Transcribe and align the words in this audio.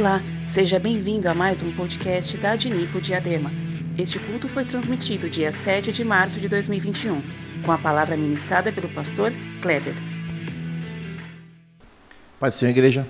Olá, 0.00 0.18
seja 0.46 0.78
bem-vindo 0.78 1.28
a 1.28 1.34
mais 1.34 1.60
um 1.60 1.76
podcast 1.76 2.34
da 2.38 2.52
Adnipo 2.52 3.02
Diadema. 3.02 3.52
Este 3.98 4.18
culto 4.18 4.48
foi 4.48 4.64
transmitido 4.64 5.28
dia 5.28 5.52
7 5.52 5.92
de 5.92 6.02
março 6.02 6.40
de 6.40 6.48
2021, 6.48 7.22
com 7.62 7.70
a 7.70 7.76
palavra 7.76 8.16
ministrada 8.16 8.72
pelo 8.72 8.88
pastor 8.94 9.30
Kleber. 9.60 9.92
Pai 12.40 12.50
Senhor, 12.50 12.70
igreja, 12.70 13.06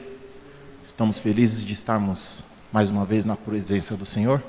estamos 0.83 1.17
felizes 1.17 1.65
de 1.65 1.75
estarmos 1.75 2.43
mais 2.73 2.91
uma 2.91 3.07
vez 3.07 3.25
na 3.25 3.37
presença 3.37 3.97
do 3.97 4.05
Senhor. 4.05 4.43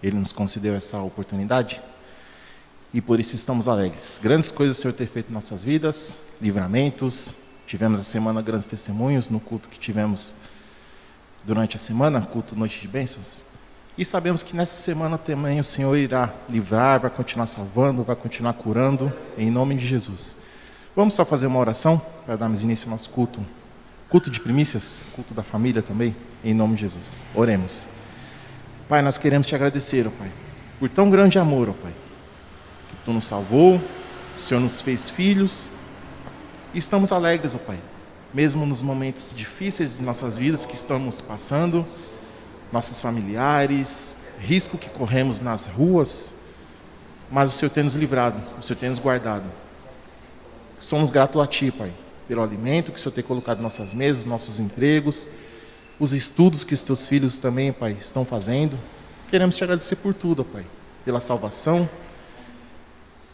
Ele 0.00 0.16
nos 0.16 0.30
concedeu 0.30 0.76
essa 0.76 1.00
oportunidade 1.00 1.82
e 2.94 3.00
por 3.00 3.18
isso 3.18 3.34
estamos 3.34 3.66
alegres. 3.66 4.20
Grandes 4.22 4.52
coisas 4.52 4.78
o 4.78 4.80
Senhor 4.80 4.94
tem 4.94 5.06
feito 5.08 5.30
em 5.30 5.34
nossas 5.34 5.64
vidas, 5.64 6.20
livramentos. 6.40 7.34
Tivemos 7.66 7.98
a 7.98 8.04
semana 8.04 8.40
grandes 8.40 8.68
testemunhos 8.68 9.28
no 9.28 9.40
culto 9.40 9.68
que 9.68 9.80
tivemos 9.80 10.36
durante 11.44 11.76
a 11.76 11.78
semana, 11.78 12.20
culto 12.20 12.56
Noite 12.56 12.80
de 12.80 12.88
Bênçãos. 12.88 13.42
E 13.96 14.04
sabemos 14.04 14.42
que 14.42 14.54
nessa 14.54 14.76
semana 14.76 15.18
também 15.18 15.58
o 15.58 15.64
Senhor 15.64 15.96
irá 15.96 16.32
livrar, 16.48 17.00
vai 17.00 17.10
continuar 17.10 17.46
salvando, 17.46 18.04
vai 18.04 18.14
continuar 18.14 18.52
curando, 18.52 19.12
em 19.36 19.50
nome 19.50 19.74
de 19.74 19.86
Jesus. 19.86 20.36
Vamos 20.94 21.14
só 21.14 21.24
fazer 21.24 21.46
uma 21.46 21.58
oração 21.58 22.00
para 22.24 22.36
darmos 22.36 22.62
início 22.62 22.86
ao 22.86 22.92
nosso 22.92 23.10
culto. 23.10 23.44
Culto 24.08 24.30
de 24.30 24.40
primícias, 24.40 25.04
culto 25.14 25.34
da 25.34 25.42
família 25.42 25.82
também, 25.82 26.14
em 26.44 26.54
nome 26.54 26.76
de 26.76 26.82
Jesus. 26.82 27.26
Oremos. 27.34 27.88
Pai, 28.88 29.02
nós 29.02 29.18
queremos 29.18 29.46
te 29.46 29.54
agradecer, 29.54 30.06
ó 30.06 30.10
Pai, 30.10 30.30
por 30.78 30.88
tão 30.88 31.10
grande 31.10 31.38
amor, 31.38 31.68
ó 31.68 31.72
Pai, 31.72 31.92
que 32.88 32.96
Tu 33.04 33.12
nos 33.12 33.24
salvou, 33.24 33.74
o 34.34 34.38
Senhor 34.38 34.60
nos 34.60 34.80
fez 34.80 35.10
filhos, 35.10 35.70
e 36.72 36.78
estamos 36.78 37.12
alegres, 37.12 37.54
ó 37.54 37.58
Pai, 37.58 37.78
mesmo 38.38 38.64
nos 38.64 38.82
momentos 38.82 39.34
difíceis 39.36 39.96
de 39.96 40.04
nossas 40.04 40.38
vidas 40.38 40.64
que 40.64 40.76
estamos 40.76 41.20
passando, 41.20 41.84
nossos 42.72 43.00
familiares, 43.00 44.18
risco 44.38 44.78
que 44.78 44.88
corremos 44.88 45.40
nas 45.40 45.66
ruas, 45.66 46.34
mas 47.32 47.52
o 47.52 47.52
Senhor 47.52 47.70
tem 47.70 47.82
nos 47.82 47.96
livrado, 47.96 48.40
o 48.56 48.62
Senhor 48.62 48.78
tem 48.78 48.90
nos 48.90 49.00
guardado. 49.00 49.42
Somos 50.78 51.10
gratos 51.10 51.42
a 51.42 51.48
Ti, 51.48 51.72
Pai, 51.72 51.92
pelo 52.28 52.40
alimento 52.40 52.92
que 52.92 52.98
o 52.98 53.02
Senhor 53.02 53.12
tem 53.12 53.24
colocado 53.24 53.58
em 53.58 53.62
nossas 53.62 53.92
mesas, 53.92 54.24
nossos 54.24 54.60
empregos, 54.60 55.28
os 55.98 56.12
estudos 56.12 56.62
que 56.62 56.74
os 56.74 56.82
Teus 56.82 57.08
filhos 57.08 57.38
também, 57.38 57.72
Pai, 57.72 57.96
estão 58.00 58.24
fazendo. 58.24 58.78
Queremos 59.32 59.56
Te 59.56 59.64
agradecer 59.64 59.96
por 59.96 60.14
tudo, 60.14 60.44
Pai, 60.44 60.64
pela 61.04 61.18
salvação, 61.18 61.90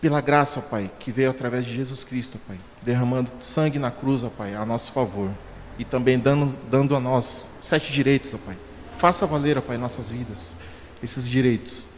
pela 0.04 0.20
graça, 0.20 0.60
Pai, 0.60 0.90
que 1.00 1.10
veio 1.10 1.30
através 1.30 1.64
de 1.64 1.74
Jesus 1.74 2.04
Cristo, 2.04 2.38
Pai, 2.46 2.58
derramando 2.82 3.32
sangue 3.40 3.78
na 3.78 3.90
cruz, 3.90 4.22
Pai, 4.36 4.54
a 4.54 4.62
nosso 4.66 4.92
favor, 4.92 5.30
e 5.78 5.84
também 5.84 6.18
dando, 6.18 6.54
dando 6.70 6.94
a 6.94 7.00
nós 7.00 7.48
sete 7.58 7.90
direitos, 7.90 8.36
Pai. 8.44 8.54
Faça 8.98 9.24
valer, 9.24 9.62
Pai, 9.62 9.78
nossas 9.78 10.10
vidas, 10.10 10.56
esses 11.02 11.26
direitos. 11.26 11.88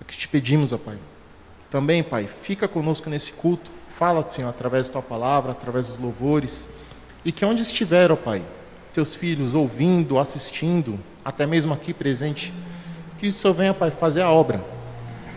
É 0.00 0.04
que 0.04 0.16
te 0.16 0.28
pedimos, 0.28 0.72
Pai. 0.74 0.96
Também, 1.68 2.04
Pai, 2.04 2.28
fica 2.28 2.68
conosco 2.68 3.10
nesse 3.10 3.32
culto, 3.32 3.68
fala, 3.96 4.24
Senhor, 4.28 4.48
através 4.48 4.86
da 4.86 4.92
Tua 4.92 5.02
palavra, 5.02 5.50
através 5.50 5.88
dos 5.88 5.98
louvores, 5.98 6.68
e 7.24 7.32
que 7.32 7.44
onde 7.44 7.62
estiver, 7.62 8.14
Pai, 8.14 8.44
Teus 8.94 9.12
filhos 9.16 9.56
ouvindo, 9.56 10.20
assistindo, 10.20 11.00
até 11.24 11.44
mesmo 11.44 11.74
aqui 11.74 11.92
presente, 11.92 12.54
que 13.18 13.26
o 13.26 13.32
Senhor 13.32 13.54
venha, 13.54 13.74
Pai, 13.74 13.90
fazer 13.90 14.22
a 14.22 14.30
obra, 14.30 14.64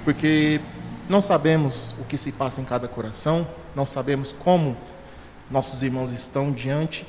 porque 0.06 0.62
não 1.10 1.22
sabemos 1.22 1.96
o 2.00 2.06
que 2.06 2.16
se 2.16 2.32
passa 2.32 2.62
em 2.62 2.66
cada 2.66 2.88
coração, 2.88 3.46
não 3.76 3.86
sabemos 3.86 4.32
como 4.32 4.78
nossos 5.50 5.82
irmãos 5.82 6.12
estão 6.12 6.52
diante 6.52 7.06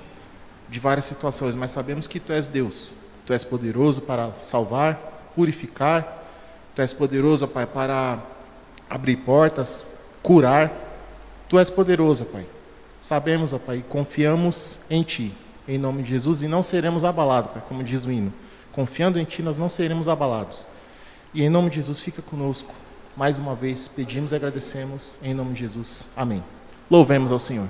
de 0.71 0.81
várias 0.81 1.05
situações, 1.05 1.55
mas 1.55 1.71
sabemos 1.71 2.07
que 2.07 2.19
Tu 2.19 2.33
és 2.33 2.49
Deus. 2.49 2.95
Tu 3.27 3.35
és 3.35 3.45
poderoso 3.45 4.01
para 4.01 4.33
salvar, 4.39 5.31
purificar. 5.35 6.25
Tu 6.75 6.81
és 6.81 6.93
poderoso, 6.95 7.47
Pai, 7.47 7.67
para 7.67 8.19
abrir 8.89 9.17
portas, 9.17 9.89
curar. 10.23 10.73
Tu 11.47 11.59
és 11.59 11.69
poderoso, 11.69 12.25
Pai. 12.25 12.47
Sabemos, 13.01 13.53
ó 13.53 13.59
Pai, 13.59 13.85
confiamos 13.87 14.81
em 14.89 15.03
Ti, 15.03 15.35
em 15.69 15.77
nome 15.77 16.03
de 16.03 16.11
Jesus, 16.11 16.43
e 16.43 16.49
não 16.49 16.63
seremos 16.63 17.05
abalados, 17.05 17.51
Pai, 17.51 17.63
como 17.69 17.85
diz 17.85 18.07
o 18.07 18.11
hino. 18.11 18.33
Confiando 18.73 19.19
em 19.19 19.25
Ti, 19.25 19.43
nós 19.43 19.59
não 19.59 19.69
seremos 19.69 20.09
abalados. 20.09 20.67
E 21.35 21.43
em 21.43 21.51
nome 21.51 21.69
de 21.69 21.77
Jesus, 21.77 22.01
fica 22.01 22.23
conosco. 22.23 22.73
Mais 23.21 23.39
uma 23.39 23.55
vez 23.55 23.87
pedimos 23.87 24.33
e 24.33 24.35
agradecemos 24.35 25.19
em 25.23 25.35
nome 25.35 25.53
de 25.53 25.61
Jesus. 25.61 26.09
Amém. 26.17 26.43
Louvemos 26.91 27.31
ao 27.31 27.39
Senhor. 27.39 27.69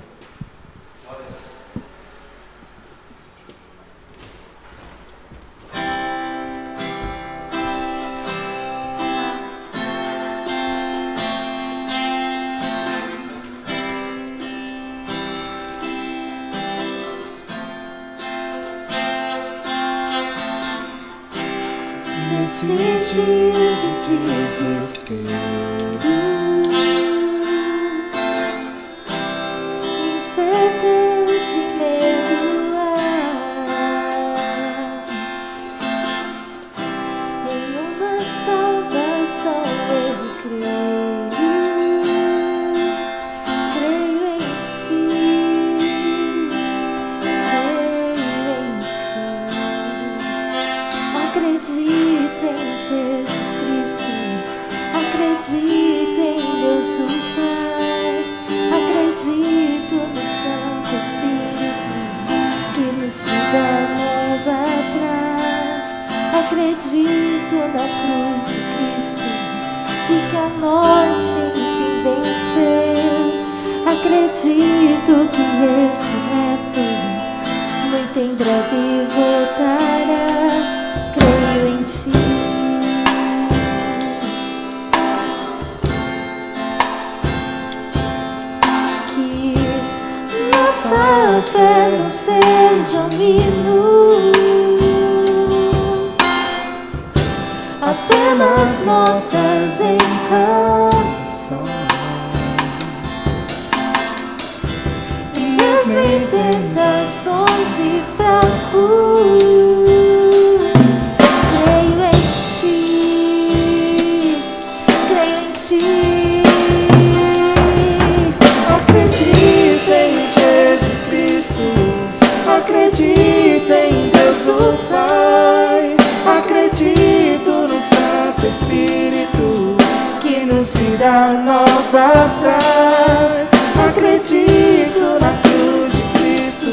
Traz. 133.01 133.49
Acredito 133.89 135.17
na 135.19 135.33
cruz 135.41 135.91
de 135.93 136.01
Cristo 136.19 136.71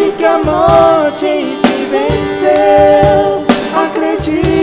e 0.00 0.12
que 0.16 0.24
a 0.24 0.38
morte 0.38 1.26
enfim 1.26 1.88
venceu. 1.90 3.44
Acredito 3.74 4.55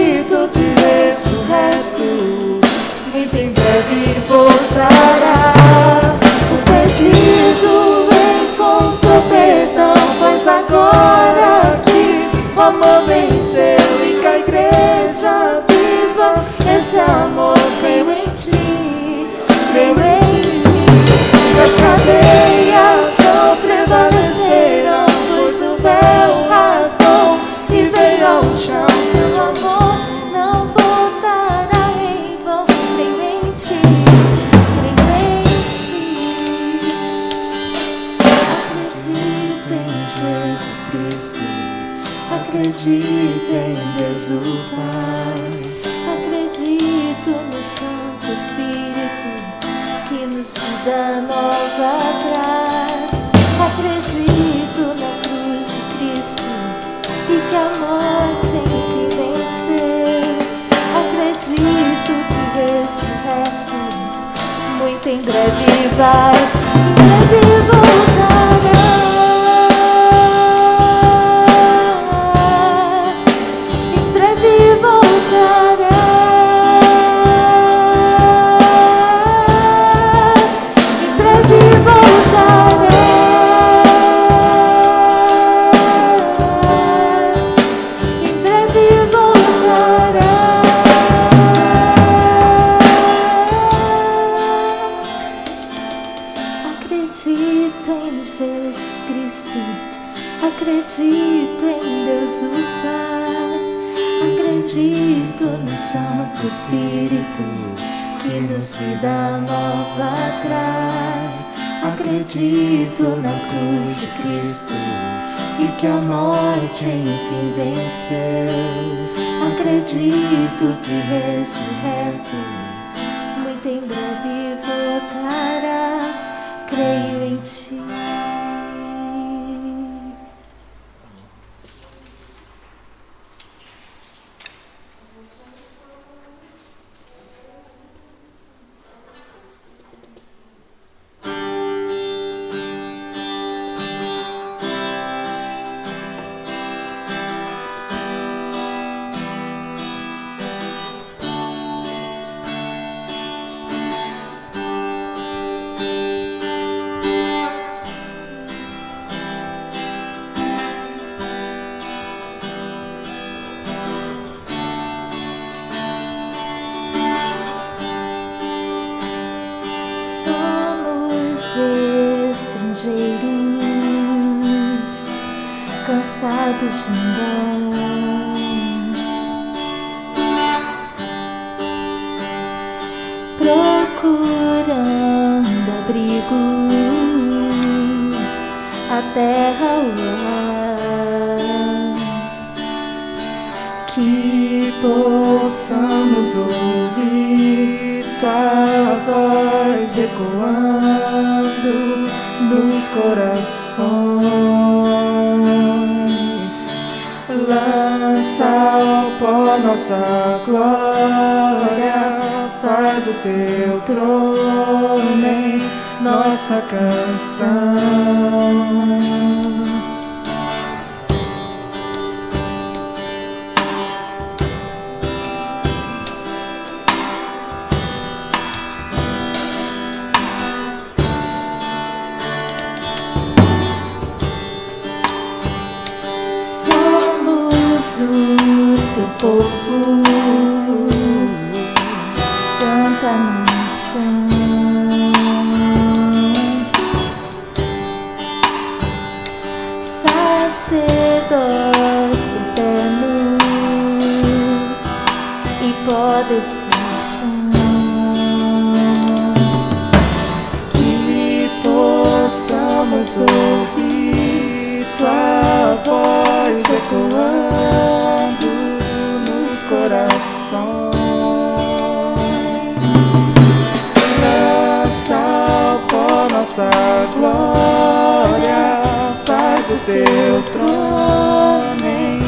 teu 279.85 280.41
trono 280.43 281.85
em 281.85 282.21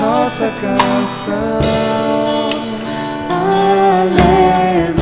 nossa 0.00 0.50
canção. 0.60 1.60
Aleluia. 3.30 5.01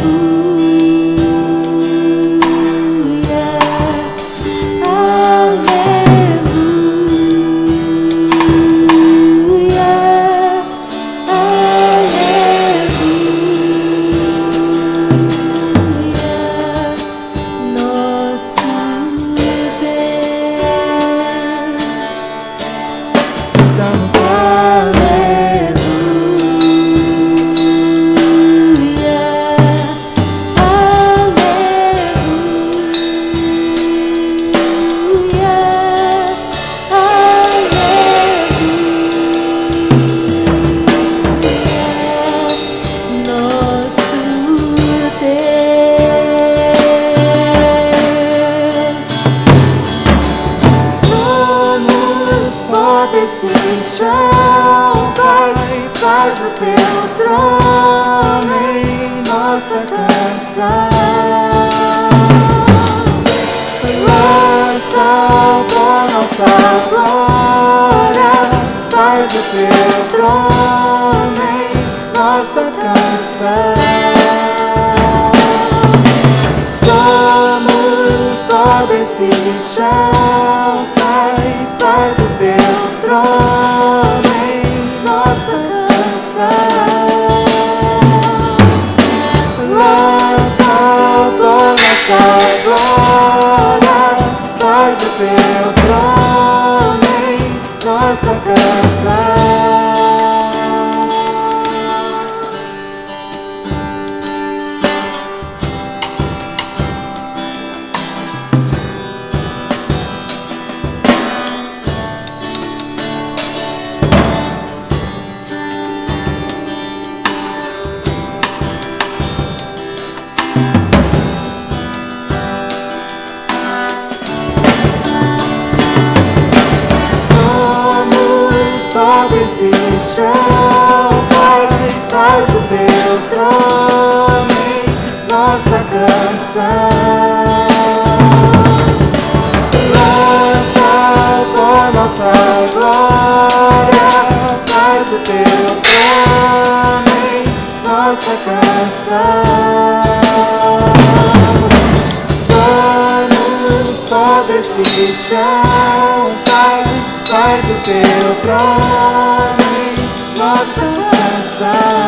Trono 158.43 159.61
em 159.77 160.39
nossa 160.39 160.81
canção. 160.81 162.01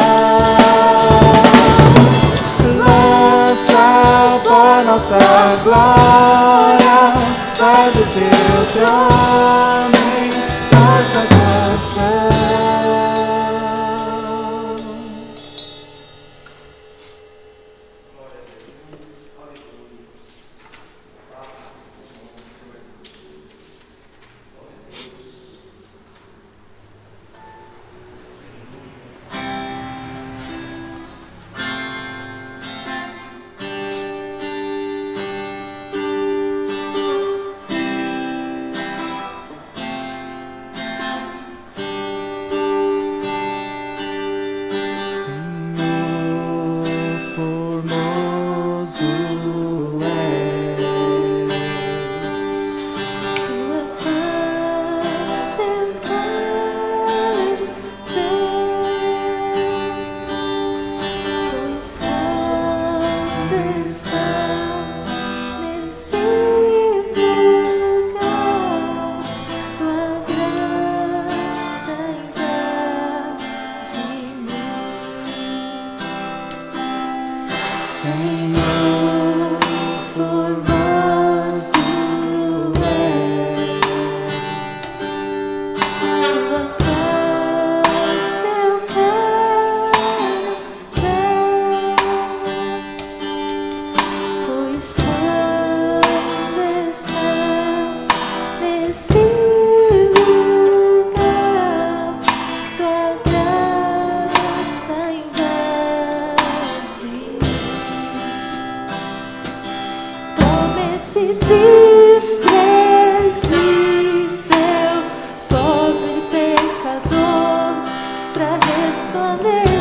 otra 118.43 118.59
vez 118.59 119.72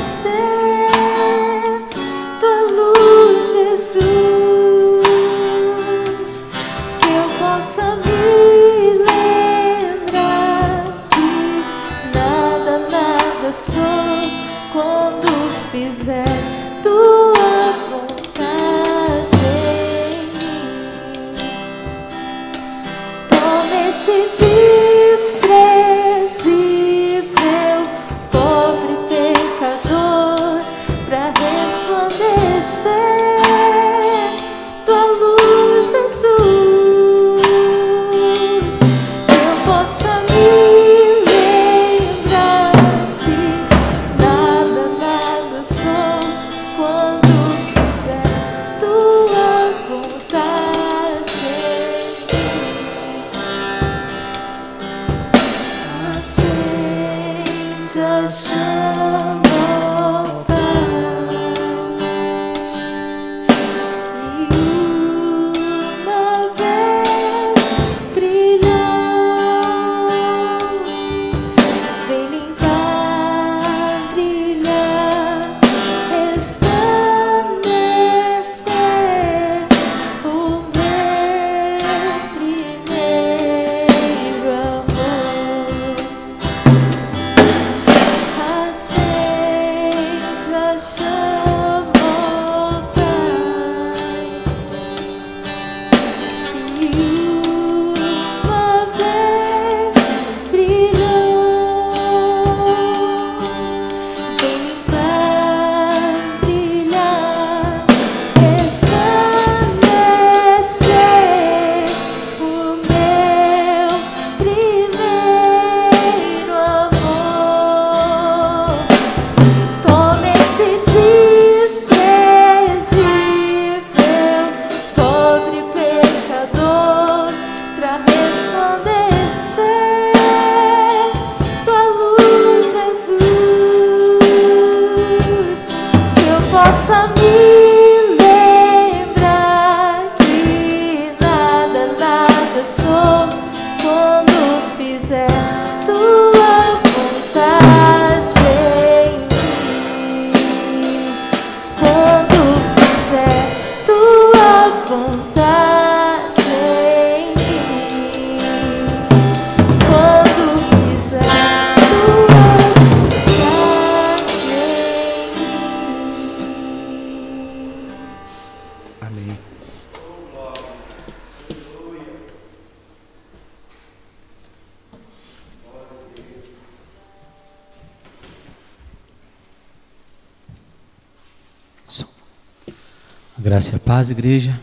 graça 183.61 183.73
e 183.73 183.75
a 183.75 183.79
paz, 183.79 184.09
igreja. 184.09 184.59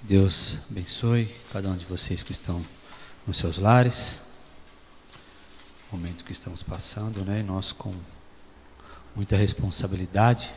Deus 0.00 0.58
abençoe 0.70 1.28
cada 1.52 1.68
um 1.68 1.76
de 1.76 1.84
vocês 1.84 2.22
que 2.22 2.30
estão 2.30 2.64
nos 3.26 3.36
seus 3.36 3.58
lares. 3.58 4.20
Momento 5.90 6.22
que 6.22 6.30
estamos 6.30 6.62
passando, 6.62 7.24
né? 7.24 7.42
Nós 7.42 7.72
com 7.72 7.92
muita 9.16 9.34
responsabilidade, 9.34 10.52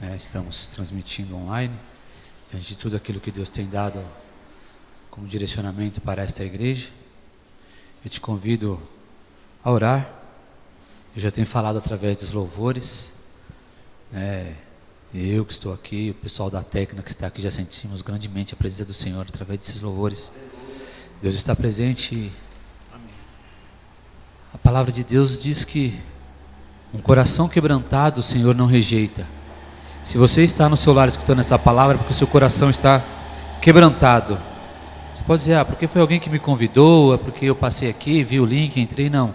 né? 0.00 0.16
Estamos 0.16 0.66
transmitindo 0.66 1.36
online 1.36 1.78
diante 2.50 2.66
de 2.66 2.76
tudo 2.76 2.96
aquilo 2.96 3.20
que 3.20 3.30
Deus 3.30 3.48
tem 3.48 3.68
dado 3.68 4.04
como 5.08 5.24
direcionamento 5.28 6.00
para 6.00 6.20
esta 6.20 6.42
igreja. 6.42 6.88
Eu 8.04 8.10
te 8.10 8.20
convido 8.20 8.82
a 9.62 9.70
orar. 9.70 10.10
Eu 11.14 11.22
já 11.22 11.30
tenho 11.30 11.46
falado 11.46 11.78
através 11.78 12.16
dos 12.16 12.32
louvores. 12.32 13.12
É, 14.12 14.56
eu 15.12 15.44
que 15.44 15.52
estou 15.52 15.72
aqui, 15.72 16.10
o 16.10 16.22
pessoal 16.22 16.48
da 16.48 16.62
técnica 16.62 17.02
que 17.02 17.10
está 17.10 17.26
aqui, 17.26 17.42
já 17.42 17.50
sentimos 17.50 18.00
grandemente 18.00 18.54
a 18.54 18.56
presença 18.56 18.84
do 18.84 18.94
Senhor 18.94 19.26
através 19.28 19.58
desses 19.58 19.80
louvores. 19.80 20.32
Deus 21.20 21.34
está 21.34 21.56
presente. 21.56 22.30
A 24.54 24.58
palavra 24.58 24.92
de 24.92 25.02
Deus 25.02 25.42
diz 25.42 25.64
que 25.64 25.98
um 26.94 27.00
coração 27.00 27.48
quebrantado 27.48 28.20
o 28.20 28.22
Senhor 28.22 28.54
não 28.54 28.66
rejeita. 28.66 29.26
Se 30.04 30.16
você 30.16 30.44
está 30.44 30.68
no 30.68 30.76
seu 30.76 30.92
lar 30.92 31.08
escutando 31.08 31.40
essa 31.40 31.58
palavra, 31.58 31.96
é 31.96 31.98
porque 31.98 32.12
o 32.12 32.16
seu 32.16 32.28
coração 32.28 32.70
está 32.70 33.02
quebrantado. 33.60 34.38
Você 35.12 35.24
pode 35.24 35.40
dizer, 35.40 35.54
ah, 35.54 35.64
porque 35.64 35.88
foi 35.88 36.00
alguém 36.00 36.20
que 36.20 36.30
me 36.30 36.38
convidou, 36.38 37.14
é 37.14 37.18
porque 37.18 37.46
eu 37.46 37.56
passei 37.56 37.90
aqui, 37.90 38.22
vi 38.22 38.38
o 38.38 38.46
link, 38.46 38.80
entrei. 38.80 39.10
Não. 39.10 39.34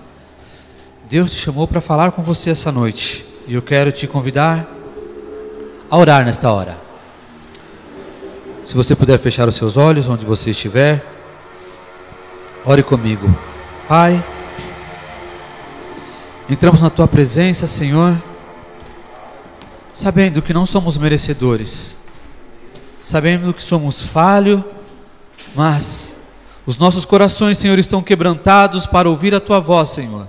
Deus 1.10 1.32
te 1.32 1.38
chamou 1.38 1.68
para 1.68 1.82
falar 1.82 2.14
com 2.14 2.22
você 2.22 2.50
essa 2.50 2.72
noite. 2.72 3.26
E 3.46 3.54
eu 3.54 3.62
quero 3.62 3.92
te 3.92 4.08
convidar 4.08 4.68
a 5.90 5.98
orar 5.98 6.26
nesta 6.26 6.52
hora. 6.52 6.78
Se 8.64 8.76
você 8.76 8.96
puder 8.96 9.20
fechar 9.20 9.48
os 9.48 9.56
seus 9.56 9.78
olhos 9.78 10.08
onde 10.08 10.26
você 10.26 10.50
estiver, 10.50 11.06
ore 12.66 12.82
comigo. 12.82 13.34
Pai, 13.88 14.24
entramos 16.50 16.82
na 16.82 16.90
tua 16.90 17.08
presença, 17.08 17.68
Senhor, 17.68 18.20
sabendo 19.94 20.42
que 20.42 20.54
não 20.54 20.66
somos 20.66 20.98
merecedores, 20.98 21.98
sabendo 23.00 23.54
que 23.54 23.62
somos 23.62 24.02
falho, 24.02 24.66
mas 25.54 26.16
os 26.66 26.78
nossos 26.78 27.06
corações, 27.06 27.60
Senhor, 27.60 27.78
estão 27.78 28.02
quebrantados 28.02 28.88
para 28.88 29.08
ouvir 29.08 29.36
a 29.36 29.40
tua 29.40 29.60
voz, 29.60 29.90
Senhor. 29.90 30.28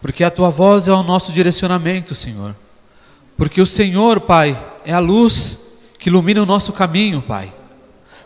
Porque 0.00 0.24
a 0.24 0.30
tua 0.30 0.50
voz 0.50 0.88
é 0.88 0.92
o 0.92 1.04
nosso 1.04 1.30
direcionamento, 1.30 2.12
Senhor. 2.12 2.56
Porque 3.36 3.60
o 3.60 3.66
Senhor, 3.66 4.20
Pai, 4.20 4.56
é 4.84 4.92
a 4.92 4.98
luz 4.98 5.78
que 5.98 6.08
ilumina 6.08 6.42
o 6.42 6.46
nosso 6.46 6.72
caminho, 6.72 7.22
Pai. 7.22 7.52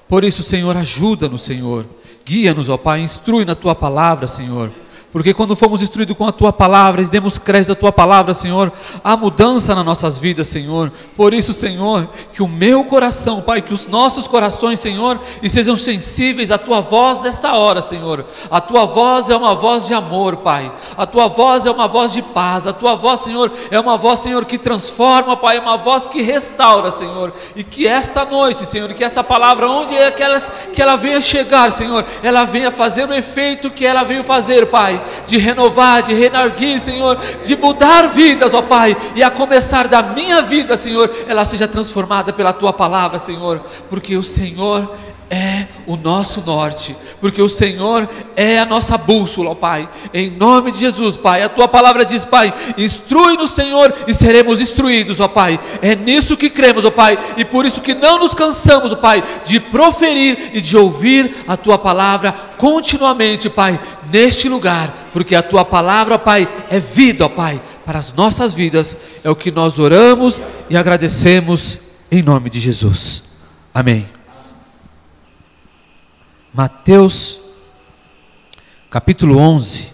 Por 0.08 0.24
isso, 0.24 0.42
Senhor, 0.42 0.76
ajuda-nos, 0.76 1.42
Senhor. 1.42 1.84
Guia-nos, 2.24 2.68
ó 2.68 2.76
Pai, 2.76 3.00
instrui 3.00 3.44
na 3.44 3.54
tua 3.54 3.74
palavra, 3.74 4.26
Senhor. 4.26 4.72
Porque 5.16 5.32
quando 5.32 5.56
fomos 5.56 5.80
instruídos 5.80 6.14
com 6.14 6.26
a 6.26 6.30
tua 6.30 6.52
palavra 6.52 7.00
e 7.00 7.06
demos 7.06 7.38
crédito 7.38 7.72
à 7.72 7.74
tua 7.74 7.90
palavra, 7.90 8.34
Senhor, 8.34 8.70
há 9.02 9.16
mudança 9.16 9.74
nas 9.74 9.82
nossas 9.82 10.18
vidas, 10.18 10.46
Senhor. 10.46 10.92
Por 11.16 11.32
isso, 11.32 11.54
Senhor, 11.54 12.06
que 12.34 12.42
o 12.42 12.46
meu 12.46 12.84
coração, 12.84 13.40
Pai, 13.40 13.62
que 13.62 13.72
os 13.72 13.86
nossos 13.86 14.26
corações, 14.26 14.78
Senhor, 14.78 15.18
e 15.42 15.48
sejam 15.48 15.74
sensíveis 15.74 16.52
à 16.52 16.58
tua 16.58 16.82
voz 16.82 17.22
nesta 17.22 17.54
hora, 17.54 17.80
Senhor. 17.80 18.26
A 18.50 18.60
tua 18.60 18.84
voz 18.84 19.30
é 19.30 19.36
uma 19.38 19.54
voz 19.54 19.86
de 19.86 19.94
amor, 19.94 20.36
Pai. 20.36 20.70
A 20.98 21.06
tua 21.06 21.28
voz 21.28 21.64
é 21.64 21.70
uma 21.70 21.88
voz 21.88 22.12
de 22.12 22.20
paz. 22.20 22.66
A 22.66 22.74
tua 22.74 22.94
voz, 22.94 23.20
Senhor, 23.20 23.50
é 23.70 23.80
uma 23.80 23.96
voz, 23.96 24.20
Senhor, 24.20 24.44
que 24.44 24.58
transforma, 24.58 25.34
Pai, 25.34 25.56
é 25.56 25.60
uma 25.60 25.78
voz 25.78 26.06
que 26.06 26.20
restaura, 26.20 26.90
Senhor. 26.90 27.32
E 27.56 27.64
que 27.64 27.86
esta 27.86 28.26
noite, 28.26 28.66
Senhor, 28.66 28.92
que 28.92 29.02
essa 29.02 29.24
palavra, 29.24 29.66
onde 29.66 29.94
é 29.94 30.10
que 30.10 30.22
ela, 30.22 30.40
que 30.40 30.82
ela 30.82 30.96
venha 30.96 31.22
chegar, 31.22 31.72
Senhor, 31.72 32.04
ela 32.22 32.44
venha 32.44 32.70
fazer 32.70 33.08
o 33.08 33.14
efeito 33.14 33.70
que 33.70 33.86
ela 33.86 34.02
veio 34.02 34.22
fazer, 34.22 34.66
Pai 34.66 35.05
de 35.26 35.38
renovar, 35.38 36.02
de 36.02 36.14
renarguir, 36.14 36.80
Senhor, 36.80 37.18
de 37.44 37.56
mudar 37.56 38.08
vidas, 38.12 38.54
ó 38.54 38.62
Pai, 38.62 38.96
e 39.14 39.22
a 39.22 39.30
começar 39.30 39.88
da 39.88 40.02
minha 40.02 40.42
vida, 40.42 40.76
Senhor, 40.76 41.10
ela 41.28 41.44
seja 41.44 41.68
transformada 41.68 42.32
pela 42.32 42.52
tua 42.52 42.72
palavra, 42.72 43.18
Senhor, 43.18 43.60
porque 43.88 44.16
o 44.16 44.22
Senhor 44.22 44.90
é 45.30 45.66
o 45.86 45.96
nosso 45.96 46.40
norte, 46.42 46.94
porque 47.20 47.40
o 47.40 47.48
Senhor 47.48 48.08
é 48.36 48.58
a 48.58 48.64
nossa 48.64 48.96
bússola, 48.96 49.50
ó 49.50 49.54
Pai. 49.54 49.88
Em 50.12 50.30
nome 50.30 50.70
de 50.70 50.78
Jesus, 50.78 51.16
Pai, 51.16 51.42
a 51.42 51.48
tua 51.48 51.66
palavra 51.66 52.04
diz, 52.04 52.24
Pai, 52.24 52.52
instrui-nos, 52.78 53.52
Senhor, 53.52 53.92
e 54.06 54.14
seremos 54.14 54.60
instruídos, 54.60 55.20
ó 55.20 55.28
Pai. 55.28 55.58
É 55.82 55.94
nisso 55.94 56.36
que 56.36 56.50
cremos, 56.50 56.84
ó 56.84 56.90
Pai, 56.90 57.18
e 57.36 57.44
por 57.44 57.64
isso 57.64 57.80
que 57.80 57.94
não 57.94 58.18
nos 58.18 58.34
cansamos, 58.34 58.92
ó 58.92 58.96
Pai, 58.96 59.22
de 59.44 59.58
proferir 59.58 60.50
e 60.54 60.60
de 60.60 60.76
ouvir 60.76 61.44
a 61.46 61.56
tua 61.56 61.78
palavra 61.78 62.32
continuamente, 62.58 63.50
Pai, 63.50 63.78
neste 64.12 64.48
lugar, 64.48 65.08
porque 65.12 65.34
a 65.34 65.42
tua 65.42 65.64
palavra, 65.64 66.18
Pai, 66.18 66.48
é 66.70 66.78
vida, 66.78 67.26
ó 67.26 67.28
Pai, 67.28 67.60
para 67.84 67.98
as 67.98 68.12
nossas 68.12 68.52
vidas. 68.52 68.98
É 69.24 69.30
o 69.30 69.36
que 69.36 69.50
nós 69.50 69.78
oramos 69.78 70.40
e 70.70 70.76
agradecemos 70.76 71.80
em 72.10 72.22
nome 72.22 72.50
de 72.50 72.58
Jesus. 72.58 73.22
Amém. 73.74 74.15
Mateus, 76.56 77.38
capítulo 78.88 79.36
11, 79.36 79.92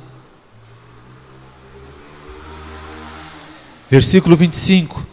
versículo 3.90 4.37
25. 4.37 5.05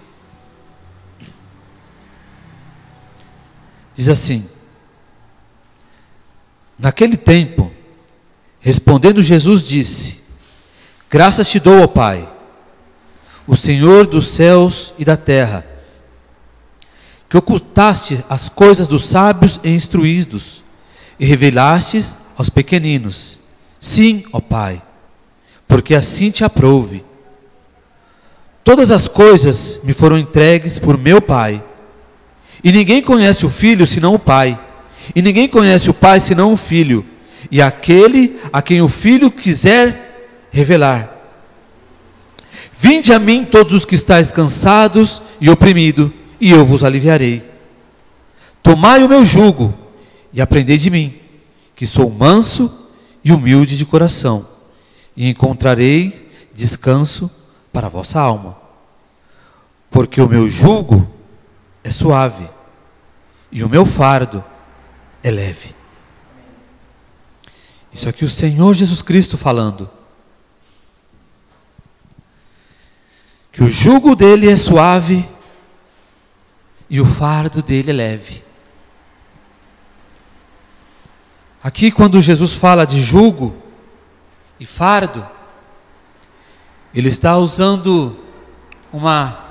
Diz 3.95 4.09
assim: 4.09 4.47
Naquele 6.77 7.17
tempo, 7.17 7.73
respondendo 8.59 9.23
Jesus, 9.23 9.63
disse: 9.63 10.25
Graças 11.09 11.49
te 11.49 11.59
dou, 11.59 11.81
ó 11.81 11.87
Pai, 11.87 12.31
o 13.47 13.55
Senhor 13.55 14.05
dos 14.05 14.29
céus 14.29 14.93
e 14.99 15.03
da 15.03 15.17
terra, 15.17 15.65
que 17.27 17.35
ocultaste 17.35 18.23
as 18.29 18.49
coisas 18.49 18.87
dos 18.87 19.09
sábios 19.09 19.59
e 19.63 19.71
instruídos 19.71 20.68
e 21.19 21.25
revelastes 21.25 22.15
aos 22.37 22.49
pequeninos. 22.49 23.39
Sim, 23.79 24.23
ó 24.31 24.39
Pai, 24.39 24.81
porque 25.67 25.93
assim 25.93 26.31
te 26.31 26.43
aprouve. 26.43 27.03
Todas 28.63 28.91
as 28.91 29.07
coisas 29.07 29.81
me 29.83 29.93
foram 29.93 30.17
entregues 30.17 30.79
por 30.79 30.97
meu 30.97 31.21
Pai, 31.21 31.63
e 32.63 32.71
ninguém 32.71 33.01
conhece 33.01 33.45
o 33.45 33.49
Filho 33.49 33.85
senão 33.85 34.13
o 34.13 34.19
Pai, 34.19 34.59
e 35.15 35.21
ninguém 35.21 35.47
conhece 35.47 35.89
o 35.89 35.93
Pai 35.93 36.19
senão 36.19 36.53
o 36.53 36.57
Filho, 36.57 37.05
e 37.49 37.61
aquele 37.61 38.39
a 38.51 38.61
quem 38.61 38.81
o 38.81 38.87
Filho 38.87 39.31
quiser 39.31 40.47
revelar. 40.51 41.17
Vinde 42.77 43.11
a 43.11 43.19
mim 43.19 43.43
todos 43.43 43.73
os 43.73 43.85
que 43.85 43.95
estáis 43.95 44.31
cansados 44.31 45.21
e 45.41 45.49
oprimidos, 45.49 46.11
e 46.39 46.51
eu 46.51 46.65
vos 46.65 46.83
aliviarei. 46.83 47.43
Tomai 48.63 49.03
o 49.03 49.09
meu 49.09 49.25
jugo 49.25 49.73
e 50.31 50.41
aprendei 50.41 50.77
de 50.77 50.89
mim, 50.89 51.19
que 51.75 51.85
sou 51.85 52.09
manso 52.09 52.87
e 53.23 53.31
humilde 53.31 53.77
de 53.77 53.85
coração, 53.85 54.47
e 55.15 55.29
encontrarei 55.29 56.29
descanso 56.53 57.29
para 57.71 57.87
a 57.87 57.89
vossa 57.89 58.19
alma. 58.19 58.57
Porque 59.89 60.21
o 60.21 60.27
meu 60.27 60.47
jugo 60.47 61.09
é 61.83 61.91
suave 61.91 62.47
e 63.51 63.63
o 63.63 63.69
meu 63.69 63.85
fardo 63.85 64.43
é 65.23 65.31
leve. 65.31 65.73
Isso 67.91 68.07
aqui 68.07 68.23
o 68.23 68.29
Senhor 68.29 68.73
Jesus 68.73 69.01
Cristo 69.01 69.37
falando. 69.37 69.89
que 73.59 73.63
o 73.65 73.69
jugo 73.69 74.15
dele 74.15 74.49
é 74.49 74.55
suave 74.55 75.27
e 76.89 77.01
o 77.01 77.05
fardo 77.05 77.61
dele 77.61 77.91
é 77.91 77.93
leve. 77.93 78.41
Aqui, 81.61 81.91
quando 81.91 82.21
Jesus 82.21 82.53
fala 82.53 82.85
de 82.85 83.01
jugo 83.01 83.53
e 84.57 84.65
fardo, 84.65 85.27
ele 86.93 87.09
está 87.09 87.37
usando 87.37 88.17
uma 88.93 89.45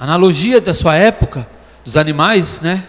analogia 0.00 0.62
da 0.62 0.72
sua 0.72 0.96
época, 0.96 1.46
dos 1.84 1.94
animais, 1.98 2.62
né? 2.62 2.88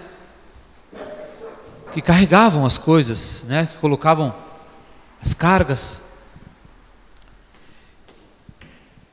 Que 1.94 2.02
carregavam 2.02 2.66
as 2.66 2.78
coisas, 2.78 3.46
né? 3.50 3.68
Que 3.70 3.78
colocavam 3.80 4.34
as 5.22 5.34
cargas. 5.34 6.14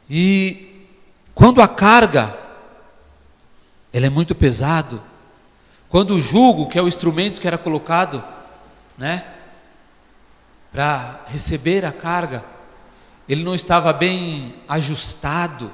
E 0.08 0.86
quando 1.34 1.60
a 1.60 1.66
carga 1.66 2.38
ela 3.92 4.06
é 4.06 4.10
muito 4.10 4.32
pesado, 4.32 5.02
quando 5.88 6.14
o 6.14 6.20
jugo, 6.20 6.68
que 6.68 6.78
é 6.78 6.82
o 6.82 6.88
instrumento 6.88 7.40
que 7.40 7.48
era 7.48 7.58
colocado, 7.58 8.22
né, 8.96 9.24
para 10.72 11.20
receber 11.26 11.84
a 11.84 11.92
carga, 11.92 12.44
ele 13.28 13.42
não 13.42 13.54
estava 13.54 13.92
bem 13.92 14.54
ajustado, 14.68 15.70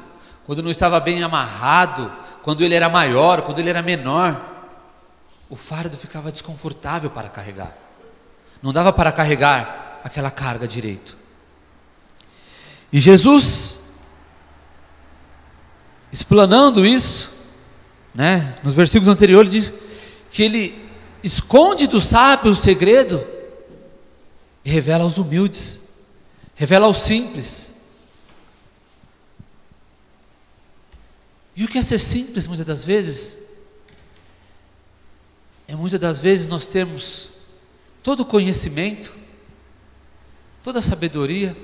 quando 0.46 0.62
não 0.62 0.70
estava 0.70 1.00
bem 1.00 1.22
amarrado, 1.22 2.12
quando 2.42 2.62
ele 2.62 2.74
era 2.74 2.88
maior, 2.88 3.42
quando 3.42 3.58
ele 3.58 3.70
era 3.70 3.82
menor, 3.82 4.40
o 5.48 5.56
fardo 5.56 5.96
ficava 5.96 6.30
desconfortável 6.30 7.10
para 7.10 7.28
carregar. 7.28 7.76
Não 8.62 8.72
dava 8.72 8.92
para 8.92 9.10
carregar 9.10 10.00
aquela 10.04 10.30
carga 10.30 10.66
direito. 10.66 11.16
E 12.92 13.00
Jesus, 13.00 13.80
explanando 16.12 16.84
isso, 16.84 17.32
né, 18.14 18.56
nos 18.62 18.74
versículos 18.74 19.08
anteriores, 19.08 19.50
diz 19.52 19.74
que 20.30 20.42
ele 20.42 20.89
esconde 21.22 21.86
do 21.86 22.00
sábio 22.00 22.52
o 22.52 22.56
segredo 22.56 23.24
e 24.64 24.70
revela 24.70 25.04
aos 25.04 25.18
humildes, 25.18 25.88
revela 26.54 26.86
aos 26.86 26.98
simples. 26.98 27.80
E 31.56 31.64
o 31.64 31.68
que 31.68 31.78
é 31.78 31.82
ser 31.82 31.98
simples 31.98 32.46
muitas 32.46 32.66
das 32.66 32.84
vezes? 32.84 33.50
É 35.68 35.76
muitas 35.76 36.00
das 36.00 36.18
vezes 36.18 36.48
nós 36.48 36.66
temos 36.66 37.30
todo 38.02 38.20
o 38.20 38.26
conhecimento, 38.26 39.12
toda 40.62 40.78
a 40.78 40.82
sabedoria, 40.82 41.56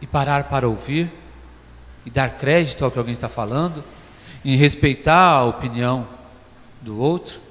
e 0.00 0.06
parar 0.06 0.44
para 0.44 0.68
ouvir, 0.68 1.12
e 2.06 2.10
dar 2.10 2.36
crédito 2.38 2.84
ao 2.84 2.90
que 2.90 2.98
alguém 2.98 3.12
está 3.12 3.28
falando, 3.28 3.84
e 4.44 4.56
respeitar 4.56 5.32
a 5.32 5.44
opinião 5.44 6.06
do 6.80 6.98
outro. 6.98 7.47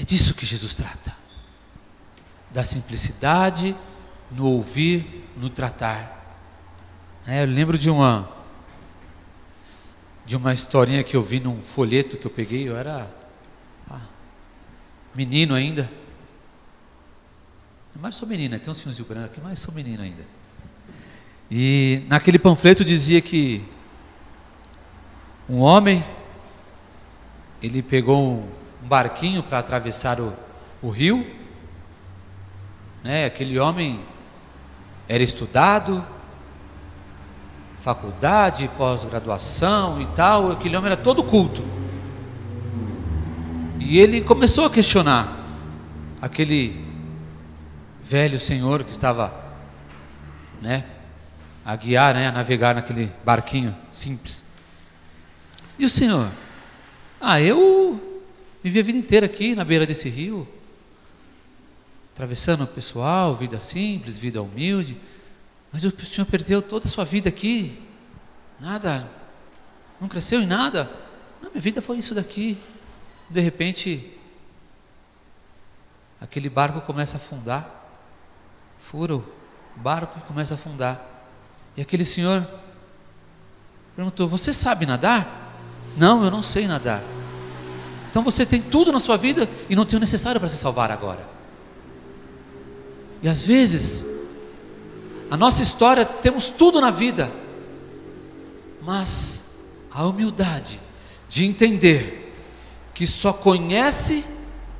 É 0.00 0.04
disso 0.04 0.32
que 0.32 0.46
Jesus 0.46 0.74
trata, 0.76 1.14
da 2.50 2.64
simplicidade 2.64 3.76
no 4.30 4.46
ouvir, 4.46 5.28
no 5.36 5.50
tratar. 5.50 6.40
É, 7.26 7.42
eu 7.42 7.46
lembro 7.46 7.76
de 7.76 7.90
uma 7.90 8.26
de 10.24 10.38
uma 10.38 10.54
historinha 10.54 11.04
que 11.04 11.14
eu 11.14 11.22
vi 11.22 11.38
num 11.38 11.60
folheto 11.60 12.16
que 12.16 12.24
eu 12.24 12.30
peguei, 12.30 12.66
eu 12.66 12.78
era 12.78 13.14
ah, 13.90 14.00
menino 15.14 15.54
ainda. 15.54 15.90
Mas 18.00 18.16
sou 18.16 18.26
menina, 18.26 18.58
tem 18.58 18.70
uns 18.70 18.80
fiozinhos 18.80 19.06
brancos 19.06 19.32
aqui, 19.32 19.40
mas 19.42 19.60
sou 19.60 19.74
menino 19.74 20.02
ainda. 20.02 20.24
E 21.50 22.04
naquele 22.08 22.38
panfleto 22.38 22.82
dizia 22.82 23.20
que 23.20 23.62
um 25.46 25.58
homem 25.58 26.02
ele 27.60 27.82
pegou 27.82 28.18
um 28.18 28.59
barquinho 28.90 29.40
para 29.40 29.60
atravessar 29.60 30.18
o, 30.20 30.32
o 30.82 30.88
rio, 30.88 31.24
né? 33.04 33.24
Aquele 33.24 33.56
homem 33.56 34.00
era 35.08 35.22
estudado, 35.22 36.04
faculdade, 37.78 38.68
pós-graduação 38.76 40.02
e 40.02 40.06
tal, 40.06 40.50
aquele 40.50 40.76
homem 40.76 40.90
era 40.90 41.00
todo 41.00 41.22
culto. 41.22 41.62
E 43.78 43.96
ele 44.00 44.22
começou 44.22 44.66
a 44.66 44.70
questionar 44.70 45.38
aquele 46.20 46.84
velho 48.02 48.40
senhor 48.40 48.82
que 48.82 48.90
estava, 48.90 49.32
né, 50.60 50.84
a 51.64 51.76
guiar, 51.76 52.14
né, 52.14 52.26
a 52.26 52.32
navegar 52.32 52.74
naquele 52.74 53.12
barquinho 53.24 53.74
simples. 53.92 54.44
E 55.78 55.84
o 55.84 55.88
senhor? 55.88 56.28
Ah, 57.20 57.40
eu 57.40 58.09
vivi 58.62 58.80
a 58.80 58.82
vida 58.82 58.98
inteira 58.98 59.26
aqui 59.26 59.54
na 59.54 59.64
beira 59.64 59.86
desse 59.86 60.08
rio, 60.08 60.46
atravessando 62.14 62.64
o 62.64 62.66
pessoal, 62.66 63.34
vida 63.34 63.58
simples, 63.60 64.18
vida 64.18 64.42
humilde. 64.42 64.96
Mas 65.72 65.84
o 65.84 65.90
senhor 66.04 66.26
perdeu 66.26 66.60
toda 66.60 66.86
a 66.86 66.90
sua 66.90 67.04
vida 67.04 67.28
aqui, 67.28 67.80
nada, 68.58 69.08
não 70.00 70.08
cresceu 70.08 70.40
em 70.40 70.46
nada. 70.46 70.90
Não, 71.42 71.50
minha 71.50 71.60
vida 71.60 71.80
foi 71.80 71.98
isso 71.98 72.14
daqui. 72.14 72.58
De 73.28 73.40
repente, 73.40 74.18
aquele 76.20 76.48
barco 76.48 76.80
começa 76.80 77.16
a 77.16 77.20
afundar, 77.20 77.68
fura 78.78 79.16
o 79.16 79.24
barco 79.76 80.18
e 80.18 80.22
começa 80.22 80.54
a 80.54 80.56
afundar. 80.56 81.00
E 81.76 81.82
aquele 81.82 82.04
senhor 82.04 82.46
perguntou: 83.94 84.26
Você 84.28 84.52
sabe 84.52 84.86
nadar? 84.86 85.54
Não, 85.96 86.24
eu 86.24 86.30
não 86.30 86.42
sei 86.42 86.66
nadar. 86.66 87.02
Então 88.10 88.22
você 88.22 88.44
tem 88.44 88.60
tudo 88.60 88.90
na 88.90 88.98
sua 88.98 89.16
vida 89.16 89.48
e 89.68 89.76
não 89.76 89.86
tem 89.86 89.96
o 89.96 90.00
necessário 90.00 90.40
para 90.40 90.48
se 90.48 90.56
salvar 90.56 90.90
agora. 90.90 91.26
E 93.22 93.28
às 93.28 93.40
vezes, 93.40 94.04
a 95.30 95.36
nossa 95.36 95.62
história, 95.62 96.04
temos 96.04 96.50
tudo 96.50 96.80
na 96.80 96.90
vida, 96.90 97.30
mas 98.82 99.60
a 99.92 100.04
humildade 100.04 100.80
de 101.28 101.44
entender 101.44 102.34
que 102.92 103.06
só 103.06 103.32
conhece 103.32 104.24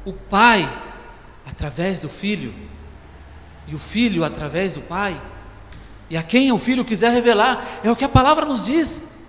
o 0.04 0.12
Pai 0.12 0.68
através 1.46 2.00
do 2.00 2.08
Filho, 2.08 2.52
e 3.68 3.74
o 3.74 3.78
Filho 3.78 4.24
através 4.24 4.72
do 4.72 4.80
Pai, 4.80 5.20
e 6.08 6.16
a 6.16 6.22
quem 6.22 6.50
o 6.50 6.58
Filho 6.58 6.84
quiser 6.84 7.12
revelar, 7.12 7.80
é 7.84 7.90
o 7.90 7.94
que 7.94 8.04
a 8.04 8.08
palavra 8.08 8.44
nos 8.44 8.64
diz. 8.64 9.20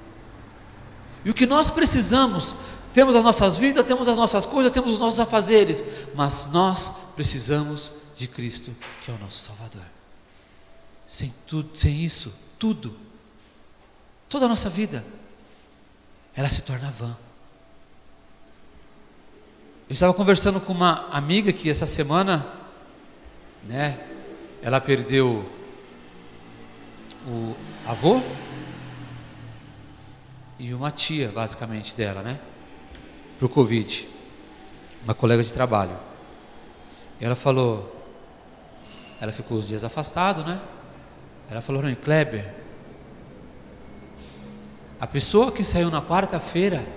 E 1.23 1.29
o 1.29 1.33
que 1.33 1.45
nós 1.45 1.69
precisamos, 1.69 2.55
temos 2.93 3.15
as 3.15 3.23
nossas 3.23 3.57
vidas, 3.57 3.85
temos 3.85 4.07
as 4.07 4.17
nossas 4.17 4.45
coisas, 4.45 4.71
temos 4.71 4.91
os 4.91 4.99
nossos 4.99 5.19
afazeres, 5.19 5.83
mas 6.13 6.51
nós 6.51 6.93
precisamos 7.15 7.93
de 8.15 8.27
Cristo, 8.27 8.71
que 9.03 9.11
é 9.11 9.13
o 9.13 9.17
nosso 9.17 9.39
Salvador. 9.39 9.83
Sem 11.07 11.33
tudo, 11.47 11.75
sem 11.75 12.01
isso, 12.01 12.33
tudo, 12.59 12.97
toda 14.29 14.45
a 14.45 14.49
nossa 14.49 14.69
vida, 14.69 15.03
ela 16.35 16.49
se 16.49 16.61
torna 16.61 16.89
vã. 16.91 17.15
Eu 19.89 19.93
estava 19.93 20.13
conversando 20.13 20.61
com 20.61 20.71
uma 20.71 21.07
amiga 21.09 21.51
que 21.51 21.69
essa 21.69 21.85
semana, 21.85 22.45
né, 23.63 23.99
ela 24.61 24.79
perdeu 24.79 25.49
o 27.27 27.55
avô 27.85 28.21
e 30.57 30.73
uma 30.73 30.91
tia, 30.91 31.29
basicamente, 31.29 31.95
dela, 31.95 32.21
né, 32.21 32.39
para 33.41 33.47
o 33.47 33.49
Covid, 33.49 34.07
uma 35.03 35.15
colega 35.15 35.41
de 35.41 35.51
trabalho. 35.51 35.97
E 37.19 37.25
ela 37.25 37.33
falou, 37.33 37.91
ela 39.19 39.31
ficou 39.31 39.57
os 39.57 39.67
dias 39.67 39.83
afastado, 39.83 40.43
né? 40.43 40.61
Ela 41.49 41.59
falou 41.59 41.81
mim, 41.81 41.95
Kleber, 41.95 42.53
a 44.99 45.07
pessoa 45.07 45.51
que 45.51 45.63
saiu 45.63 45.89
na 45.89 46.03
quarta-feira 46.03 46.87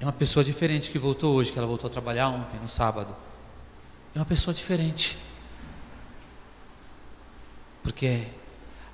é 0.00 0.06
uma 0.06 0.12
pessoa 0.12 0.42
diferente 0.42 0.90
que 0.90 0.98
voltou 0.98 1.34
hoje, 1.34 1.52
que 1.52 1.58
ela 1.58 1.68
voltou 1.68 1.90
a 1.90 1.92
trabalhar 1.92 2.28
ontem, 2.30 2.58
no 2.62 2.68
sábado. 2.68 3.14
É 4.14 4.18
uma 4.18 4.24
pessoa 4.24 4.54
diferente. 4.54 5.18
Porque 7.82 8.26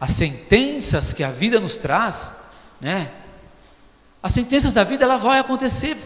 as 0.00 0.10
sentenças 0.10 1.12
que 1.12 1.22
a 1.22 1.30
vida 1.30 1.60
nos 1.60 1.76
traz, 1.76 2.46
né? 2.80 3.12
As 4.22 4.32
sentenças 4.32 4.72
da 4.72 4.84
vida 4.84 5.04
ela 5.04 5.16
vai 5.16 5.38
acontecer 5.38 5.96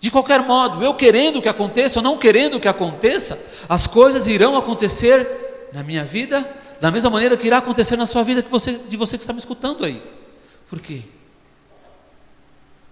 de 0.00 0.10
qualquer 0.10 0.42
modo, 0.42 0.82
eu 0.82 0.94
querendo 0.94 1.42
que 1.42 1.48
aconteça 1.48 1.98
ou 1.98 2.02
não 2.02 2.16
querendo 2.16 2.60
que 2.60 2.68
aconteça, 2.68 3.44
as 3.68 3.86
coisas 3.86 4.28
irão 4.28 4.56
acontecer 4.56 5.68
na 5.72 5.82
minha 5.82 6.04
vida, 6.04 6.48
da 6.80 6.90
mesma 6.90 7.10
maneira 7.10 7.36
que 7.36 7.46
irá 7.46 7.58
acontecer 7.58 7.96
na 7.96 8.06
sua 8.06 8.22
vida 8.22 8.40
que 8.40 8.50
você, 8.50 8.78
de 8.78 8.96
você 8.96 9.18
que 9.18 9.24
está 9.24 9.32
me 9.32 9.40
escutando 9.40 9.84
aí. 9.84 10.00
Por 10.70 10.80
quê? 10.80 11.02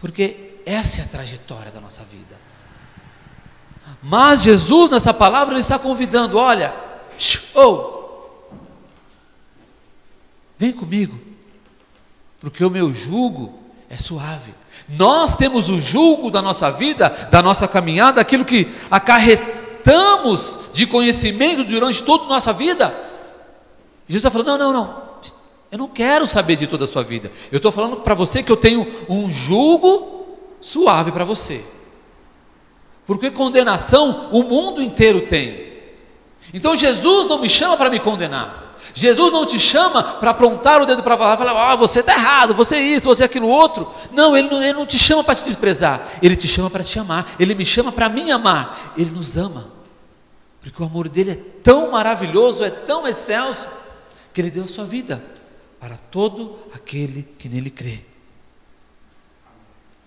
Porque 0.01 0.57
essa 0.67 1.01
é 1.01 1.05
a 1.05 1.09
trajetória 1.09 1.71
da 1.71 1.81
nossa 1.81 2.03
vida. 2.03 2.37
Mas 4.03 4.43
Jesus, 4.43 4.91
nessa 4.91 5.15
palavra, 5.15 5.55
ele 5.55 5.61
está 5.61 5.79
convidando: 5.79 6.39
olha, 6.39 6.75
Oh! 7.55 7.97
Vem 10.59 10.73
comigo, 10.73 11.19
porque 12.41 12.65
o 12.65 12.71
meu 12.71 12.93
jugo 12.93 13.66
é 13.89 13.97
suave. 13.97 14.55
Nós 14.89 15.37
temos 15.37 15.69
o 15.69 15.81
jugo 15.81 16.31
da 16.31 16.43
nossa 16.43 16.71
vida, 16.71 17.09
da 17.31 17.43
nossa 17.43 17.67
caminhada, 17.67 18.21
aquilo 18.21 18.45
que 18.45 18.69
acarretamos 18.91 20.71
de 20.73 20.87
conhecimento 20.87 21.65
durante 21.65 22.03
toda 22.03 22.25
a 22.25 22.29
nossa 22.29 22.53
vida. 22.53 22.89
Jesus 24.09 24.25
está 24.25 24.31
falando: 24.31 24.59
não, 24.59 24.59
não, 24.59 24.73
não, 24.73 25.03
eu 25.71 25.79
não 25.79 25.89
quero 25.89 26.27
saber 26.27 26.57
de 26.57 26.67
toda 26.67 26.85
a 26.85 26.87
sua 26.87 27.03
vida. 27.03 27.31
Eu 27.51 27.57
estou 27.57 27.73
falando 27.73 27.97
para 27.97 28.15
você 28.15 28.43
que 28.43 28.51
eu 28.51 28.57
tenho 28.57 28.87
um 29.09 29.31
jugo 29.31 30.27
suave 30.61 31.11
para 31.13 31.25
você. 31.25 31.65
Porque 33.07 33.31
condenação 33.31 34.31
o 34.33 34.43
mundo 34.43 34.83
inteiro 34.83 35.23
tem. 35.23 35.67
Então 36.53 36.77
Jesus 36.77 37.27
não 37.27 37.39
me 37.39 37.49
chama 37.49 37.77
para 37.77 37.91
me 37.91 38.01
condenar. 38.01 38.66
Jesus 38.95 39.33
não 39.33 39.45
te 39.45 39.59
chama 39.59 40.03
para 40.03 40.31
apontar 40.31 40.81
o 40.81 40.87
dedo 40.87 41.03
para 41.03 41.17
falar, 41.17 41.73
ah, 41.73 41.77
você 41.77 42.01
está 42.01 42.13
errado, 42.13 42.55
você 42.55 42.77
é 42.77 42.81
isso, 42.81 43.07
você 43.07 43.23
é 43.23 43.27
aquilo 43.27 43.49
outro. 43.49 43.93
Não 44.13 44.37
ele, 44.37 44.49
não, 44.49 44.63
ele 44.63 44.73
não 44.73 44.87
te 44.87 44.99
chama 44.99 45.23
para 45.23 45.35
te 45.35 45.45
desprezar, 45.45 46.07
Ele 46.23 46.37
te 46.37 46.49
chama 46.49 46.71
para 46.71 46.83
te 46.83 46.99
amar, 46.99 47.35
Ele 47.39 47.55
me 47.55 47.65
chama 47.65 47.93
para 47.93 48.09
mim 48.09 48.31
amar. 48.31 48.95
Ele 48.97 49.11
nos 49.11 49.37
ama, 49.37 49.67
porque 50.61 50.83
o 50.83 50.87
amor 50.87 51.09
dele 51.09 51.33
é 51.33 51.39
tão 51.63 51.91
maravilhoso, 51.91 52.65
é 52.65 52.71
tão 52.71 53.07
excelso, 53.07 53.69
que 54.33 54.41
Ele 54.41 54.51
deu 54.51 54.65
a 54.65 54.69
sua 54.69 54.85
vida 54.85 55.25
para 55.81 55.97
todo 55.97 56.59
aquele 56.75 57.23
que 57.39 57.49
nele 57.49 57.71
crê. 57.71 58.01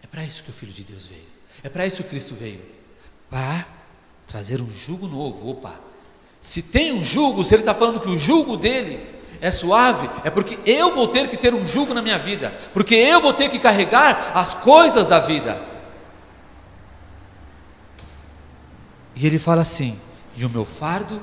É 0.03 0.07
para 0.07 0.23
isso 0.23 0.43
que 0.43 0.49
o 0.49 0.53
Filho 0.53 0.71
de 0.71 0.83
Deus 0.83 1.07
veio, 1.07 1.27
é 1.63 1.69
para 1.69 1.85
isso 1.85 2.03
que 2.03 2.09
Cristo 2.09 2.33
veio 2.35 2.61
para 3.29 3.67
trazer 4.27 4.61
um 4.61 4.71
jugo 4.71 5.07
novo. 5.07 5.49
Opa, 5.49 5.88
se 6.41 6.63
tem 6.63 6.93
um 6.93 7.03
jugo, 7.03 7.43
se 7.43 7.53
ele 7.53 7.61
está 7.61 7.73
falando 7.73 7.99
que 7.99 8.09
o 8.09 8.17
jugo 8.17 8.55
dele 8.55 8.99
é 9.41 9.51
suave, 9.51 10.09
é 10.23 10.29
porque 10.29 10.57
eu 10.65 10.93
vou 10.93 11.07
ter 11.07 11.27
que 11.27 11.37
ter 11.37 11.53
um 11.53 11.65
jugo 11.65 11.93
na 11.93 12.01
minha 12.01 12.17
vida, 12.17 12.53
porque 12.73 12.95
eu 12.95 13.21
vou 13.21 13.33
ter 13.33 13.49
que 13.49 13.59
carregar 13.59 14.31
as 14.33 14.53
coisas 14.53 15.07
da 15.07 15.19
vida. 15.19 15.61
E 19.15 19.25
ele 19.25 19.39
fala 19.39 19.61
assim: 19.61 19.99
e 20.35 20.45
o 20.45 20.49
meu 20.49 20.65
fardo 20.65 21.21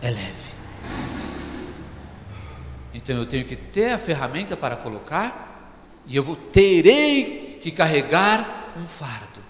é 0.00 0.10
leve. 0.10 0.50
Então 2.92 3.16
eu 3.16 3.26
tenho 3.26 3.44
que 3.44 3.56
ter 3.56 3.92
a 3.92 3.98
ferramenta 3.98 4.56
para 4.56 4.76
colocar, 4.76 5.72
e 6.06 6.14
eu 6.14 6.22
vou, 6.22 6.36
terei 6.36 7.58
que 7.60 7.70
carregar 7.70 8.72
um 8.76 8.84
fardo. 8.86 9.40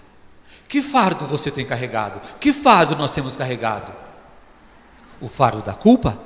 Que 0.67 0.81
fardo 0.81 1.25
você 1.25 1.51
tem 1.51 1.65
carregado? 1.65 2.21
Que 2.39 2.53
fardo 2.53 2.95
nós 2.95 3.11
temos 3.11 3.35
carregado? 3.35 4.00
O 5.21 5.27
fardo 5.27 5.61
da 5.61 5.73
culpa? 5.73 6.19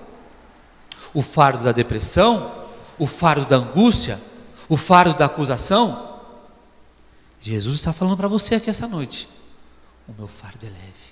O 1.13 1.21
fardo 1.21 1.63
da 1.63 1.71
depressão? 1.71 2.65
O 2.97 3.05
fardo 3.05 3.45
da 3.45 3.58
angústia? 3.58 4.19
O 4.69 4.77
fardo 4.77 5.13
da 5.13 5.25
acusação? 5.25 6.15
Jesus 7.41 7.75
está 7.75 7.93
falando 7.93 8.17
para 8.17 8.27
você 8.27 8.55
aqui 8.55 8.69
essa 8.69 8.88
noite: 8.88 9.27
o 10.08 10.13
meu 10.17 10.27
fardo 10.27 10.65
é 10.65 10.69
leve. 10.69 11.05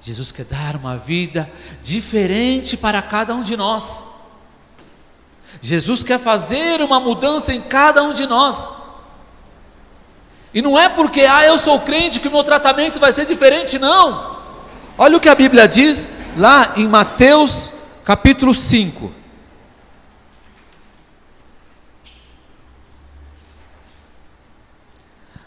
Jesus 0.00 0.30
quer 0.32 0.44
dar 0.44 0.76
uma 0.76 0.96
vida 0.96 1.50
diferente 1.82 2.76
para 2.76 3.02
cada 3.02 3.34
um 3.34 3.42
de 3.42 3.56
nós. 3.56 4.16
Jesus 5.60 6.04
quer 6.04 6.18
fazer 6.18 6.80
uma 6.80 7.00
mudança 7.00 7.52
em 7.52 7.60
cada 7.60 8.02
um 8.02 8.12
de 8.12 8.26
nós. 8.26 8.70
E 10.54 10.62
não 10.62 10.78
é 10.78 10.88
porque, 10.88 11.22
ah, 11.22 11.44
eu 11.44 11.58
sou 11.58 11.80
crente 11.80 12.20
que 12.20 12.28
o 12.28 12.30
meu 12.30 12.44
tratamento 12.44 12.98
vai 12.98 13.12
ser 13.12 13.26
diferente, 13.26 13.78
não. 13.78 14.37
Olha 15.00 15.16
o 15.16 15.20
que 15.20 15.28
a 15.28 15.34
Bíblia 15.36 15.68
diz 15.68 16.08
lá 16.36 16.72
em 16.76 16.88
Mateus 16.88 17.72
capítulo 18.04 18.52
5. 18.52 19.12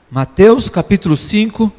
Mateus 0.09 0.69
capítulo 0.69 1.17
5. 1.17 1.69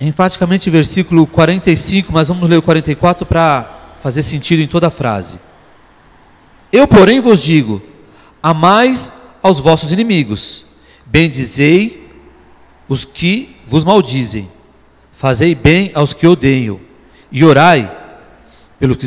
Enfaticamente 0.00 0.70
versículo 0.70 1.26
45, 1.26 2.12
mas 2.12 2.28
vamos 2.28 2.48
ler 2.48 2.58
o 2.58 2.62
44 2.62 3.26
para 3.26 3.96
fazer 3.98 4.22
sentido 4.22 4.62
em 4.62 4.68
toda 4.68 4.86
a 4.86 4.90
frase. 4.90 5.40
Eu, 6.70 6.86
porém, 6.86 7.18
vos 7.18 7.42
digo: 7.42 7.82
amais 8.40 9.12
aos 9.42 9.58
vossos 9.58 9.90
inimigos, 9.90 10.63
bendizei 11.14 12.10
os 12.88 13.04
que 13.04 13.54
vos 13.64 13.84
maldizem, 13.84 14.50
fazei 15.12 15.54
bem 15.54 15.92
aos 15.94 16.12
que 16.12 16.26
odeiam, 16.26 16.80
e 17.30 17.44
orai 17.44 17.88
pelos 18.80 18.96
que 18.96 19.06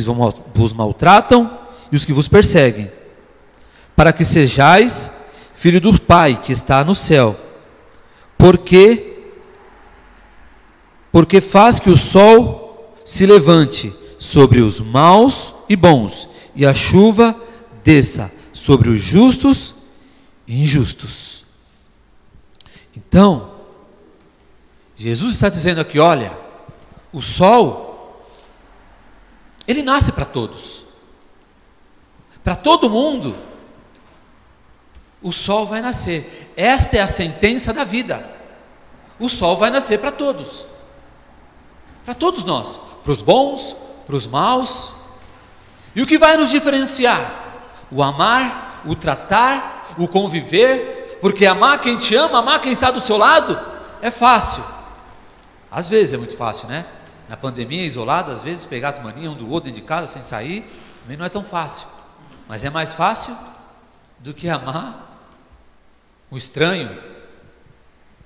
vos 0.53 0.71
maltratam 0.71 1.59
e 1.91 1.97
os 1.97 2.05
que 2.05 2.13
vos 2.13 2.29
perseguem, 2.29 2.89
para 3.93 4.13
que 4.13 4.23
sejais 4.23 5.11
filho 5.53 5.81
do 5.81 5.99
Pai 5.99 6.41
que 6.41 6.53
está 6.53 6.81
no 6.81 6.95
céu, 6.95 7.37
porque 8.37 9.15
porque 11.11 11.41
faz 11.41 11.77
que 11.77 11.89
o 11.89 11.97
sol 11.97 12.95
se 13.03 13.25
levante 13.25 13.93
sobre 14.17 14.61
os 14.61 14.79
maus 14.79 15.53
e 15.67 15.75
bons, 15.75 16.29
e 16.55 16.65
a 16.65 16.73
chuva 16.73 17.35
desça 17.83 18.31
sobre 18.53 18.89
os 18.89 19.01
justos 19.01 19.75
e 20.47 20.61
injustos. 20.63 21.36
Então, 22.97 23.51
Jesus 24.95 25.35
está 25.35 25.49
dizendo 25.49 25.79
aqui: 25.79 25.99
olha, 25.99 26.35
o 27.13 27.21
sol, 27.21 28.19
ele 29.67 29.83
nasce 29.83 30.11
para 30.11 30.25
todos, 30.25 30.85
para 32.43 32.55
todo 32.55 32.89
mundo, 32.89 33.35
o 35.21 35.31
sol 35.31 35.63
vai 35.63 35.79
nascer, 35.79 36.51
esta 36.57 36.97
é 36.97 37.01
a 37.01 37.07
sentença 37.07 37.71
da 37.71 37.83
vida. 37.83 38.35
O 39.19 39.29
sol 39.29 39.57
vai 39.57 39.69
nascer 39.69 39.99
para 39.99 40.11
todos, 40.11 40.65
para 42.03 42.15
todos 42.15 42.43
nós, 42.43 42.79
para 43.03 43.11
os 43.11 43.21
bons, 43.21 43.75
para 44.07 44.15
os 44.15 44.25
maus, 44.25 44.93
e 45.95 46.01
o 46.01 46.07
que 46.07 46.17
vai 46.17 46.35
nos 46.35 46.49
diferenciar? 46.49 47.45
O 47.91 48.01
amar, 48.01 48.81
o 48.85 48.95
tratar, 48.95 49.93
o 49.99 50.07
conviver, 50.07 50.96
porque 51.19 51.45
amar 51.45 51.79
quem 51.81 51.97
te 51.97 52.15
ama, 52.15 52.39
amar 52.39 52.61
quem 52.61 52.71
está 52.71 52.91
do 52.91 52.99
seu 52.99 53.17
lado, 53.17 53.59
é 54.01 54.11
fácil. 54.11 54.63
Às 55.71 55.89
vezes 55.89 56.13
é 56.13 56.17
muito 56.17 56.35
fácil, 56.35 56.67
né? 56.67 56.85
Na 57.27 57.35
pandemia, 57.35 57.83
isolado, 57.83 58.31
às 58.31 58.41
vezes 58.41 58.65
pegar 58.65 58.89
as 58.89 59.03
manias 59.03 59.33
um 59.33 59.35
do 59.35 59.49
outro 59.49 59.69
dentro 59.69 59.81
de 59.81 59.87
casa 59.87 60.07
sem 60.07 60.23
sair, 60.23 60.65
também 61.01 61.17
não 61.17 61.25
é 61.25 61.29
tão 61.29 61.43
fácil. 61.43 61.87
Mas 62.47 62.63
é 62.63 62.69
mais 62.69 62.93
fácil 62.93 63.35
do 64.19 64.33
que 64.33 64.47
amar 64.47 65.25
o 66.29 66.37
estranho, 66.37 66.97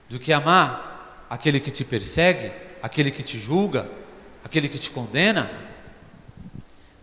do 0.09 0.19
que 0.19 0.31
amar 0.31 1.25
aquele 1.29 1.59
que 1.59 1.71
te 1.71 1.83
persegue, 1.83 2.51
aquele 2.81 3.09
que 3.09 3.23
te 3.23 3.39
julga, 3.39 3.89
aquele 4.43 4.67
que 4.69 4.77
te 4.77 4.91
condena. 4.91 5.49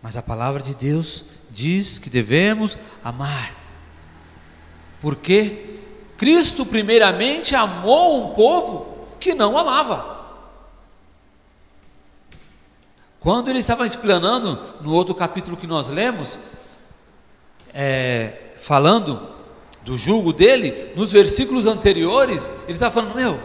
Mas 0.01 0.15
a 0.15 0.21
palavra 0.21 0.61
de 0.61 0.73
Deus 0.73 1.25
diz 1.49 1.97
que 1.97 2.09
devemos 2.09 2.77
amar. 3.03 3.53
Porque 5.01 5.78
Cristo, 6.19 6.65
primeiramente, 6.65 7.55
amou 7.55 8.21
um 8.21 8.33
povo 8.33 9.07
que 9.21 9.33
não 9.33 9.57
amava. 9.57 10.19
Quando 13.21 13.49
ele 13.49 13.59
estava 13.59 13.87
explanando 13.87 14.59
no 14.81 14.93
outro 14.93 15.15
capítulo 15.15 15.55
que 15.55 15.65
nós 15.65 15.87
lemos, 15.87 16.37
é, 17.73 18.51
falando 18.57 19.29
do 19.83 19.97
julgo 19.97 20.33
dele, 20.33 20.91
nos 20.93 21.09
versículos 21.09 21.65
anteriores, 21.65 22.49
ele 22.63 22.73
está 22.73 22.91
falando: 22.91 23.15
Meu, 23.15 23.39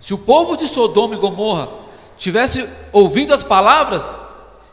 se 0.00 0.12
o 0.12 0.18
povo 0.18 0.56
de 0.56 0.66
Sodoma 0.66 1.14
e 1.14 1.18
Gomorra 1.18 1.68
tivesse 2.16 2.68
ouvido 2.92 3.32
as 3.32 3.44
palavras 3.44 4.18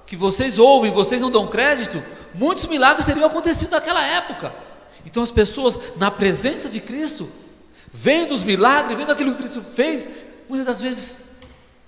que 0.08 0.16
vocês 0.16 0.58
ouvem, 0.58 0.92
vocês 0.92 1.22
não 1.22 1.30
dão 1.30 1.46
crédito, 1.46 2.04
muitos 2.34 2.66
milagres 2.66 3.06
teriam 3.06 3.28
acontecido 3.28 3.70
naquela 3.70 4.04
época. 4.04 4.71
Então 5.06 5.24
as 5.24 5.32
pessoas, 5.32 5.98
na 5.98 6.12
presença 6.12 6.70
de 6.70 6.80
Cristo, 6.80 7.30
vendo 7.92 8.34
os 8.34 8.44
milagres, 8.44 8.98
vendo 8.98 9.12
aquilo 9.12 9.32
que 9.32 9.38
Cristo 9.38 9.62
fez, 9.62 10.10
muitas 10.48 10.68
das 10.68 10.82
vezes 10.82 11.32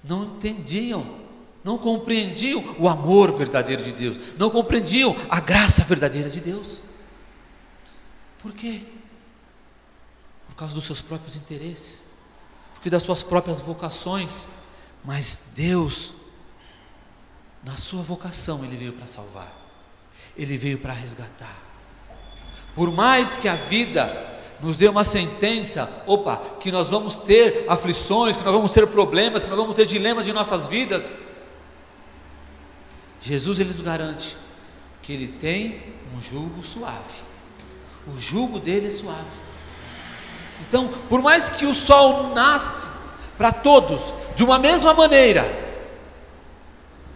não 0.03 0.25
entendiam, 0.25 1.21
não 1.63 1.77
compreendiam 1.77 2.75
o 2.77 2.89
amor 2.89 3.31
verdadeiro 3.37 3.83
de 3.83 3.93
Deus, 3.93 4.17
não 4.37 4.49
compreendiam 4.49 5.15
a 5.29 5.39
graça 5.39 5.83
verdadeira 5.83 6.29
de 6.29 6.41
Deus. 6.41 6.81
Por 8.41 8.51
quê? 8.51 8.81
Por 10.47 10.55
causa 10.55 10.73
dos 10.73 10.83
seus 10.83 10.99
próprios 10.99 11.35
interesses, 11.35 12.13
porque 12.73 12.89
das 12.89 13.03
suas 13.03 13.23
próprias 13.23 13.59
vocações. 13.61 14.47
Mas 15.05 15.51
Deus, 15.55 16.13
na 17.63 17.75
sua 17.75 18.01
vocação, 18.01 18.63
Ele 18.63 18.75
veio 18.75 18.93
para 18.93 19.07
salvar. 19.07 19.51
Ele 20.35 20.57
veio 20.57 20.77
para 20.77 20.93
resgatar. 20.93 21.62
Por 22.75 22.91
mais 22.91 23.37
que 23.37 23.47
a 23.47 23.55
vida 23.55 24.31
nos 24.61 24.77
dê 24.77 24.87
uma 24.87 25.03
sentença, 25.03 25.89
opa, 26.07 26.37
que 26.59 26.71
nós 26.71 26.87
vamos 26.87 27.17
ter 27.17 27.65
aflições, 27.67 28.37
que 28.37 28.43
nós 28.43 28.53
vamos 28.53 28.71
ter 28.71 28.87
problemas, 28.87 29.43
que 29.43 29.49
nós 29.49 29.59
vamos 29.59 29.75
ter 29.75 29.85
dilemas 29.85 30.25
de 30.25 30.33
nossas 30.33 30.67
vidas. 30.67 31.17
Jesus 33.19 33.59
ele 33.59 33.71
nos 33.73 33.81
garante 33.81 34.37
que 35.01 35.11
ele 35.11 35.27
tem 35.27 35.81
um 36.15 36.21
jugo 36.21 36.63
suave. 36.63 37.23
O 38.07 38.17
jugo 38.17 38.57
dele 38.57 38.87
é 38.87 38.91
suave. 38.91 39.43
Então, 40.67 40.87
por 41.09 41.21
mais 41.21 41.49
que 41.49 41.65
o 41.65 41.73
sol 41.73 42.33
nasce 42.33 42.89
para 43.37 43.51
todos 43.51 44.13
de 44.35 44.43
uma 44.43 44.57
mesma 44.57 44.93
maneira, 44.93 45.43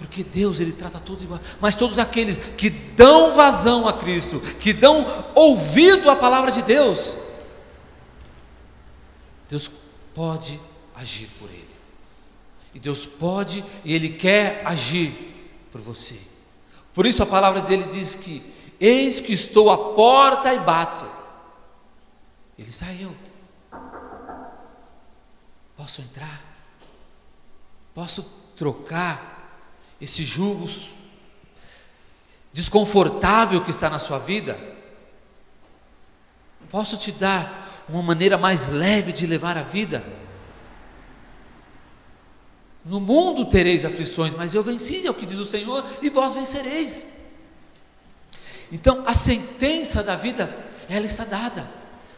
porque 0.07 0.23
Deus 0.23 0.61
ele 0.61 0.71
trata 0.71 0.99
todos 0.99 1.25
igual, 1.25 1.39
mas 1.59 1.75
todos 1.75 1.99
aqueles 1.99 2.37
que 2.37 2.69
dão 2.69 3.35
vazão 3.35 3.87
a 3.89 3.93
Cristo, 3.93 4.39
que 4.57 4.71
dão 4.71 5.05
ouvido 5.35 6.09
à 6.09 6.15
palavra 6.15 6.49
de 6.49 6.61
Deus, 6.61 7.13
Deus 9.49 9.69
pode 10.15 10.57
agir 10.95 11.27
por 11.37 11.49
ele. 11.49 11.67
E 12.73 12.79
Deus 12.79 13.05
pode 13.05 13.63
e 13.83 13.93
ele 13.93 14.09
quer 14.09 14.61
agir 14.65 15.11
por 15.71 15.81
você. 15.81 16.17
Por 16.93 17.05
isso 17.05 17.21
a 17.21 17.25
palavra 17.25 17.61
dele 17.61 17.83
diz 17.83 18.15
que 18.15 18.41
eis 18.79 19.19
que 19.19 19.33
estou 19.33 19.69
à 19.69 19.93
porta 19.93 20.53
e 20.53 20.59
bato. 20.59 21.05
Ele 22.57 22.71
saiu. 22.71 23.13
Posso 25.75 26.01
entrar? 26.01 26.41
Posso 27.93 28.23
trocar 28.55 29.36
esse 29.99 30.23
jugo 30.23 30.69
desconfortável 32.53 33.63
que 33.63 33.71
está 33.71 33.89
na 33.89 33.99
sua 33.99 34.19
vida? 34.19 34.57
Posso 36.69 36.97
te 36.97 37.11
dar 37.11 37.85
uma 37.87 38.01
maneira 38.01 38.37
mais 38.37 38.67
leve 38.67 39.13
de 39.13 39.25
levar 39.25 39.57
a 39.57 39.63
vida? 39.63 40.03
No 42.83 42.99
mundo 42.99 43.45
tereis 43.45 43.83
aflições, 43.83 44.33
mas 44.33 44.53
eu 44.53 44.63
venci, 44.63 45.05
é 45.05 45.09
o 45.09 45.13
que 45.13 45.25
diz 45.25 45.37
o 45.37 45.45
Senhor, 45.45 45.85
e 46.01 46.09
vós 46.09 46.33
vencereis. 46.33 47.17
Então, 48.71 49.03
a 49.05 49.13
sentença 49.13 50.03
da 50.03 50.15
vida, 50.15 50.65
ela 50.89 51.05
está 51.05 51.25
dada, 51.25 51.69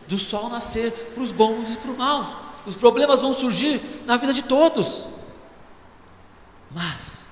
do 0.08 0.18
sol 0.18 0.50
nascer 0.50 0.92
para 0.92 1.24
os 1.24 1.32
bons 1.32 1.74
e 1.74 1.78
para 1.78 1.92
os 1.92 1.98
maus. 1.98 2.28
Os 2.66 2.76
problemas 2.76 3.22
vão 3.22 3.34
surgir 3.34 3.82
na 4.06 4.18
vida 4.18 4.34
de 4.34 4.44
todos. 4.44 5.08
Mas, 6.72 7.29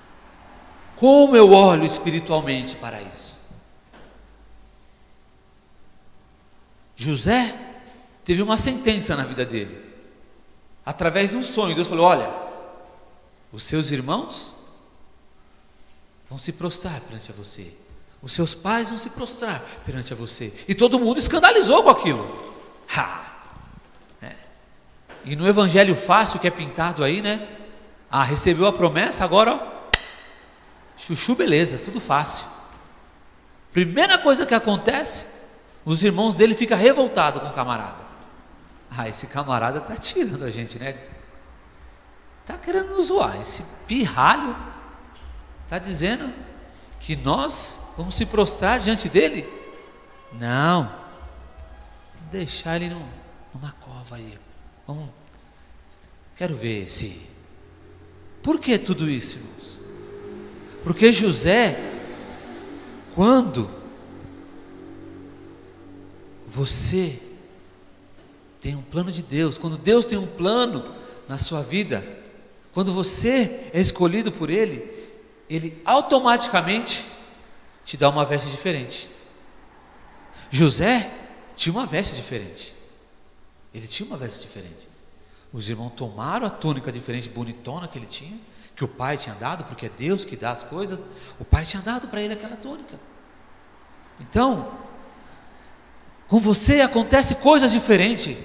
como 1.00 1.36
eu 1.36 1.52
olho 1.52 1.84
espiritualmente 1.84 2.76
para 2.76 3.02
isso? 3.02 3.36
José 6.96 7.56
teve 8.26 8.42
uma 8.42 8.58
sentença 8.58 9.16
na 9.16 9.24
vida 9.24 9.46
dele. 9.46 9.86
Através 10.86 11.30
de 11.30 11.38
um 11.38 11.44
sonho, 11.44 11.76
Deus 11.76 11.88
falou: 11.88 12.06
Olha, 12.06 12.30
os 13.52 13.64
seus 13.64 13.92
irmãos 13.92 14.56
vão 16.30 16.38
se 16.38 16.54
prostrar 16.54 17.00
perante 17.02 17.32
a 17.32 17.34
você. 17.34 17.72
Os 18.22 18.34
seus 18.34 18.56
pais 18.56 18.90
vão 18.90 18.98
se 18.98 19.12
prostrar 19.12 19.64
perante 19.86 20.12
a 20.12 20.16
você. 20.16 20.52
E 20.68 20.74
todo 20.74 21.00
mundo 21.00 21.20
escandalizou 21.20 21.84
com 21.84 21.90
aquilo. 21.90 22.56
Ha! 22.96 23.28
E 25.28 25.36
no 25.36 25.46
evangelho 25.46 25.94
fácil 25.94 26.40
que 26.40 26.48
é 26.48 26.52
pintado 26.52 27.04
aí, 27.04 27.22
né? 27.22 27.46
Ah, 28.10 28.24
recebeu 28.24 28.66
a 28.66 28.72
promessa, 28.72 29.26
agora, 29.26 29.56
ó, 29.56 29.77
chuchu, 30.98 31.36
beleza, 31.36 31.78
tudo 31.78 32.00
fácil. 32.02 32.46
Primeira 33.72 34.18
coisa 34.18 34.46
que 34.46 34.56
acontece, 34.56 35.46
os 35.86 36.04
irmãos 36.04 36.36
dele 36.36 36.56
ficam 36.56 36.78
revoltados 36.78 37.42
com 37.42 37.48
o 37.48 37.54
camarada. 37.54 38.08
Ah, 38.90 39.08
esse 39.08 39.28
camarada 39.28 39.80
tá 39.80 39.96
tirando 39.96 40.44
a 40.44 40.52
gente, 40.52 40.80
né? 40.80 40.98
Tá 42.46 42.58
querendo 42.58 42.96
nos 42.96 43.08
zoar. 43.08 43.40
Esse 43.40 43.64
pirralho 43.86 44.56
tá 45.68 45.78
dizendo 45.78 46.34
que 47.00 47.16
nós 47.16 47.94
vamos 47.98 48.16
se 48.16 48.26
prostrar 48.26 48.80
diante 48.80 49.08
dele? 49.08 49.48
Não. 50.34 50.90
Deixar 52.32 52.82
ele 52.82 52.96
numa 53.54 53.72
cova 53.74 54.16
aí. 54.16 54.38
Vamos. 54.88 55.10
Quero 56.36 56.56
ver 56.56 56.90
se. 56.90 57.30
Por 58.42 58.60
que 58.60 58.78
tudo 58.78 59.10
isso, 59.10 59.38
irmãos? 59.38 59.87
Porque 60.88 61.12
José, 61.12 61.78
quando 63.14 63.70
você 66.48 67.20
tem 68.62 68.74
um 68.74 68.82
plano 68.82 69.12
de 69.12 69.22
Deus, 69.22 69.58
quando 69.58 69.78
Deus 69.78 70.06
tem 70.06 70.18
um 70.18 70.26
plano 70.26 70.96
na 71.28 71.38
sua 71.38 71.62
vida, 71.62 72.08
quando 72.72 72.94
você 72.94 73.70
é 73.74 73.82
escolhido 73.82 74.32
por 74.32 74.50
Ele, 74.50 74.82
Ele 75.50 75.78
automaticamente 75.84 77.04
te 77.84 77.98
dá 77.98 78.08
uma 78.08 78.24
veste 78.24 78.50
diferente. 78.50 79.10
José 80.50 81.12
tinha 81.54 81.74
uma 81.74 81.86
veste 81.86 82.16
diferente. 82.16 82.74
Ele 83.74 83.88
tinha 83.88 84.08
uma 84.08 84.18
veste 84.18 84.40
diferente. 84.40 84.88
Os 85.52 85.70
irmãos 85.70 85.92
tomaram 85.98 86.48
a 86.48 86.50
túnica 86.50 86.94
diferente, 86.94 87.28
bonitona 87.28 87.90
que 87.90 88.00
ele 88.00 88.06
tinha, 88.06 88.40
que 88.78 88.84
o 88.84 88.88
pai 88.88 89.18
tinha 89.18 89.34
dado, 89.34 89.64
porque 89.64 89.88
é 89.88 89.90
Deus 89.90 90.24
que 90.24 90.36
dá 90.36 90.52
as 90.52 90.62
coisas. 90.62 91.00
O 91.40 91.44
pai 91.44 91.66
tinha 91.66 91.82
dado 91.82 92.08
para 92.08 92.22
ele 92.22 92.36
aquela 92.36 92.56
túnica. 92.56 93.00
Então, 94.20 94.72
com 96.28 96.40
você 96.40 96.82
acontece 96.82 97.36
coisas 97.36 97.72
diferentes, 97.72 98.38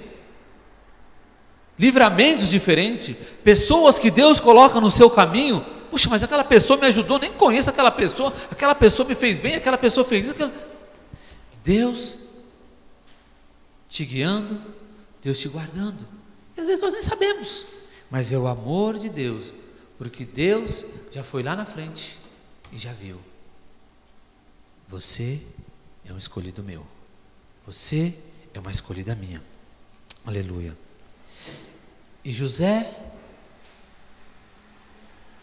livramentos 1.77 2.49
diferentes, 2.49 3.15
pessoas 3.43 3.99
que 3.99 4.09
Deus 4.09 4.39
coloca 4.39 4.81
no 4.81 4.89
seu 4.89 5.07
caminho. 5.07 5.63
Puxa, 5.91 6.09
mas 6.09 6.23
aquela 6.23 6.43
pessoa 6.43 6.79
me 6.79 6.87
ajudou, 6.87 7.19
nem 7.19 7.31
conheço 7.31 7.69
aquela 7.69 7.91
pessoa, 7.91 8.33
aquela 8.49 8.73
pessoa 8.73 9.07
me 9.07 9.13
fez 9.13 9.37
bem, 9.37 9.53
aquela 9.53 9.77
pessoa 9.77 10.03
fez 10.03 10.25
isso. 10.25 10.33
Aquela... 10.33 10.51
Deus 11.63 12.17
te 13.87 14.03
guiando, 14.03 14.59
Deus 15.21 15.37
te 15.37 15.47
guardando. 15.47 16.07
E 16.57 16.61
às 16.61 16.65
vezes 16.65 16.81
nós 16.81 16.93
nem 16.93 17.03
sabemos, 17.03 17.67
mas 18.09 18.31
é 18.31 18.37
o 18.37 18.47
amor 18.47 18.97
de 18.97 19.09
Deus, 19.09 19.53
porque 19.97 20.25
Deus 20.25 20.85
já 21.11 21.23
foi 21.23 21.43
lá 21.43 21.55
na 21.55 21.65
frente 21.65 22.17
e 22.71 22.77
já 22.77 22.91
viu. 22.91 23.19
Você 24.87 25.41
é 26.05 26.13
um 26.13 26.17
escolhido 26.17 26.63
meu, 26.63 26.85
você 27.65 28.13
é 28.53 28.59
uma 28.59 28.71
escolhida 28.71 29.15
minha. 29.15 29.41
Aleluia. 30.25 30.77
E 32.23 32.31
José 32.31 32.89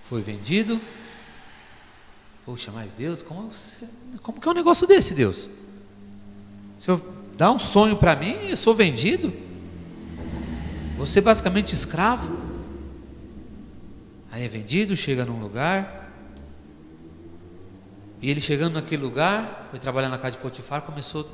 foi 0.08 0.22
vendido. 0.22 0.80
Poxa, 2.44 2.72
mas 2.72 2.90
Deus, 2.90 3.22
como, 3.22 3.50
como 4.22 4.40
que 4.40 4.48
é 4.48 4.50
um 4.50 4.54
negócio 4.54 4.86
desse, 4.86 5.14
Deus? 5.14 5.50
Se 6.78 6.90
eu 6.90 7.00
dá 7.36 7.50
um 7.52 7.58
sonho 7.58 7.96
para 7.96 8.16
mim, 8.16 8.32
eu 8.48 8.56
sou 8.56 8.74
vendido. 8.74 9.32
Você 10.96 11.20
basicamente 11.20 11.74
escravo. 11.74 12.39
Aí 14.40 14.46
é 14.46 14.48
vendido, 14.48 14.96
chega 14.96 15.22
num 15.22 15.38
lugar. 15.38 16.10
E 18.22 18.30
ele 18.30 18.40
chegando 18.40 18.72
naquele 18.72 19.02
lugar, 19.02 19.66
foi 19.68 19.78
trabalhar 19.78 20.08
na 20.08 20.16
casa 20.16 20.32
de 20.32 20.38
Potifar, 20.38 20.80
começou 20.80 21.30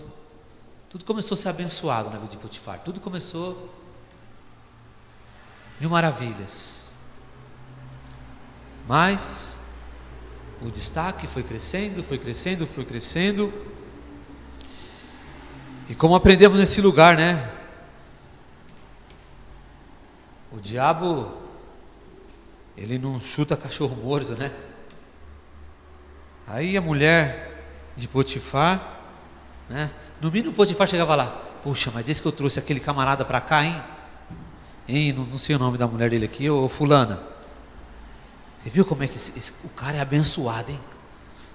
tudo 0.90 1.04
começou 1.04 1.36
a 1.36 1.38
ser 1.38 1.48
abençoado 1.50 2.10
na 2.10 2.16
vida 2.16 2.32
de 2.32 2.36
Potifar. 2.36 2.80
Tudo 2.80 2.98
começou 2.98 3.72
mil 5.78 5.88
maravilhas. 5.88 6.96
Mas 8.88 9.68
o 10.60 10.68
destaque 10.68 11.28
foi 11.28 11.44
crescendo, 11.44 12.02
foi 12.02 12.18
crescendo, 12.18 12.66
foi 12.66 12.84
crescendo. 12.84 13.52
E 15.88 15.94
como 15.94 16.16
aprendemos 16.16 16.58
nesse 16.58 16.80
lugar, 16.80 17.16
né? 17.16 17.52
O 20.50 20.58
diabo, 20.58 21.45
ele 22.76 22.98
não 22.98 23.18
chuta 23.20 23.56
cachorro 23.56 23.96
morto, 23.96 24.32
né? 24.32 24.50
Aí 26.46 26.76
a 26.76 26.80
mulher 26.80 27.64
de 27.96 28.06
Potifar, 28.06 29.00
né? 29.68 29.90
No 30.20 30.30
mínimo 30.30 30.54
Potifar 30.54 30.86
chegava 30.86 31.14
lá, 31.14 31.26
puxa, 31.62 31.90
mas 31.92 32.04
desde 32.04 32.22
que 32.22 32.28
eu 32.28 32.32
trouxe 32.32 32.58
aquele 32.58 32.80
camarada 32.80 33.24
para 33.24 33.40
cá, 33.40 33.64
hein? 33.64 33.82
Hein, 34.88 35.12
não, 35.12 35.24
não, 35.24 35.38
sei 35.38 35.56
o 35.56 35.58
nome 35.58 35.76
da 35.76 35.86
mulher 35.86 36.10
dele 36.10 36.26
aqui, 36.26 36.48
ô 36.48 36.68
fulana. 36.68 37.20
Você 38.58 38.70
viu 38.70 38.84
como 38.84 39.02
é 39.02 39.08
que 39.08 39.16
esse, 39.16 39.36
esse, 39.36 39.52
o 39.64 39.70
cara 39.70 39.96
é 39.96 40.00
abençoado, 40.00 40.70
hein? 40.70 40.80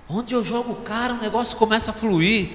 Onde 0.09 0.35
eu 0.35 0.43
jogo 0.43 0.73
o 0.73 0.81
cara, 0.81 1.13
o 1.13 1.17
negócio 1.17 1.57
começa 1.57 1.91
a 1.91 1.93
fluir 1.93 2.49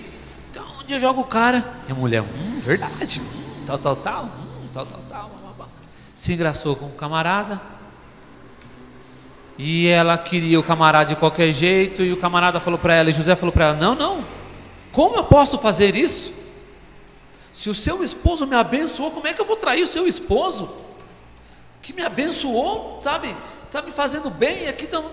onde 0.86 0.94
eu 0.94 1.00
jogo 1.00 1.22
o 1.22 1.24
cara? 1.24 1.64
E 1.88 1.92
a 1.92 1.94
mulher, 1.96 2.22
hum, 2.22 2.60
verdade, 2.60 3.20
hum, 3.20 3.64
tal, 3.66 3.76
tal, 3.76 3.96
tal, 3.96 4.24
hum, 4.24 4.68
tal, 4.72 4.86
tal, 4.86 5.00
tal. 5.08 5.30
Se 6.14 6.32
engraçou 6.32 6.76
com 6.76 6.86
o 6.86 6.92
camarada. 6.92 7.60
E 9.58 9.88
ela 9.88 10.18
queria 10.18 10.60
o 10.60 10.62
camarada 10.62 11.10
de 11.10 11.16
qualquer 11.16 11.50
jeito. 11.52 12.02
E 12.02 12.12
o 12.12 12.16
camarada 12.16 12.60
falou 12.60 12.78
para 12.78 12.94
ela, 12.94 13.10
e 13.10 13.12
José 13.12 13.34
falou 13.34 13.52
para 13.52 13.66
ela: 13.66 13.76
Não, 13.76 13.94
não, 13.94 14.24
como 14.92 15.16
eu 15.16 15.24
posso 15.24 15.58
fazer 15.58 15.94
isso? 15.94 16.32
Se 17.52 17.70
o 17.70 17.74
seu 17.74 18.04
esposo 18.04 18.46
me 18.46 18.54
abençoou, 18.54 19.10
como 19.10 19.26
é 19.26 19.32
que 19.32 19.40
eu 19.40 19.46
vou 19.46 19.56
trair 19.56 19.82
o 19.82 19.86
seu 19.86 20.06
esposo? 20.06 20.74
Que 21.80 21.92
me 21.92 22.02
abençoou, 22.02 23.00
sabe? 23.02 23.34
Está 23.64 23.80
me 23.80 23.90
fazendo 23.90 24.30
bem, 24.30 24.68
aqui 24.68 24.88
não. 24.90 25.10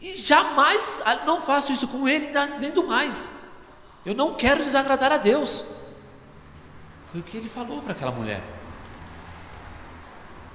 E 0.00 0.16
jamais 0.16 1.02
ah, 1.04 1.16
não 1.26 1.40
faço 1.40 1.72
isso 1.72 1.88
com 1.88 2.08
ele, 2.08 2.30
nem 2.58 2.70
do 2.70 2.86
mais. 2.86 3.40
Eu 4.04 4.14
não 4.14 4.34
quero 4.34 4.64
desagradar 4.64 5.12
a 5.12 5.18
Deus. 5.18 5.64
Foi 7.10 7.20
o 7.20 7.24
que 7.24 7.36
ele 7.36 7.48
falou 7.48 7.82
para 7.82 7.92
aquela 7.92 8.12
mulher. 8.12 8.42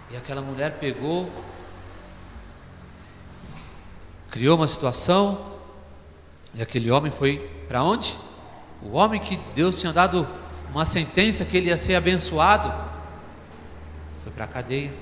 E 0.10 0.18
aquela 0.18 0.42
mulher 0.42 0.80
pegou, 0.80 1.30
criou 4.36 4.58
uma 4.58 4.68
situação, 4.68 5.40
e 6.54 6.62
aquele 6.62 6.92
homem 6.92 7.10
foi 7.10 7.38
para 7.70 7.82
onde? 7.82 8.18
O 8.82 8.98
homem 8.98 9.18
que 9.18 9.40
Deus 9.56 9.80
tinha 9.80 9.94
dado 9.94 10.28
uma 10.72 10.84
sentença 10.84 11.46
que 11.46 11.56
ele 11.56 11.70
ia 11.70 11.78
ser 11.78 11.96
abençoado, 11.96 12.70
foi 14.22 14.34
para 14.34 14.44
a 14.44 14.48
cadeia. 14.50 14.94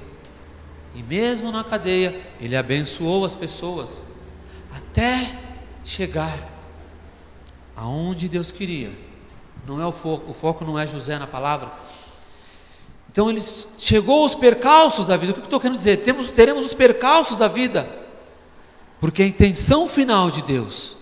E 0.93 1.01
mesmo 1.01 1.51
na 1.51 1.63
cadeia, 1.63 2.21
ele 2.39 2.55
abençoou 2.55 3.25
as 3.25 3.33
pessoas, 3.33 4.11
até 4.71 5.35
chegar 5.83 6.37
aonde 7.75 8.29
Deus 8.29 8.51
queria. 8.51 8.91
Não 9.65 9.81
é 9.81 9.85
o 9.87 9.91
foco, 9.91 10.29
o 10.29 10.33
foco 10.35 10.63
não 10.63 10.77
é 10.77 10.85
José 10.85 11.17
na 11.17 11.25
palavra. 11.25 11.71
Então 13.11 13.31
ele 13.31 13.41
chegou 13.79 14.21
aos 14.21 14.35
percalços 14.35 15.07
da 15.07 15.17
vida. 15.17 15.31
O 15.31 15.33
que 15.33 15.41
eu 15.41 15.45
estou 15.45 15.59
querendo 15.59 15.77
dizer? 15.77 16.03
Temos, 16.03 16.29
teremos 16.29 16.67
os 16.67 16.75
percalços 16.75 17.39
da 17.39 17.47
vida, 17.47 18.02
porque 19.03 19.21
a 19.21 19.27
intenção 19.27 19.85
final 19.85 20.31
de 20.31 20.41
Deus 20.43 20.95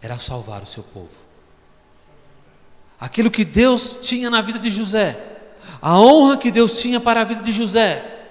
era 0.00 0.18
salvar 0.18 0.62
o 0.62 0.66
seu 0.66 0.82
povo. 0.82 1.12
Aquilo 2.98 3.30
que 3.30 3.44
Deus 3.44 3.98
tinha 4.00 4.30
na 4.30 4.40
vida 4.40 4.58
de 4.58 4.70
José, 4.70 5.22
a 5.82 6.00
honra 6.00 6.38
que 6.38 6.50
Deus 6.50 6.80
tinha 6.80 6.98
para 6.98 7.20
a 7.20 7.24
vida 7.24 7.42
de 7.42 7.52
José, 7.52 8.30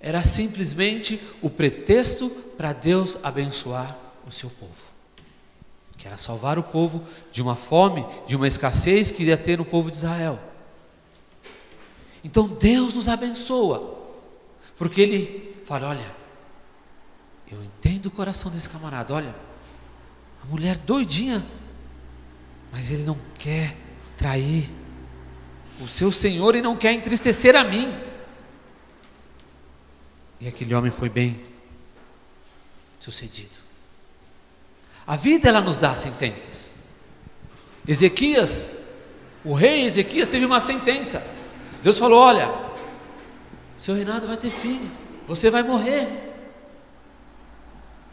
era 0.00 0.24
simplesmente 0.24 1.20
o 1.40 1.48
pretexto 1.48 2.28
para 2.58 2.72
Deus 2.72 3.18
abençoar 3.22 3.96
o 4.26 4.32
seu 4.32 4.50
povo. 4.50 4.72
Que 5.96 6.08
era 6.08 6.18
salvar 6.18 6.58
o 6.58 6.62
povo 6.64 7.04
de 7.30 7.40
uma 7.40 7.54
fome, 7.54 8.04
de 8.26 8.34
uma 8.34 8.48
escassez 8.48 9.12
que 9.12 9.22
iria 9.22 9.36
ter 9.36 9.58
no 9.58 9.64
povo 9.64 9.92
de 9.92 9.98
Israel. 9.98 10.40
Então 12.24 12.48
Deus 12.48 12.94
nos 12.94 13.08
abençoa, 13.08 13.96
porque 14.76 15.00
Ele 15.00 15.56
fala: 15.64 15.90
olha, 15.90 16.23
eu 17.54 17.64
entendo 17.64 18.06
o 18.06 18.10
coração 18.10 18.50
desse 18.50 18.68
camarada, 18.68 19.14
olha, 19.14 19.34
a 20.42 20.46
mulher 20.46 20.76
doidinha, 20.78 21.44
mas 22.72 22.90
ele 22.90 23.04
não 23.04 23.16
quer 23.38 23.76
trair 24.18 24.70
o 25.80 25.88
seu 25.88 26.12
Senhor 26.12 26.54
e 26.54 26.62
não 26.62 26.76
quer 26.76 26.92
entristecer 26.92 27.54
a 27.56 27.64
mim. 27.64 27.92
E 30.40 30.48
aquele 30.48 30.74
homem 30.74 30.90
foi 30.90 31.08
bem 31.08 31.40
sucedido. 32.98 33.58
A 35.06 35.16
vida 35.16 35.48
ela 35.48 35.60
nos 35.60 35.78
dá 35.78 35.94
sentenças. 35.94 36.84
Ezequias, 37.86 38.78
o 39.44 39.54
rei 39.54 39.84
Ezequias 39.84 40.28
teve 40.28 40.44
uma 40.44 40.60
sentença. 40.60 41.24
Deus 41.82 41.98
falou: 41.98 42.18
Olha, 42.18 42.52
seu 43.76 43.94
reinado 43.94 44.26
vai 44.26 44.36
ter 44.36 44.50
fim, 44.50 44.90
você 45.26 45.50
vai 45.50 45.62
morrer. 45.62 46.33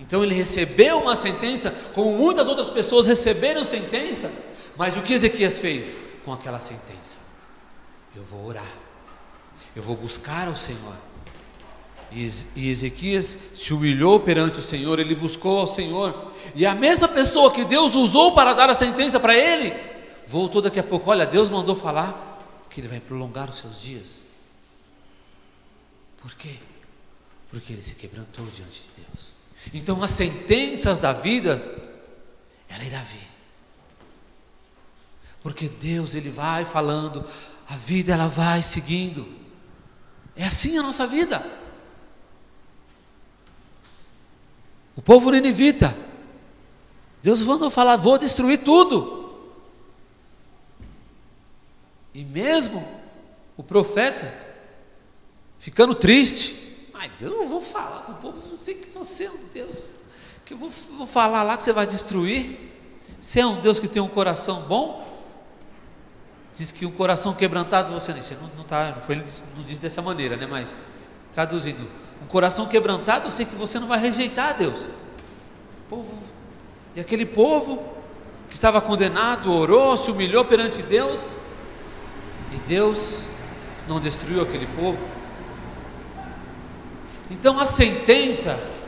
Então 0.01 0.23
ele 0.23 0.33
recebeu 0.33 0.97
uma 0.97 1.15
sentença, 1.15 1.71
como 1.93 2.17
muitas 2.17 2.47
outras 2.47 2.67
pessoas 2.67 3.05
receberam 3.05 3.63
sentença, 3.63 4.31
mas 4.75 4.97
o 4.97 5.03
que 5.03 5.13
Ezequias 5.13 5.59
fez 5.59 6.01
com 6.25 6.33
aquela 6.33 6.59
sentença? 6.59 7.19
Eu 8.15 8.23
vou 8.23 8.47
orar, 8.47 8.73
eu 9.75 9.83
vou 9.83 9.95
buscar 9.95 10.47
ao 10.47 10.57
Senhor. 10.57 10.95
E 12.13 12.69
Ezequias 12.69 13.37
se 13.55 13.73
humilhou 13.73 14.19
perante 14.19 14.59
o 14.59 14.61
Senhor, 14.61 14.99
ele 14.99 15.15
buscou 15.15 15.59
ao 15.59 15.67
Senhor, 15.67 16.33
e 16.55 16.65
a 16.65 16.75
mesma 16.75 17.07
pessoa 17.07 17.53
que 17.53 17.63
Deus 17.63 17.95
usou 17.95 18.33
para 18.33 18.53
dar 18.53 18.69
a 18.69 18.73
sentença 18.73 19.17
para 19.17 19.37
ele, 19.37 19.73
voltou 20.27 20.61
daqui 20.61 20.79
a 20.79 20.83
pouco: 20.83 21.09
olha, 21.11 21.25
Deus 21.25 21.47
mandou 21.47 21.75
falar 21.75 22.65
que 22.69 22.81
ele 22.81 22.87
vai 22.87 22.99
prolongar 22.99 23.49
os 23.49 23.57
seus 23.57 23.79
dias. 23.79 24.31
Por 26.21 26.33
quê? 26.33 26.55
Porque 27.49 27.71
ele 27.71 27.81
se 27.81 27.95
quebrantou 27.95 28.45
diante 28.47 28.81
de 28.81 29.03
Deus. 29.07 29.40
Então 29.73 30.01
as 30.03 30.11
sentenças 30.11 30.99
da 30.99 31.13
vida, 31.13 31.63
ela 32.67 32.83
irá 32.83 33.01
vir. 33.03 33.27
Porque 35.41 35.67
Deus, 35.67 36.15
Ele 36.15 36.29
vai 36.29 36.65
falando, 36.65 37.25
a 37.67 37.75
vida 37.75 38.13
ela 38.13 38.27
vai 38.27 38.61
seguindo. 38.63 39.27
É 40.35 40.45
assim 40.45 40.77
a 40.77 40.83
nossa 40.83 41.05
vida. 41.07 41.59
O 44.95 45.01
povo 45.01 45.31
ninivita, 45.31 45.95
Deus 47.23 47.41
mandou 47.43 47.69
falar: 47.69 47.97
vou 47.97 48.17
destruir 48.17 48.59
tudo. 48.59 49.19
E 52.13 52.25
mesmo 52.25 52.85
o 53.55 53.63
profeta, 53.63 54.33
ficando 55.59 55.95
triste, 55.95 56.60
Ai, 57.01 57.09
Deus, 57.17 57.35
não 57.35 57.49
vou 57.49 57.59
falar 57.59 58.01
com 58.01 58.11
o 58.11 58.15
povo, 58.15 58.37
eu 58.51 58.55
sei 58.55 58.75
que 58.75 58.95
você 58.95 59.23
é 59.23 59.31
um 59.31 59.39
Deus, 59.51 59.75
que 60.45 60.53
eu 60.53 60.57
vou, 60.57 60.69
vou 60.69 61.07
falar 61.07 61.41
lá 61.41 61.57
que 61.57 61.63
você 61.63 61.73
vai 61.73 61.87
destruir. 61.87 62.59
Você 63.19 63.39
é 63.39 63.45
um 63.45 63.59
Deus 63.59 63.79
que 63.79 63.87
tem 63.87 63.99
um 63.99 64.07
coração 64.07 64.61
bom? 64.67 65.03
Diz 66.53 66.71
que 66.71 66.85
um 66.85 66.91
coração 66.91 67.33
quebrantado, 67.33 67.91
você, 67.91 68.13
você 68.13 68.35
não, 68.35 68.47
não, 68.55 68.63
tá, 68.63 68.91
não, 68.91 69.01
foi, 69.01 69.15
não 69.15 69.63
diz 69.65 69.79
dessa 69.79 69.99
maneira, 69.99 70.37
né? 70.37 70.45
Mas 70.45 70.75
traduzido, 71.33 71.87
um 72.21 72.27
coração 72.27 72.67
quebrantado, 72.67 73.25
eu 73.25 73.31
sei 73.31 73.47
que 73.47 73.55
você 73.55 73.79
não 73.79 73.87
vai 73.87 73.97
rejeitar 73.97 74.55
Deus. 74.55 74.85
povo, 75.89 76.21
e 76.95 76.99
aquele 76.99 77.25
povo 77.25 77.83
que 78.47 78.53
estava 78.53 78.79
condenado, 78.79 79.51
orou, 79.51 79.97
se 79.97 80.11
humilhou 80.11 80.45
perante 80.45 80.83
Deus, 80.83 81.25
e 82.51 82.57
Deus 82.67 83.29
não 83.87 83.99
destruiu 83.99 84.43
aquele 84.43 84.67
povo. 84.67 85.20
Então 87.31 87.57
as 87.59 87.69
sentenças, 87.69 88.83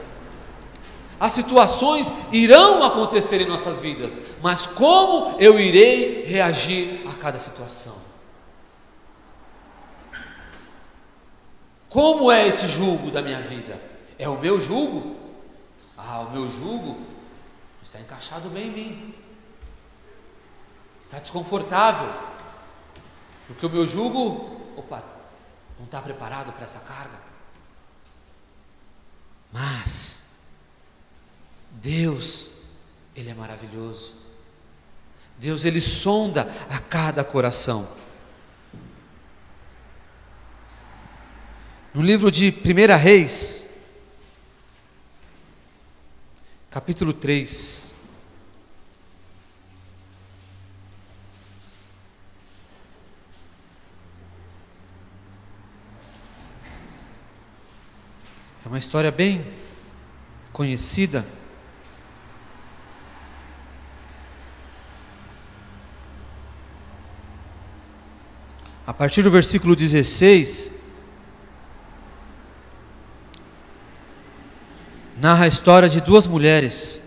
as 1.17 1.31
situações 1.31 2.11
irão 2.31 2.83
acontecer 2.83 3.39
em 3.39 3.47
nossas 3.47 3.77
vidas, 3.77 4.19
mas 4.41 4.65
como 4.65 5.39
eu 5.39 5.57
irei 5.57 6.25
reagir 6.25 7.07
a 7.07 7.13
cada 7.13 7.37
situação? 7.37 7.95
Como 11.87 12.29
é 12.29 12.45
esse 12.47 12.67
julgo 12.67 13.09
da 13.09 13.21
minha 13.21 13.39
vida? 13.41 13.79
É 14.19 14.27
o 14.27 14.37
meu 14.37 14.59
julgo? 14.59 15.15
Ah, 15.97 16.19
o 16.19 16.31
meu 16.31 16.49
julgo 16.49 16.97
está 17.81 17.99
encaixado 17.99 18.49
bem 18.49 18.67
em 18.67 18.71
mim, 18.71 19.15
está 20.99 21.19
desconfortável, 21.19 22.11
porque 23.47 23.65
o 23.65 23.69
meu 23.69 23.87
julgo, 23.87 24.59
opa, 24.75 25.01
não 25.77 25.85
está 25.85 26.01
preparado 26.01 26.51
para 26.51 26.65
essa 26.65 26.79
carga. 26.79 27.22
Mas 29.53 30.31
Deus, 31.69 32.49
ele 33.15 33.29
é 33.29 33.33
maravilhoso. 33.35 34.15
Deus 35.37 35.63
ele 35.63 35.79
sonda 35.79 36.51
a 36.71 36.79
cada 36.79 37.23
coração. 37.23 37.87
No 41.93 42.01
livro 42.01 42.31
de 42.31 42.49
1 42.49 42.97
Reis, 42.97 43.69
capítulo 46.71 47.13
3, 47.13 47.92
uma 58.73 58.79
história 58.79 59.11
bem 59.11 59.45
conhecida. 60.51 61.23
A 68.87 68.91
partir 68.91 69.21
do 69.21 69.29
versículo 69.29 69.75
16, 69.75 70.73
narra 75.17 75.45
a 75.45 75.47
história 75.47 75.87
de 75.87 76.01
duas 76.01 76.25
mulheres 76.25 76.99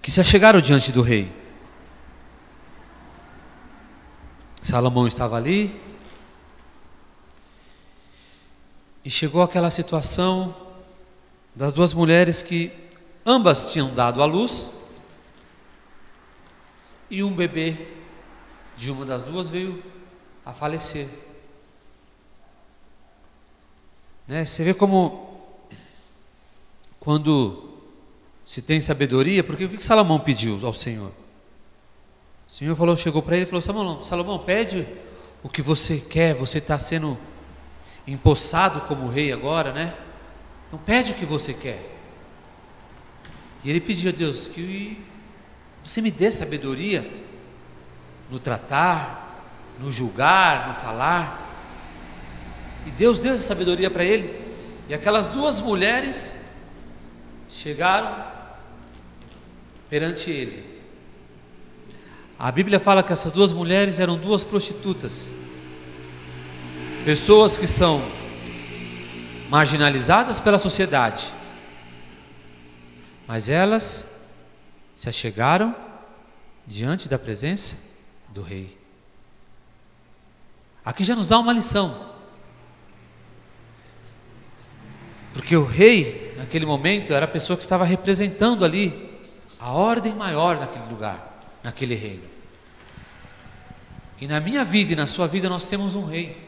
que 0.00 0.10
se 0.10 0.18
achegaram 0.18 0.62
diante 0.62 0.90
do 0.90 1.02
rei. 1.02 1.30
Salomão 4.62 5.06
estava 5.06 5.36
ali, 5.36 5.78
E 9.06 9.10
chegou 9.10 9.40
aquela 9.40 9.70
situação 9.70 10.52
das 11.54 11.72
duas 11.72 11.92
mulheres 11.92 12.42
que 12.42 12.72
ambas 13.24 13.70
tinham 13.72 13.94
dado 13.94 14.20
à 14.20 14.26
luz, 14.26 14.72
e 17.08 17.22
um 17.22 17.32
bebê 17.32 17.86
de 18.76 18.90
uma 18.90 19.06
das 19.06 19.22
duas 19.22 19.48
veio 19.48 19.80
a 20.44 20.52
falecer. 20.52 21.08
Né? 24.26 24.44
Você 24.44 24.64
vê 24.64 24.74
como 24.74 25.40
quando 26.98 27.78
se 28.44 28.60
tem 28.60 28.80
sabedoria, 28.80 29.44
porque 29.44 29.66
o 29.66 29.68
que 29.68 29.84
Salomão 29.84 30.18
pediu 30.18 30.58
ao 30.66 30.74
Senhor? 30.74 31.12
O 32.48 32.52
Senhor 32.52 32.74
falou, 32.74 32.96
chegou 32.96 33.22
para 33.22 33.36
ele 33.36 33.44
e 33.44 33.48
falou: 33.48 33.62
Salomão, 33.62 34.02
Salomão, 34.02 34.40
pede 34.40 34.84
o 35.44 35.48
que 35.48 35.62
você 35.62 35.98
quer, 35.98 36.34
você 36.34 36.58
está 36.58 36.76
sendo 36.76 37.16
empossado 38.06 38.82
como 38.82 39.08
rei 39.08 39.32
agora, 39.32 39.72
né? 39.72 39.94
Então 40.66 40.78
pede 40.78 41.12
o 41.12 41.14
que 41.14 41.24
você 41.24 41.52
quer. 41.52 41.80
E 43.64 43.70
ele 43.70 43.80
pediu 43.80 44.10
a 44.10 44.14
Deus 44.14 44.48
que 44.48 45.02
você 45.82 46.00
me 46.00 46.10
dê 46.10 46.30
sabedoria 46.30 47.08
no 48.30 48.38
tratar, 48.38 49.44
no 49.78 49.90
julgar, 49.90 50.68
no 50.68 50.74
falar. 50.74 51.42
E 52.86 52.90
Deus 52.90 53.18
deu 53.18 53.34
essa 53.34 53.42
sabedoria 53.42 53.90
para 53.90 54.04
ele. 54.04 54.44
E 54.88 54.94
aquelas 54.94 55.26
duas 55.26 55.60
mulheres 55.60 56.52
chegaram 57.48 58.24
perante 59.88 60.30
ele. 60.30 60.76
A 62.38 62.52
Bíblia 62.52 62.78
fala 62.78 63.02
que 63.02 63.12
essas 63.12 63.32
duas 63.32 63.50
mulheres 63.50 63.98
eram 63.98 64.16
duas 64.16 64.44
prostitutas, 64.44 65.32
pessoas 67.06 67.56
que 67.56 67.68
são 67.68 68.02
marginalizadas 69.48 70.40
pela 70.40 70.58
sociedade, 70.58 71.32
mas 73.28 73.48
elas 73.48 74.34
se 74.92 75.08
achegaram 75.08 75.72
diante 76.66 77.08
da 77.08 77.16
presença 77.16 77.76
do 78.30 78.42
Rei. 78.42 78.76
Aqui 80.84 81.04
já 81.04 81.14
nos 81.14 81.28
dá 81.28 81.38
uma 81.38 81.52
lição, 81.52 81.96
porque 85.32 85.56
o 85.56 85.64
Rei, 85.64 86.34
naquele 86.36 86.66
momento, 86.66 87.12
era 87.12 87.24
a 87.24 87.28
pessoa 87.28 87.56
que 87.56 87.62
estava 87.62 87.84
representando 87.84 88.64
ali 88.64 89.16
a 89.60 89.70
ordem 89.70 90.12
maior 90.12 90.58
naquele 90.58 90.86
lugar 90.86 91.34
naquele 91.62 91.94
reino. 91.94 92.24
E 94.20 94.26
na 94.26 94.40
minha 94.40 94.64
vida 94.64 94.92
e 94.92 94.96
na 94.96 95.06
sua 95.06 95.28
vida 95.28 95.48
nós 95.48 95.66
temos 95.66 95.94
um 95.94 96.04
rei. 96.04 96.45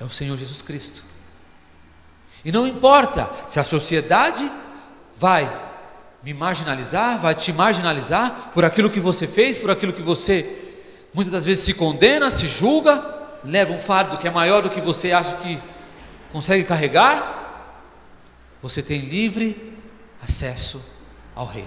É 0.00 0.04
o 0.04 0.10
Senhor 0.10 0.36
Jesus 0.36 0.62
Cristo. 0.62 1.04
E 2.44 2.52
não 2.52 2.66
importa 2.66 3.30
se 3.46 3.58
a 3.58 3.64
sociedade 3.64 4.50
vai 5.16 5.50
me 6.22 6.34
marginalizar, 6.34 7.18
vai 7.18 7.34
te 7.34 7.52
marginalizar 7.52 8.50
por 8.52 8.64
aquilo 8.64 8.90
que 8.90 9.00
você 9.00 9.26
fez, 9.26 9.56
por 9.58 9.70
aquilo 9.70 9.92
que 9.92 10.02
você 10.02 10.62
muitas 11.14 11.32
das 11.32 11.44
vezes 11.44 11.64
se 11.64 11.74
condena, 11.74 12.28
se 12.28 12.48
julga, 12.48 13.02
leva 13.44 13.72
um 13.72 13.78
fardo 13.78 14.18
que 14.18 14.26
é 14.26 14.30
maior 14.30 14.62
do 14.62 14.68
que 14.68 14.80
você 14.80 15.12
acha 15.12 15.36
que 15.36 15.58
consegue 16.32 16.64
carregar. 16.64 17.70
Você 18.60 18.82
tem 18.82 19.00
livre 19.00 19.78
acesso 20.22 20.84
ao 21.34 21.46
Rei. 21.46 21.66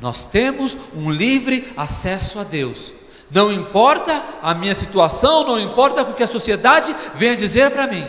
Nós 0.00 0.26
temos 0.26 0.76
um 0.94 1.10
livre 1.10 1.72
acesso 1.76 2.38
a 2.38 2.44
Deus. 2.44 2.92
Não 3.32 3.50
importa 3.50 4.22
a 4.42 4.54
minha 4.54 4.74
situação, 4.74 5.44
não 5.44 5.58
importa 5.58 6.02
o 6.02 6.14
que 6.14 6.22
a 6.22 6.26
sociedade 6.26 6.94
venha 7.14 7.34
dizer 7.34 7.70
para 7.70 7.86
mim, 7.86 8.06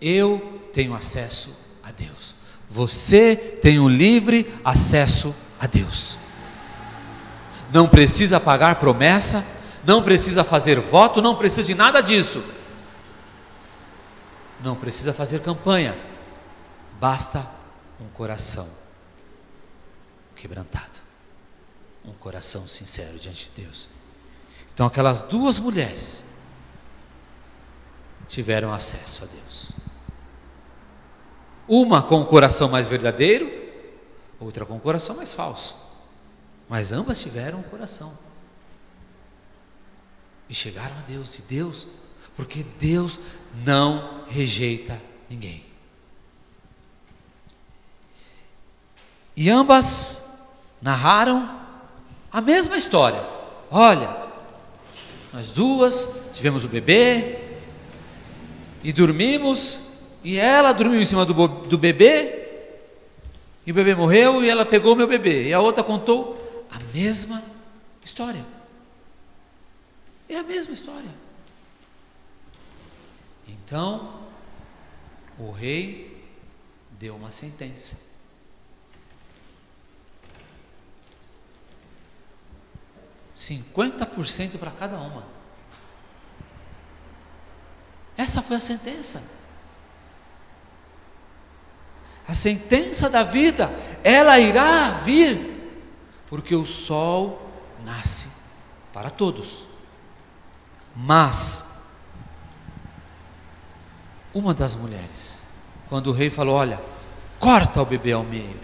eu 0.00 0.60
tenho 0.72 0.94
acesso 0.94 1.54
a 1.84 1.90
Deus. 1.90 2.34
Você 2.68 3.36
tem 3.36 3.78
um 3.78 3.88
livre 3.88 4.50
acesso 4.64 5.34
a 5.60 5.66
Deus. 5.66 6.16
Não 7.70 7.86
precisa 7.86 8.40
pagar 8.40 8.76
promessa, 8.76 9.44
não 9.84 10.02
precisa 10.02 10.42
fazer 10.42 10.80
voto, 10.80 11.20
não 11.20 11.36
precisa 11.36 11.66
de 11.66 11.74
nada 11.74 12.00
disso. 12.00 12.42
Não 14.62 14.74
precisa 14.74 15.12
fazer 15.12 15.40
campanha, 15.40 15.94
basta 16.98 17.44
um 18.00 18.08
coração 18.08 18.68
quebrantado, 20.36 21.00
um 22.04 22.12
coração 22.12 22.66
sincero 22.66 23.18
diante 23.18 23.50
de 23.54 23.62
Deus. 23.62 23.88
Então, 24.74 24.86
aquelas 24.86 25.20
duas 25.20 25.58
mulheres 25.58 26.32
tiveram 28.26 28.72
acesso 28.72 29.24
a 29.24 29.26
Deus. 29.26 29.72
Uma 31.68 32.02
com 32.02 32.20
o 32.20 32.26
coração 32.26 32.68
mais 32.68 32.86
verdadeiro, 32.86 33.50
outra 34.40 34.64
com 34.64 34.76
o 34.76 34.80
coração 34.80 35.16
mais 35.16 35.32
falso. 35.32 35.76
Mas 36.68 36.92
ambas 36.92 37.20
tiveram 37.20 37.60
o 37.60 37.64
coração. 37.64 38.16
E 40.48 40.54
chegaram 40.54 40.96
a 40.98 41.02
Deus. 41.02 41.38
E 41.38 41.42
Deus, 41.42 41.86
porque 42.34 42.62
Deus 42.62 43.20
não 43.64 44.24
rejeita 44.28 45.00
ninguém. 45.28 45.64
E 49.36 49.50
ambas 49.50 50.22
narraram 50.80 51.60
a 52.30 52.40
mesma 52.40 52.76
história. 52.76 53.22
Olha, 53.70 54.21
nós 55.32 55.50
duas 55.50 56.30
tivemos 56.34 56.64
o 56.64 56.68
bebê 56.68 57.38
e 58.84 58.92
dormimos, 58.92 59.80
e 60.22 60.36
ela 60.36 60.72
dormiu 60.72 61.00
em 61.00 61.04
cima 61.04 61.24
do, 61.24 61.48
do 61.48 61.78
bebê, 61.78 62.42
e 63.64 63.70
o 63.70 63.74
bebê 63.74 63.94
morreu 63.94 64.44
e 64.44 64.50
ela 64.50 64.66
pegou 64.66 64.96
meu 64.96 65.06
bebê. 65.06 65.48
E 65.48 65.52
a 65.52 65.60
outra 65.60 65.84
contou 65.84 66.66
a 66.70 66.78
mesma 66.92 67.42
história. 68.04 68.44
É 70.28 70.36
a 70.36 70.42
mesma 70.42 70.74
história. 70.74 71.10
Então, 73.46 74.20
o 75.38 75.50
rei 75.50 76.24
deu 76.98 77.14
uma 77.14 77.30
sentença. 77.30 78.11
50% 83.34 84.58
para 84.58 84.70
cada 84.70 84.96
uma. 84.98 85.24
Essa 88.16 88.42
foi 88.42 88.56
a 88.56 88.60
sentença. 88.60 89.42
A 92.28 92.34
sentença 92.34 93.10
da 93.10 93.22
vida, 93.22 93.70
ela 94.04 94.38
irá 94.38 94.90
vir, 94.90 95.80
porque 96.28 96.54
o 96.54 96.64
sol 96.64 97.50
nasce 97.84 98.32
para 98.92 99.10
todos. 99.10 99.64
Mas, 100.94 101.80
uma 104.32 104.54
das 104.54 104.74
mulheres, 104.74 105.46
quando 105.88 106.08
o 106.08 106.12
rei 106.12 106.30
falou: 106.30 106.54
Olha, 106.54 106.80
corta 107.40 107.82
o 107.82 107.86
bebê 107.86 108.12
ao 108.12 108.22
meio. 108.22 108.60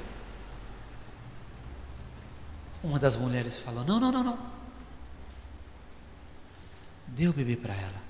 Uma 2.82 2.98
das 2.98 3.16
mulheres 3.16 3.58
falou: 3.58 3.84
Não, 3.84 3.98
não, 3.98 4.12
não, 4.12 4.22
não. 4.22 4.57
O 7.16 7.32
bebê 7.32 7.56
para 7.56 7.74
ela. 7.74 8.08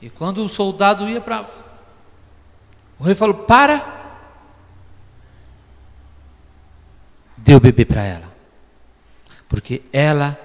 E 0.00 0.10
quando 0.10 0.44
o 0.44 0.48
soldado 0.48 1.08
ia 1.08 1.20
para. 1.20 1.44
O 2.98 3.04
rei 3.04 3.14
falou: 3.14 3.34
Para. 3.34 4.00
O 7.46 7.60
bebê 7.60 7.84
para 7.84 8.02
ela. 8.02 8.32
Porque 9.48 9.82
ela 9.92 10.38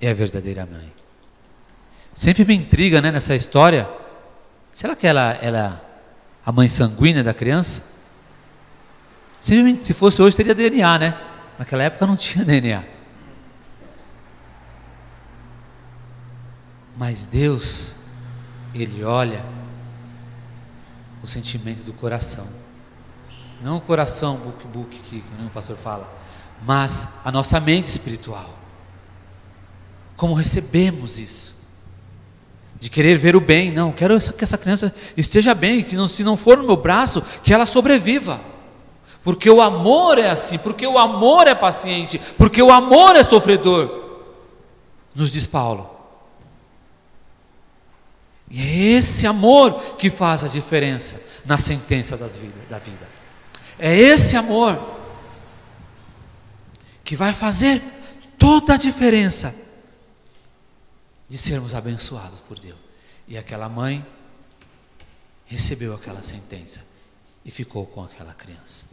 é 0.00 0.10
a 0.10 0.14
verdadeira 0.14 0.64
mãe. 0.64 0.92
Sempre 2.14 2.44
me 2.44 2.54
intriga 2.54 3.00
né, 3.00 3.10
nessa 3.10 3.34
história. 3.34 3.88
Será 4.72 4.94
que 4.94 5.06
ela, 5.06 5.32
ela 5.42 5.82
é 5.84 5.90
a 6.46 6.52
mãe 6.52 6.68
sanguínea 6.68 7.24
da 7.24 7.34
criança? 7.34 7.98
Se 9.40 9.94
fosse 9.94 10.22
hoje, 10.22 10.36
teria 10.36 10.54
DNA, 10.54 10.98
né? 10.98 11.20
Naquela 11.58 11.82
época 11.82 12.06
não 12.06 12.16
tinha 12.16 12.44
DNA. 12.44 12.99
Mas 17.00 17.24
Deus, 17.24 17.94
Ele 18.74 19.02
olha 19.02 19.42
o 21.22 21.26
sentimento 21.26 21.82
do 21.82 21.94
coração. 21.94 22.46
Não 23.62 23.78
o 23.78 23.80
coração 23.80 24.36
book 24.36 24.66
book 24.66 24.98
que, 24.98 25.22
que 25.22 25.42
o 25.42 25.48
pastor 25.48 25.78
fala, 25.78 26.06
mas 26.62 27.20
a 27.24 27.32
nossa 27.32 27.58
mente 27.58 27.86
espiritual. 27.86 28.50
Como 30.14 30.34
recebemos 30.34 31.18
isso? 31.18 31.70
De 32.78 32.90
querer 32.90 33.16
ver 33.16 33.34
o 33.34 33.40
bem, 33.40 33.72
não, 33.72 33.92
quero 33.92 34.18
que 34.18 34.44
essa 34.44 34.58
criança 34.58 34.94
esteja 35.16 35.54
bem, 35.54 35.82
que 35.82 35.96
não, 35.96 36.06
se 36.06 36.22
não 36.22 36.36
for 36.36 36.58
no 36.58 36.64
meu 36.64 36.76
braço, 36.76 37.22
que 37.42 37.54
ela 37.54 37.64
sobreviva. 37.64 38.38
Porque 39.24 39.48
o 39.48 39.62
amor 39.62 40.18
é 40.18 40.28
assim, 40.28 40.58
porque 40.58 40.86
o 40.86 40.98
amor 40.98 41.46
é 41.46 41.54
paciente, 41.54 42.20
porque 42.36 42.62
o 42.62 42.70
amor 42.70 43.16
é 43.16 43.22
sofredor. 43.22 44.20
Nos 45.14 45.32
diz 45.32 45.46
Paulo. 45.46 45.99
E 48.50 48.60
é 48.60 48.76
esse 48.98 49.26
amor 49.26 49.96
que 49.96 50.10
faz 50.10 50.42
a 50.42 50.48
diferença 50.48 51.24
na 51.44 51.56
sentença 51.56 52.16
das 52.16 52.38
da 52.68 52.78
vida. 52.78 53.08
É 53.78 53.96
esse 53.96 54.36
amor. 54.36 54.98
que 57.04 57.16
vai 57.16 57.32
fazer 57.32 57.82
toda 58.38 58.74
a 58.74 58.76
diferença 58.76 59.52
de 61.28 61.36
sermos 61.36 61.74
abençoados 61.74 62.38
por 62.40 62.58
Deus. 62.58 62.78
E 63.26 63.36
aquela 63.36 63.68
mãe 63.68 64.04
recebeu 65.46 65.92
aquela 65.92 66.22
sentença 66.22 66.86
e 67.44 67.50
ficou 67.50 67.84
com 67.84 68.04
aquela 68.04 68.32
criança. 68.32 68.86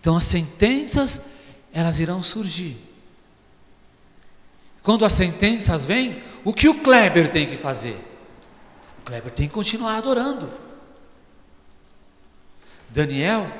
Então 0.00 0.16
as 0.16 0.24
sentenças, 0.24 1.26
elas 1.72 1.98
irão 1.98 2.22
surgir. 2.22 2.76
Quando 4.82 5.04
as 5.04 5.12
sentenças 5.12 5.84
vêm, 5.84 6.22
o 6.44 6.54
que 6.54 6.68
o 6.68 6.82
Kleber 6.82 7.30
tem 7.30 7.46
que 7.46 7.58
fazer? 7.58 7.98
Kleber 9.08 9.32
tem 9.32 9.48
que 9.48 9.54
continuar 9.54 9.96
adorando. 9.96 10.50
Daniel 12.90 13.50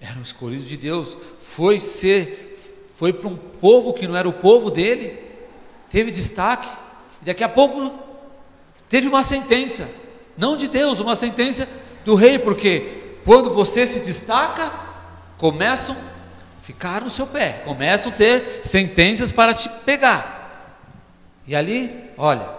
era 0.00 0.18
um 0.18 0.22
escolhido 0.22 0.64
de 0.64 0.76
Deus, 0.78 1.16
foi 1.38 1.78
ser, 1.78 2.56
foi 2.96 3.12
para 3.12 3.28
um 3.28 3.36
povo 3.36 3.92
que 3.92 4.08
não 4.08 4.16
era 4.16 4.26
o 4.26 4.32
povo 4.32 4.70
dele, 4.70 5.22
teve 5.90 6.10
destaque, 6.10 6.68
e 7.20 7.26
daqui 7.26 7.44
a 7.44 7.48
pouco 7.48 7.92
teve 8.88 9.06
uma 9.06 9.22
sentença, 9.22 9.90
não 10.36 10.56
de 10.56 10.66
Deus, 10.66 10.98
uma 10.98 11.14
sentença 11.14 11.68
do 12.04 12.14
rei, 12.14 12.38
porque 12.38 13.18
quando 13.26 13.52
você 13.52 13.86
se 13.86 14.00
destaca, 14.00 14.72
começam 15.36 15.94
a 15.94 16.62
ficar 16.62 17.02
no 17.02 17.10
seu 17.10 17.26
pé, 17.26 17.62
começam 17.66 18.10
a 18.10 18.14
ter 18.14 18.60
sentenças 18.64 19.30
para 19.30 19.52
te 19.52 19.68
pegar. 19.84 20.38
E 21.46 21.54
ali, 21.56 22.10
olha, 22.16 22.57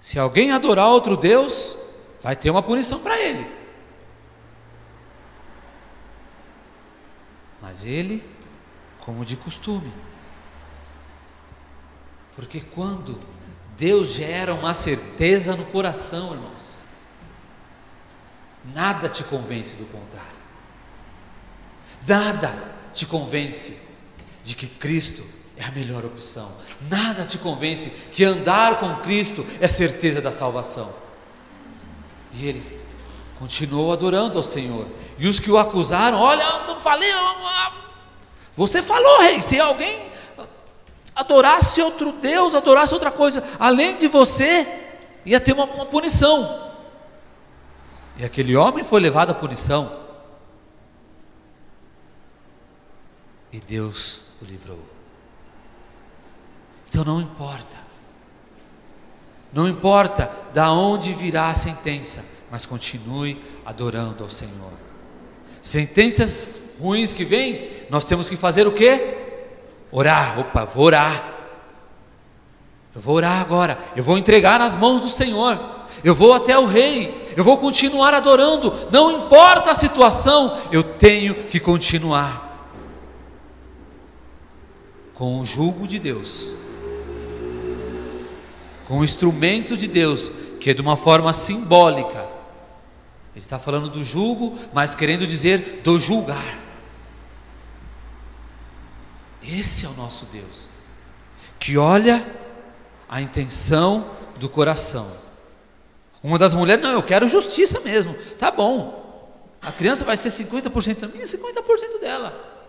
se 0.00 0.18
alguém 0.18 0.52
adorar 0.52 0.88
outro 0.88 1.16
Deus, 1.16 1.76
vai 2.22 2.36
ter 2.36 2.50
uma 2.50 2.62
punição 2.62 3.00
para 3.00 3.18
ele. 3.18 3.58
Mas 7.60 7.84
ele, 7.84 8.22
como 9.00 9.24
de 9.24 9.36
costume, 9.36 9.92
porque 12.36 12.60
quando 12.60 13.18
Deus 13.76 14.10
gera 14.10 14.54
uma 14.54 14.72
certeza 14.74 15.56
no 15.56 15.64
coração, 15.66 16.34
irmãos, 16.34 16.68
nada 18.72 19.08
te 19.08 19.24
convence 19.24 19.74
do 19.74 19.86
contrário. 19.86 20.38
Nada 22.06 22.74
te 22.92 23.06
convence 23.06 23.88
de 24.42 24.54
que 24.54 24.66
Cristo 24.66 25.37
é 25.58 25.64
a 25.64 25.70
melhor 25.72 26.04
opção. 26.04 26.50
Nada 26.88 27.24
te 27.24 27.36
convence 27.36 27.90
que 28.12 28.24
andar 28.24 28.78
com 28.78 28.94
Cristo 28.96 29.44
é 29.60 29.66
certeza 29.66 30.22
da 30.22 30.30
salvação. 30.30 30.88
E 32.32 32.46
ele 32.46 32.80
continuou 33.38 33.92
adorando 33.92 34.36
ao 34.36 34.42
Senhor. 34.42 34.86
E 35.18 35.26
os 35.26 35.40
que 35.40 35.50
o 35.50 35.58
acusaram, 35.58 36.18
olha, 36.18 36.44
eu 36.68 36.80
falei, 36.80 37.10
você 38.56 38.80
falou, 38.80 39.20
rei, 39.20 39.42
se 39.42 39.58
alguém 39.58 40.08
adorasse 41.14 41.82
outro 41.82 42.12
Deus, 42.12 42.54
adorasse 42.54 42.94
outra 42.94 43.10
coisa, 43.10 43.42
além 43.58 43.96
de 43.96 44.06
você, 44.06 44.66
ia 45.26 45.40
ter 45.40 45.52
uma, 45.52 45.64
uma 45.64 45.86
punição. 45.86 46.70
E 48.16 48.24
aquele 48.24 48.56
homem 48.56 48.84
foi 48.84 49.00
levado 49.00 49.30
à 49.30 49.34
punição. 49.34 50.06
E 53.52 53.58
Deus 53.58 54.22
o 54.40 54.44
livrou. 54.44 54.87
Então 56.88 57.04
não 57.04 57.20
importa. 57.20 57.76
Não 59.52 59.68
importa 59.68 60.30
da 60.52 60.72
onde 60.72 61.12
virá 61.12 61.48
a 61.48 61.54
sentença, 61.54 62.24
mas 62.50 62.66
continue 62.66 63.42
adorando 63.64 64.24
ao 64.24 64.30
Senhor. 64.30 64.72
Sentenças 65.62 66.74
ruins 66.80 67.12
que 67.12 67.24
vêm, 67.24 67.68
nós 67.90 68.04
temos 68.04 68.28
que 68.28 68.36
fazer 68.36 68.66
o 68.66 68.72
quê? 68.72 69.16
Orar, 69.90 70.38
opa, 70.38 70.64
vou 70.64 70.84
orar. 70.84 71.34
Eu 72.94 73.00
vou 73.00 73.16
orar 73.16 73.40
agora, 73.40 73.78
eu 73.94 74.02
vou 74.02 74.18
entregar 74.18 74.58
nas 74.58 74.76
mãos 74.76 75.02
do 75.02 75.08
Senhor. 75.08 75.58
Eu 76.04 76.14
vou 76.14 76.32
até 76.32 76.56
o 76.56 76.66
rei, 76.66 77.32
eu 77.36 77.42
vou 77.42 77.56
continuar 77.56 78.14
adorando, 78.14 78.72
não 78.90 79.10
importa 79.10 79.70
a 79.70 79.74
situação, 79.74 80.56
eu 80.70 80.82
tenho 80.82 81.34
que 81.34 81.58
continuar 81.58 82.48
com 85.14 85.40
o 85.40 85.44
jugo 85.44 85.88
de 85.88 85.98
Deus, 85.98 86.52
com 88.88 89.00
o 89.00 89.04
instrumento 89.04 89.76
de 89.76 89.86
Deus, 89.86 90.32
que 90.58 90.70
é 90.70 90.74
de 90.74 90.80
uma 90.80 90.96
forma 90.96 91.30
simbólica. 91.34 92.26
Ele 93.34 93.44
está 93.44 93.58
falando 93.58 93.90
do 93.90 94.02
jugo, 94.02 94.58
mas 94.72 94.94
querendo 94.94 95.26
dizer 95.26 95.82
do 95.84 96.00
julgar. 96.00 96.58
Esse 99.42 99.84
é 99.84 99.88
o 99.88 99.92
nosso 99.92 100.24
Deus, 100.26 100.70
que 101.60 101.76
olha 101.76 102.26
a 103.08 103.20
intenção 103.20 104.10
do 104.38 104.48
coração. 104.48 105.06
Uma 106.22 106.38
das 106.38 106.54
mulheres, 106.54 106.82
não, 106.82 106.90
eu 106.90 107.02
quero 107.02 107.28
justiça 107.28 107.80
mesmo. 107.80 108.14
Tá 108.38 108.50
bom. 108.50 109.06
A 109.60 109.70
criança 109.70 110.04
vai 110.04 110.16
ser 110.16 110.30
50% 110.30 111.00
da 111.00 111.08
minha, 111.08 111.26
50% 111.26 112.00
dela. 112.00 112.64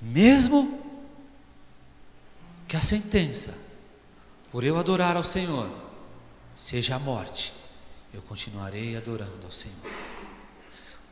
Mesmo 0.00 0.78
que 2.68 2.76
a 2.76 2.80
sentença 2.80 3.65
por 4.56 4.64
eu 4.64 4.78
adorar 4.78 5.18
ao 5.18 5.22
Senhor 5.22 5.68
seja 6.54 6.96
a 6.96 6.98
morte, 6.98 7.52
eu 8.14 8.22
continuarei 8.22 8.96
adorando 8.96 9.44
ao 9.44 9.50
Senhor. 9.50 9.76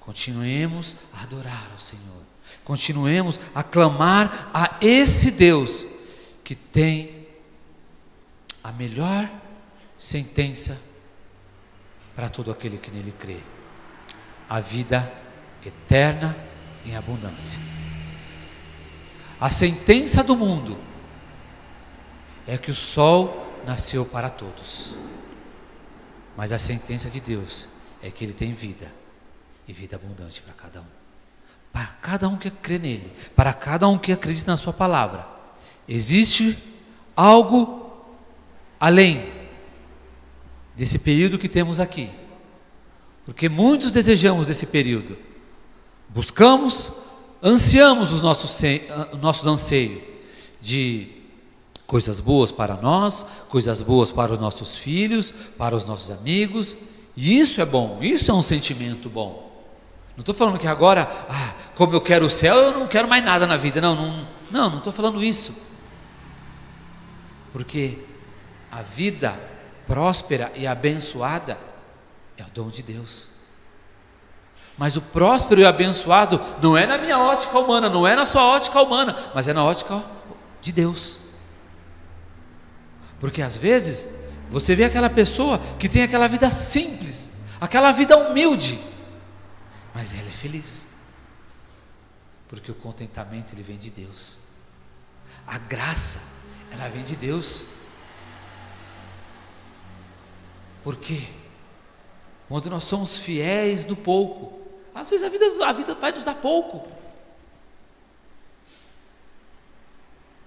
Continuemos 0.01 0.97
a 1.13 1.25
adorar 1.25 1.69
ao 1.71 1.79
Senhor. 1.79 2.23
Continuemos 2.65 3.39
a 3.55 3.63
clamar 3.63 4.51
a 4.55 4.79
esse 4.81 5.33
Deus 5.33 5.85
que 6.43 6.55
tem 6.55 7.27
a 8.63 8.73
melhor 8.73 9.31
sentença 9.99 10.81
para 12.17 12.31
todo 12.31 12.51
aquele 12.51 12.79
que 12.79 12.91
nele 12.91 13.13
crê: 13.13 13.41
a 14.49 14.59
vida 14.59 15.13
eterna 15.67 16.35
em 16.87 16.97
abundância. 16.97 17.61
A 19.39 19.51
sentença 19.51 20.25
do 20.25 20.35
mundo 20.35 20.94
é 22.47 22.59
que 22.59 22.71
o 22.71 22.75
sol 22.75 23.47
nasceu 23.67 24.05
para 24.05 24.29
todos, 24.29 24.95
mas 26.37 26.53
a 26.53 26.59
sentença 26.59 27.09
de 27.09 27.21
Deus 27.21 27.69
é 28.03 28.11
que 28.11 28.25
ele 28.25 28.35
tem 28.35 28.53
vida 28.53 28.91
e 29.67 29.73
vida 29.73 29.97
abundante 29.97 30.43
para 30.43 30.53
cada 30.53 30.81
um. 30.81 31.05
Para 31.73 31.87
cada 31.87 32.29
um 32.29 32.37
que 32.37 32.51
crê 32.51 32.79
nele, 32.79 33.11
para 33.35 33.53
cada 33.53 33.89
um 33.89 33.99
que 33.99 34.13
acredita 34.13 34.51
na 34.51 34.57
Sua 34.57 34.73
palavra. 34.73 35.27
Existe 35.89 36.57
algo 37.17 37.91
além 38.79 39.27
desse 40.77 40.99
período 40.99 41.39
que 41.39 41.49
temos 41.49 41.81
aqui, 41.81 42.11
porque 43.25 43.49
muitos 43.49 43.91
desejamos 43.91 44.51
esse 44.51 44.67
período, 44.67 45.17
buscamos, 46.09 46.93
ansiamos 47.43 48.13
os 48.13 48.21
nossos, 48.21 48.61
nossos 49.21 49.47
anseios 49.47 50.03
de 50.61 51.14
coisas 51.87 52.21
boas 52.21 52.51
para 52.51 52.77
nós, 52.77 53.27
coisas 53.49 53.83
boas 53.83 54.11
para 54.11 54.33
os 54.33 54.39
nossos 54.39 54.77
filhos, 54.77 55.33
para 55.57 55.77
os 55.77 55.85
nossos 55.85 56.11
amigos, 56.11 56.77
e 57.17 57.39
isso 57.39 57.61
é 57.61 57.65
bom, 57.65 57.99
isso 58.01 58.31
é 58.31 58.35
um 58.35 58.43
sentimento 58.43 59.09
bom. 59.09 59.45
Não 60.17 60.21
estou 60.21 60.35
falando 60.35 60.59
que 60.59 60.67
agora, 60.67 61.11
ah, 61.29 61.55
como 61.75 61.95
eu 61.95 62.01
quero 62.01 62.27
o 62.27 62.31
céu, 62.31 62.57
eu 62.57 62.73
não 62.73 62.87
quero 62.87 63.09
mais 63.09 63.25
nada 63.25 63.47
na 63.47 63.57
vida. 63.57 63.81
Não, 63.81 63.97
não, 63.97 64.27
não, 64.51 64.71
não 64.71 64.79
estou 64.79 64.93
falando 64.93 65.23
isso. 65.23 65.57
Porque 67.53 67.99
a 68.71 68.81
vida 68.83 69.39
próspera 69.87 70.53
e 70.55 70.67
abençoada 70.67 71.59
é 72.37 72.43
o 72.43 72.51
dom 72.55 72.69
de 72.69 72.83
Deus. 72.83 73.31
Mas 74.79 74.97
o 74.97 75.01
próspero 75.01 75.61
e 75.61 75.65
abençoado 75.65 76.41
não 76.63 76.77
é 76.77 76.87
na 76.87 76.99
minha 76.99 77.19
ótica 77.19 77.59
humana, 77.59 77.89
não 77.89 78.07
é 78.07 78.17
na 78.17 78.25
sua 78.25 78.45
ótica 78.45 78.81
humana, 78.83 79.17
mas 79.35 79.47
é 79.47 79.53
na 79.53 79.65
ótica 79.65 80.03
de 80.61 80.73
Deus. 80.73 81.24
Porque 83.25 83.41
às 83.41 83.57
vezes 83.57 84.23
você 84.51 84.75
vê 84.75 84.85
aquela 84.85 85.09
pessoa 85.09 85.59
que 85.79 85.89
tem 85.89 86.03
aquela 86.03 86.29
vida 86.29 86.51
simples, 86.51 87.39
aquela 87.59 87.91
vida 87.91 88.19
humilde, 88.19 88.79
mas 89.95 90.13
ela 90.13 90.29
é 90.29 90.31
feliz. 90.31 90.89
Porque 92.47 92.71
o 92.71 92.75
contentamento 92.75 93.55
ele 93.55 93.63
vem 93.63 93.79
de 93.79 93.89
Deus. 93.89 94.41
A 95.47 95.57
graça, 95.57 96.35
ela 96.71 96.87
vem 96.91 97.03
de 97.03 97.17
Deus. 97.17 97.69
Por 100.83 100.95
quê? 100.97 101.27
Quando 102.47 102.69
nós 102.69 102.85
somos 102.85 103.17
fiéis 103.17 103.87
no 103.87 103.97
pouco, 103.97 104.69
às 104.95 105.09
vezes 105.09 105.25
a 105.25 105.31
vida, 105.31 105.47
a 105.65 105.73
vida 105.73 105.95
vai 105.95 106.13
nos 106.13 106.27
dar 106.27 106.35
pouco. 106.35 106.87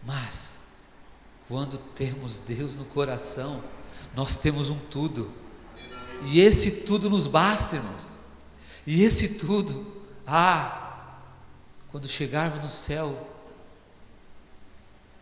Mas, 0.03 0.56
quando 1.47 1.77
temos 1.95 2.39
Deus 2.39 2.75
no 2.75 2.85
coração, 2.85 3.63
nós 4.15 4.37
temos 4.37 4.69
um 4.69 4.77
tudo. 4.77 5.31
E 6.25 6.39
esse 6.39 6.85
tudo 6.85 7.09
nos 7.09 7.27
basta, 7.27 7.75
irmãos. 7.75 8.17
E 8.85 9.03
esse 9.03 9.35
tudo, 9.35 9.85
ah, 10.25 11.19
quando 11.91 12.07
chegarmos 12.07 12.63
no 12.63 12.69
céu 12.69 13.27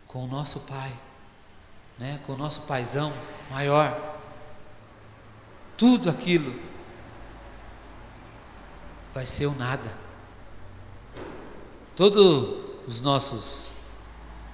com 0.06 0.24
o 0.24 0.26
nosso 0.26 0.60
Pai, 0.60 0.92
né, 1.98 2.20
com 2.26 2.32
o 2.32 2.36
nosso 2.36 2.62
Paizão 2.62 3.12
maior, 3.50 4.16
tudo 5.76 6.08
aquilo 6.08 6.58
vai 9.12 9.26
ser 9.26 9.46
o 9.46 9.54
nada. 9.54 9.96
Todos 11.94 12.64
os 12.86 13.00
nossos, 13.00 13.70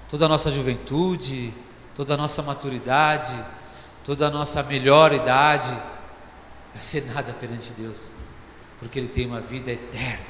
toda 0.09 0.27
a 0.27 0.29
nossa 0.29 0.51
juventude, 0.51 1.53
toda 1.95 2.15
a 2.15 2.17
nossa 2.17 2.43
maturidade, 2.43 3.37
toda 4.05 4.27
a 4.27 4.31
nossa 4.31 4.63
melhor 4.63 5.13
idade, 5.13 5.71
vai 6.75 6.83
ser 6.83 7.05
nada 7.07 7.33
perante 7.33 7.73
Deus, 7.73 8.11
porque 8.79 8.99
Ele 8.99 9.09
tem 9.09 9.27
uma 9.27 9.41
vida 9.41 9.71
eterna. 9.71 10.25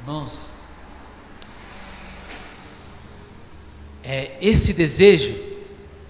Irmãos, 0.00 0.50
é 4.02 4.36
esse 4.40 4.72
desejo 4.72 5.34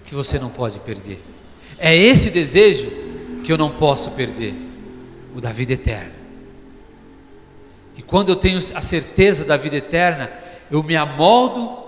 que 0.05 0.13
você 0.13 0.37
não 0.39 0.49
pode 0.49 0.79
perder, 0.79 1.23
é 1.77 1.95
esse 1.95 2.29
desejo 2.29 2.89
que 3.43 3.51
eu 3.51 3.57
não 3.57 3.69
posso 3.69 4.11
perder, 4.11 4.53
o 5.35 5.41
da 5.41 5.51
vida 5.51 5.73
eterna. 5.73 6.21
E 7.95 8.01
quando 8.01 8.29
eu 8.29 8.35
tenho 8.35 8.57
a 8.57 8.81
certeza 8.81 9.45
da 9.45 9.57
vida 9.57 9.77
eterna, 9.77 10.31
eu 10.69 10.81
me 10.83 10.95
amoldo 10.95 11.80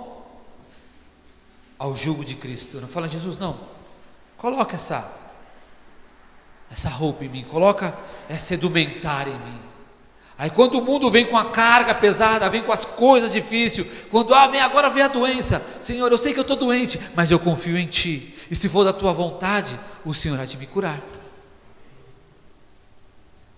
ao 1.84 1.94
jugo 1.94 2.24
de 2.24 2.36
Cristo. 2.36 2.80
Não 2.80 2.88
falo, 2.88 3.10
Jesus, 3.10 3.38
não, 3.38 3.60
coloca 4.38 4.78
essa 4.78 5.20
essa 6.72 6.90
roupa 6.90 7.24
em 7.26 7.30
mim, 7.30 7.44
coloca 7.44 7.96
essa 8.28 8.54
edumentária 8.54 9.32
em 9.32 9.38
mim. 9.38 9.60
Aí 10.38 10.50
quando 10.50 10.80
o 10.80 10.82
mundo 10.84 11.12
vem 11.12 11.26
com 11.26 11.38
a 11.38 11.52
carga 11.52 11.94
pesada, 11.94 12.50
vem 12.50 12.64
com 12.64 12.72
as 12.72 12.84
coisas 12.84 13.34
difíceis, 13.34 13.86
quando 14.10 14.34
ah, 14.34 14.48
vem 14.48 14.62
agora 14.62 14.90
vem 14.90 15.04
a 15.04 15.08
doença, 15.10 15.60
Senhor, 15.80 16.10
eu 16.10 16.18
sei 16.18 16.34
que 16.34 16.40
eu 16.40 16.44
estou 16.44 16.56
doente, 16.56 17.00
mas 17.14 17.30
eu 17.30 17.38
confio 17.38 17.78
em 17.78 17.86
Ti. 17.86 18.34
E 18.50 18.56
se 18.56 18.70
for 18.70 18.86
da 18.86 18.94
Tua 18.94 19.12
vontade, 19.12 19.78
o 20.06 20.14
Senhor 20.14 20.40
há 20.40 20.46
de 20.46 20.58
me 20.58 20.66
curar. 20.66 21.02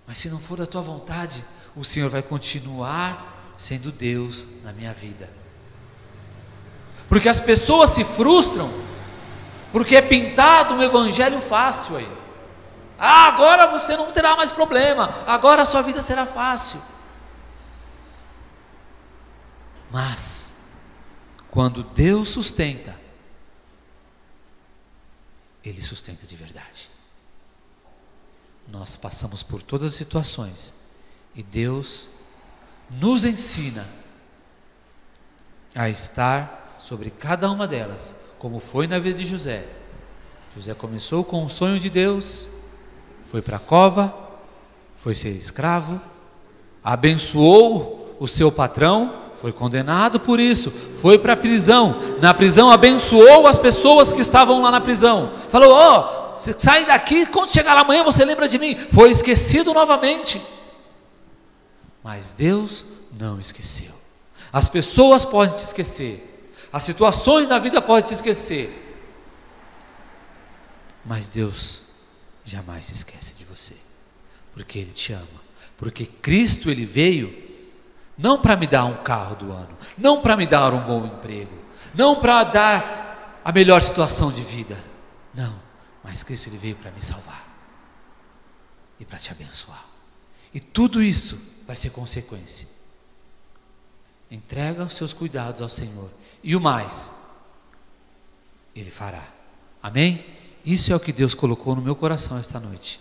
Mas 0.08 0.18
se 0.18 0.30
não 0.30 0.40
for 0.40 0.58
da 0.58 0.66
Tua 0.66 0.82
vontade, 0.82 1.46
o 1.76 1.86
Senhor 1.86 2.10
vai 2.10 2.24
continuar 2.24 3.54
sendo 3.56 3.92
Deus 3.92 4.48
na 4.64 4.74
minha 4.74 4.94
vida. 4.94 5.45
Porque 7.08 7.30
as 7.30 7.40
pessoas 7.40 7.92
se 7.92 8.04
frustram, 8.04 8.72
porque 9.72 9.96
é 9.96 10.02
pintado 10.02 10.74
um 10.74 10.82
evangelho 10.82 11.40
fácil 11.40 11.98
aí. 11.98 12.10
Ah, 12.98 13.28
agora 13.28 13.68
você 13.68 13.98
não 13.98 14.12
terá 14.12 14.36
mais 14.36 14.52
problema, 14.52 15.14
agora 15.28 15.62
a 15.62 15.66
sua 15.66 15.82
vida 15.82 16.02
será 16.02 16.26
fácil. 16.26 16.82
Mas, 19.92 20.72
quando 21.50 21.84
Deus 21.84 22.30
sustenta, 22.30 23.00
Ele 25.64 25.82
sustenta 25.82 26.26
de 26.26 26.36
verdade. 26.36 26.90
Nós 28.68 28.98
passamos 28.98 29.44
por 29.44 29.62
todas 29.62 29.92
as 29.92 29.98
situações 29.98 30.86
e 31.36 31.44
Deus 31.44 32.10
nos 32.90 33.24
ensina 33.24 33.88
a 35.74 35.88
estar 35.90 36.65
sobre 36.86 37.10
cada 37.10 37.50
uma 37.50 37.68
delas, 37.68 38.16
como 38.38 38.60
foi 38.60 38.86
na 38.86 39.00
vida 39.00 39.18
de 39.18 39.26
José. 39.26 39.66
José 40.56 40.76
começou 40.76 41.24
com 41.24 41.44
o 41.44 41.50
sonho 41.50 41.80
de 41.80 41.90
Deus, 41.90 42.48
foi 43.26 43.42
para 43.42 43.58
a 43.58 43.60
cova, 43.60 44.14
foi 44.96 45.16
ser 45.16 45.30
escravo, 45.30 46.00
abençoou 46.84 48.16
o 48.20 48.28
seu 48.28 48.52
patrão, 48.52 49.16
foi 49.34 49.52
condenado 49.52 50.20
por 50.20 50.40
isso, 50.40 50.70
foi 50.70 51.18
para 51.18 51.34
a 51.34 51.38
prisão. 51.38 51.96
Na 52.22 52.36
prisão 52.36 52.70
abençoou 52.70 53.48
as 53.48 53.58
pessoas 53.58 54.14
que 54.14 54.22
estavam 54.22 54.62
lá 54.62 54.70
na 54.70 54.80
prisão. 54.80 55.32
Falou: 55.50 55.74
"Ó, 55.74 56.34
oh, 56.36 56.36
sai 56.36 56.86
daqui, 56.86 57.26
quando 57.26 57.50
chegar 57.50 57.74
lá 57.74 57.82
amanhã 57.82 58.04
você 58.04 58.24
lembra 58.24 58.48
de 58.48 58.60
mim". 58.60 58.76
Foi 58.76 59.10
esquecido 59.10 59.74
novamente. 59.74 60.40
Mas 62.04 62.32
Deus 62.32 62.86
não 63.20 63.40
esqueceu. 63.40 63.92
As 64.54 64.70
pessoas 64.70 65.26
podem 65.26 65.56
te 65.56 65.64
esquecer. 65.64 66.35
As 66.76 66.84
situações 66.84 67.48
da 67.48 67.58
vida 67.58 67.82
podem 67.82 68.04
te 68.04 68.14
esquecer. 68.14 68.70
Mas 71.06 71.30
Deus 71.30 71.84
jamais 72.44 72.88
se 72.88 72.94
esquece 72.94 73.38
de 73.38 73.46
você, 73.46 73.78
porque 74.54 74.80
Ele 74.80 74.92
te 74.92 75.14
ama, 75.14 75.42
porque 75.78 76.06
Cristo 76.06 76.70
Ele 76.70 76.86
veio 76.86 77.34
não 78.18 78.38
para 78.38 78.58
me 78.58 78.68
dar 78.68 78.84
um 78.84 79.02
carro 79.04 79.38
do 79.38 79.54
ano, 79.54 79.78
não 79.98 80.22
para 80.22 80.36
me 80.36 80.46
dar 80.46 80.74
um 80.74 80.82
bom 80.82 81.06
emprego, 81.06 81.58
não 81.94 82.20
para 82.20 82.44
dar 82.44 83.42
a 83.46 83.54
melhor 83.54 83.82
situação 83.82 84.30
de 84.30 84.42
vida, 84.42 84.78
não, 85.34 85.58
mas 86.04 86.24
Cristo 86.24 86.50
Ele 86.50 86.58
veio 86.58 86.76
para 86.76 86.92
me 86.92 87.02
salvar 87.02 87.56
e 89.00 89.06
para 89.06 89.18
te 89.18 89.32
abençoar, 89.32 89.86
e 90.54 90.60
tudo 90.60 91.02
isso 91.02 91.40
vai 91.66 91.78
ser 91.78 91.92
consequência. 91.92 92.68
Entrega 94.30 94.84
os 94.84 94.94
seus 94.94 95.14
cuidados 95.14 95.62
ao 95.62 95.70
Senhor, 95.70 96.10
e 96.46 96.56
o 96.56 96.62
mais, 96.62 97.12
Ele 98.76 98.92
fará. 98.92 99.28
Amém? 99.82 100.24
Isso 100.64 100.94
é 100.94 100.96
o 100.96 101.00
que 101.00 101.12
Deus 101.12 101.34
colocou 101.34 101.76
no 101.76 101.82
meu 101.82 101.96
coração 101.96 102.38
esta 102.38 102.60
noite. 102.60 103.00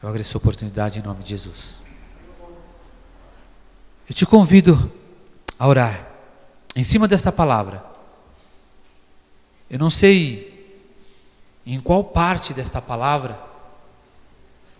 Eu 0.00 0.08
agradeço 0.08 0.36
a 0.36 0.38
oportunidade 0.38 1.00
em 1.00 1.02
nome 1.02 1.24
de 1.24 1.30
Jesus. 1.30 1.82
Eu 4.08 4.14
te 4.14 4.24
convido 4.24 4.90
a 5.58 5.66
orar 5.66 6.08
em 6.76 6.84
cima 6.84 7.08
desta 7.08 7.32
palavra. 7.32 7.84
Eu 9.68 9.80
não 9.80 9.90
sei 9.90 10.80
em 11.66 11.80
qual 11.80 12.04
parte 12.04 12.54
desta 12.54 12.80
palavra 12.80 13.38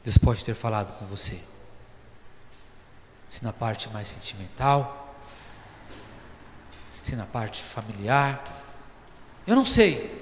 Deus 0.05 0.17
pode 0.17 0.45
ter 0.45 0.55
falado 0.55 0.97
com 0.97 1.07
você. 1.07 1.43
Se 3.29 3.43
na 3.43 3.53
parte 3.53 3.89
mais 3.89 4.09
sentimental, 4.09 5.08
se 7.09 7.17
na 7.17 7.25
parte 7.25 7.63
familiar, 7.63 8.45
eu 9.47 9.57
não 9.57 9.65
sei. 9.65 10.15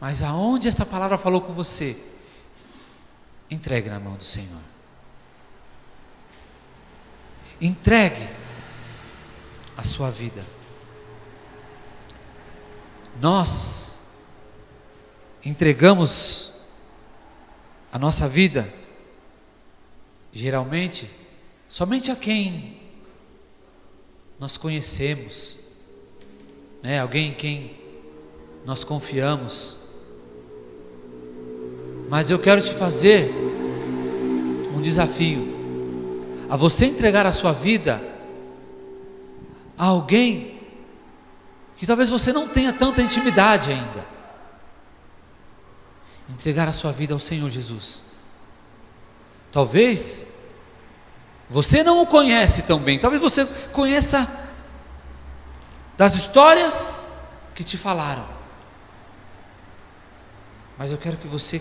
Mas 0.00 0.20
aonde 0.20 0.66
essa 0.66 0.84
palavra 0.84 1.16
falou 1.16 1.40
com 1.40 1.52
você, 1.52 1.96
entregue 3.48 3.88
na 3.88 4.00
mão 4.00 4.14
do 4.14 4.24
Senhor. 4.24 4.60
Entregue 7.60 8.28
a 9.76 9.84
sua 9.84 10.10
vida. 10.10 10.44
Nós 13.20 14.08
entregamos 15.44 16.54
a 17.92 17.98
nossa 17.98 18.26
vida, 18.26 18.72
geralmente, 20.32 21.08
somente 21.68 22.10
a 22.10 22.16
quem 22.16 22.79
nós 24.40 24.56
conhecemos, 24.56 25.58
né? 26.82 26.98
alguém 26.98 27.28
em 27.28 27.34
quem 27.34 27.76
nós 28.64 28.82
confiamos. 28.82 29.76
Mas 32.08 32.30
eu 32.30 32.38
quero 32.38 32.62
te 32.62 32.72
fazer 32.72 33.30
um 34.74 34.80
desafio 34.80 35.46
a 36.48 36.56
você 36.56 36.86
entregar 36.86 37.26
a 37.26 37.32
sua 37.32 37.52
vida 37.52 38.02
a 39.76 39.84
alguém 39.84 40.58
que 41.76 41.86
talvez 41.86 42.08
você 42.08 42.32
não 42.32 42.48
tenha 42.48 42.72
tanta 42.72 43.02
intimidade 43.02 43.70
ainda. 43.70 44.06
Entregar 46.30 46.66
a 46.66 46.72
sua 46.72 46.92
vida 46.92 47.12
ao 47.12 47.20
Senhor 47.20 47.50
Jesus. 47.50 48.04
Talvez 49.52 50.39
você 51.50 51.82
não 51.82 52.00
o 52.00 52.06
conhece 52.06 52.62
tão 52.62 52.78
bem, 52.78 52.98
talvez 52.98 53.20
você 53.20 53.44
conheça 53.72 54.28
das 55.98 56.14
histórias 56.14 57.12
que 57.54 57.62
te 57.64 57.76
falaram. 57.76 58.26
Mas 60.78 60.92
eu 60.92 60.96
quero 60.96 61.18
que 61.18 61.26
você 61.26 61.60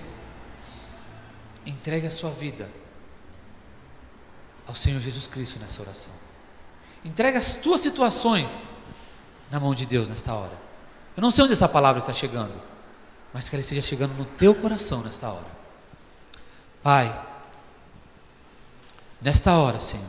Entregue 1.70 2.08
a 2.08 2.12
sua 2.12 2.32
vida 2.32 2.68
ao 4.66 4.74
Senhor 4.74 5.00
Jesus 5.00 5.28
Cristo 5.28 5.60
nessa 5.60 5.82
oração. 5.82 6.14
Entregue 7.06 7.38
as 7.38 7.56
tuas 7.56 7.82
situações 7.82 8.66
na 9.52 9.60
mão 9.60 9.76
de 9.76 9.86
Deus 9.86 10.10
nesta 10.10 10.34
hora. 10.34 10.58
Eu 11.16 11.22
não 11.22 11.30
sei 11.30 11.44
onde 11.44 11.54
essa 11.54 11.70
palavra 11.70 12.00
está 12.00 12.12
chegando, 12.12 12.60
mas 13.32 13.48
que 13.48 13.56
ela 13.56 13.62
esteja 13.62 13.84
chegando 13.84 14.16
no 14.16 14.26
teu 14.26 14.56
coração 14.56 15.02
nesta 15.02 15.30
hora. 15.30 15.60
Pai, 16.82 17.28
nesta 19.22 19.56
hora, 19.58 19.80
Senhor, 19.80 20.06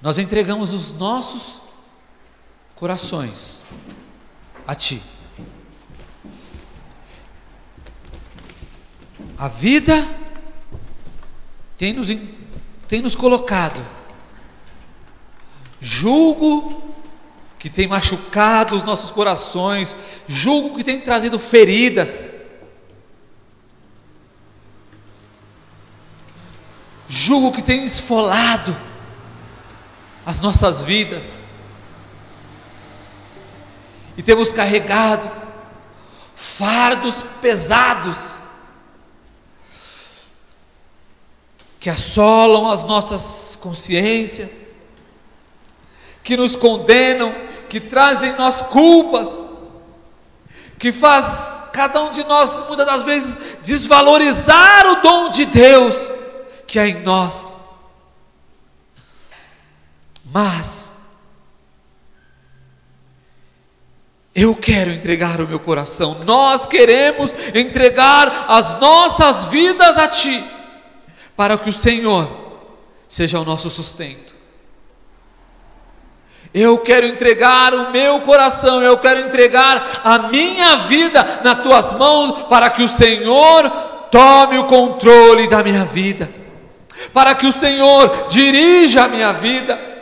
nós 0.00 0.18
entregamos 0.18 0.72
os 0.72 0.92
nossos 0.98 1.60
corações 2.76 3.62
a 4.66 4.74
Ti. 4.74 5.02
A 9.36 9.48
vida 9.48 10.06
tem 11.76 11.92
nos, 11.92 12.08
tem 12.86 13.02
nos 13.02 13.14
colocado 13.14 13.80
Julgo 15.84 16.82
que 17.58 17.68
tem 17.68 17.86
machucado 17.86 18.74
os 18.74 18.82
nossos 18.82 19.10
corações, 19.10 19.94
julgo 20.26 20.78
que 20.78 20.82
tem 20.82 20.98
trazido 20.98 21.38
feridas. 21.38 22.43
Julgo 27.08 27.52
que 27.52 27.62
tem 27.62 27.84
esfolado 27.84 28.76
as 30.24 30.40
nossas 30.40 30.82
vidas. 30.82 31.46
E 34.16 34.22
temos 34.22 34.52
carregado 34.52 35.30
fardos 36.34 37.24
pesados 37.40 38.44
que 41.80 41.90
assolam 41.90 42.70
as 42.70 42.82
nossas 42.84 43.58
consciências, 43.60 44.50
que 46.22 46.36
nos 46.36 46.56
condenam, 46.56 47.34
que 47.68 47.78
trazem 47.78 48.34
nós 48.36 48.62
culpas, 48.62 49.28
que 50.78 50.90
faz 50.90 51.58
cada 51.72 52.02
um 52.04 52.10
de 52.10 52.24
nós 52.24 52.66
muitas 52.68 52.86
das 52.86 53.02
vezes 53.02 53.58
desvalorizar 53.62 54.86
o 54.86 55.02
dom 55.02 55.28
de 55.28 55.44
Deus 55.44 55.94
que 56.74 56.78
há 56.80 56.88
em 56.88 57.02
nós. 57.02 57.56
Mas 60.24 60.92
eu 64.34 64.56
quero 64.56 64.90
entregar 64.90 65.40
o 65.40 65.46
meu 65.46 65.60
coração, 65.60 66.22
nós 66.24 66.66
queremos 66.66 67.32
entregar 67.54 68.46
as 68.48 68.80
nossas 68.80 69.44
vidas 69.44 69.96
a 69.96 70.08
Ti, 70.08 70.44
para 71.36 71.56
que 71.56 71.70
o 71.70 71.72
Senhor 71.72 72.28
seja 73.06 73.38
o 73.38 73.44
nosso 73.44 73.70
sustento. 73.70 74.34
Eu 76.52 76.78
quero 76.78 77.06
entregar 77.06 77.72
o 77.72 77.92
meu 77.92 78.20
coração, 78.22 78.82
eu 78.82 78.98
quero 78.98 79.20
entregar 79.20 80.00
a 80.02 80.18
minha 80.18 80.78
vida 80.78 81.40
nas 81.44 81.62
tuas 81.62 81.92
mãos, 81.92 82.48
para 82.48 82.68
que 82.70 82.82
o 82.82 82.88
Senhor 82.88 83.70
tome 84.10 84.58
o 84.58 84.64
controle 84.64 85.46
da 85.46 85.62
minha 85.62 85.84
vida, 85.84 86.42
para 87.12 87.34
que 87.34 87.46
o 87.46 87.52
Senhor 87.52 88.28
dirija 88.28 89.04
a 89.04 89.08
minha 89.08 89.32
vida 89.32 89.94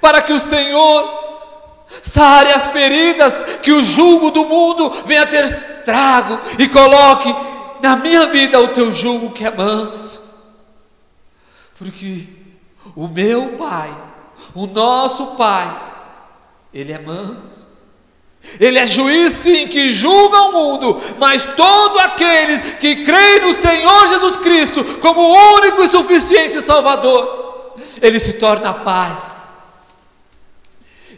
para 0.00 0.22
que 0.22 0.32
o 0.32 0.38
Senhor 0.38 1.86
sare 2.02 2.52
as 2.52 2.68
feridas 2.68 3.58
que 3.62 3.72
o 3.72 3.82
jugo 3.82 4.30
do 4.30 4.44
mundo 4.44 4.90
venha 5.06 5.26
ter 5.26 5.44
estrago 5.44 6.38
e 6.58 6.68
coloque 6.68 7.34
na 7.80 7.96
minha 7.96 8.26
vida 8.26 8.60
o 8.60 8.68
teu 8.68 8.92
jugo 8.92 9.32
que 9.32 9.44
é 9.44 9.50
manso. 9.50 10.28
Porque 11.78 12.26
o 12.94 13.08
meu 13.08 13.56
Pai, 13.56 13.94
o 14.54 14.66
nosso 14.66 15.36
Pai, 15.36 15.74
Ele 16.72 16.92
é 16.92 16.98
manso. 16.98 17.67
Ele 18.58 18.78
é 18.78 18.86
juiz 18.86 19.32
sim 19.32 19.68
que 19.68 19.92
julga 19.92 20.40
o 20.42 20.52
mundo, 20.52 21.00
mas 21.18 21.44
todos 21.56 21.98
aqueles 22.00 22.60
que 22.80 23.04
creem 23.04 23.40
no 23.40 23.60
Senhor 23.60 24.08
Jesus 24.08 24.36
Cristo 24.38 24.84
como 25.00 25.20
o 25.20 25.54
único 25.56 25.82
e 25.82 25.88
suficiente 25.88 26.60
Salvador, 26.60 27.76
ele 28.00 28.18
se 28.18 28.34
torna 28.34 28.72
Pai. 28.72 29.16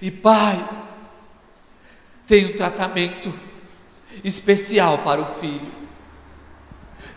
E 0.03 0.11
pai, 0.11 0.59
tem 2.26 2.47
um 2.47 2.57
tratamento 2.57 3.33
especial 4.24 4.99
para 4.99 5.20
o 5.20 5.26
filho. 5.26 5.72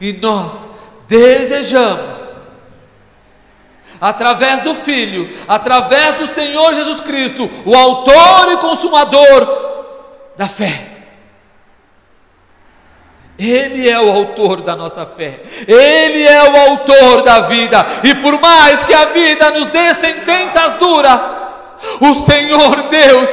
E 0.02 0.12
nós 0.14 0.72
desejamos, 1.08 2.34
através 4.02 4.62
do 4.62 4.76
Filho, 4.76 5.30
através 5.48 6.16
do 6.16 6.34
Senhor 6.34 6.74
Jesus 6.74 7.02
Cristo, 7.02 7.50
o 7.66 7.74
Autor 7.74 8.52
e 8.52 8.58
Consumador 8.58 9.73
da 10.38 10.48
fé. 10.48 10.90
Ele 13.38 13.90
é 13.90 14.00
o 14.00 14.12
autor 14.12 14.62
da 14.62 14.76
nossa 14.76 15.06
fé, 15.06 15.42
Ele 15.68 16.24
é 16.24 16.44
o 16.50 16.70
autor 16.70 17.24
da 17.24 17.42
vida, 17.42 17.84
e 18.04 18.14
por 18.16 18.40
mais 18.40 18.86
que 18.86 18.94
a 18.94 19.06
vida 19.06 19.50
nos 19.52 19.68
dê 19.70 19.94
sentenças 19.94 20.76
duras, 20.76 21.20
o 22.00 22.14
Senhor 22.14 22.90
Deus, 22.90 23.30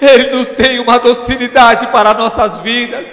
Ele 0.00 0.36
nos 0.36 0.48
tem 0.48 0.78
uma 0.78 0.98
docilidade 0.98 1.86
para 1.88 2.14
nossas 2.14 2.56
vidas. 2.58 3.06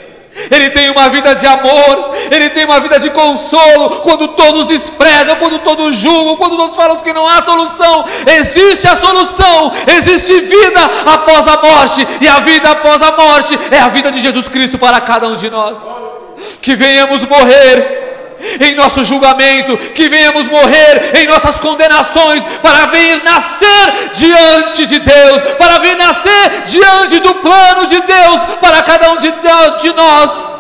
Ele 0.52 0.70
tem 0.70 0.90
uma 0.90 1.10
vida 1.10 1.36
de 1.36 1.46
amor, 1.46 2.16
Ele 2.32 2.50
tem 2.50 2.66
uma 2.66 2.80
vida 2.80 3.00
de 3.00 3.10
consolo. 3.10 4.02
Quando 4.02 4.30
todos 4.30 4.68
desprezam, 4.68 5.36
quando 5.38 5.60
todos 5.60 5.96
julgam, 5.96 6.36
quando 6.38 6.58
todos 6.58 6.76
falam 6.76 6.98
que 6.98 7.14
não 7.14 7.28
há 7.28 7.42
solução, 7.42 8.06
existe 8.40 8.88
a 8.88 8.96
solução, 8.96 9.72
existe 9.88 10.40
vida 10.42 10.80
após 11.06 11.48
a 11.48 11.58
morte, 11.62 12.08
e 12.22 12.28
a 12.28 12.40
vida 12.40 12.70
após 12.72 13.02
a 13.02 13.12
morte 13.12 13.58
é 13.72 13.80
a 13.80 13.88
vida 13.90 14.12
de 14.12 14.22
Jesus 14.22 14.48
Cristo 14.48 14.78
para 14.78 15.00
cada 15.02 15.28
um 15.28 15.36
de 15.36 15.50
nós. 15.50 15.78
Que 16.62 16.76
venhamos 16.76 17.26
morrer 17.26 18.03
em 18.60 18.76
nosso 18.76 19.04
julgamento, 19.06 19.78
que 19.94 20.10
venhamos 20.10 20.48
morrer 20.48 21.12
em 21.16 21.28
nossas 21.28 21.56
condenações, 21.56 22.44
para 22.62 22.88
vir 22.88 23.24
nascer 23.24 24.12
diante 24.14 24.86
de 24.86 25.00
Deus, 25.00 25.42
para 25.58 25.80
vir 25.80 25.96
nascer 25.98 26.64
diante 26.66 27.20
do 27.20 27.36
plano 27.36 27.88
de 27.88 28.02
Deus 28.02 28.40
para 28.60 28.84
cada 28.84 29.12
um 29.12 29.18
de, 29.18 29.32
de 29.82 29.94
nós. 29.94 30.54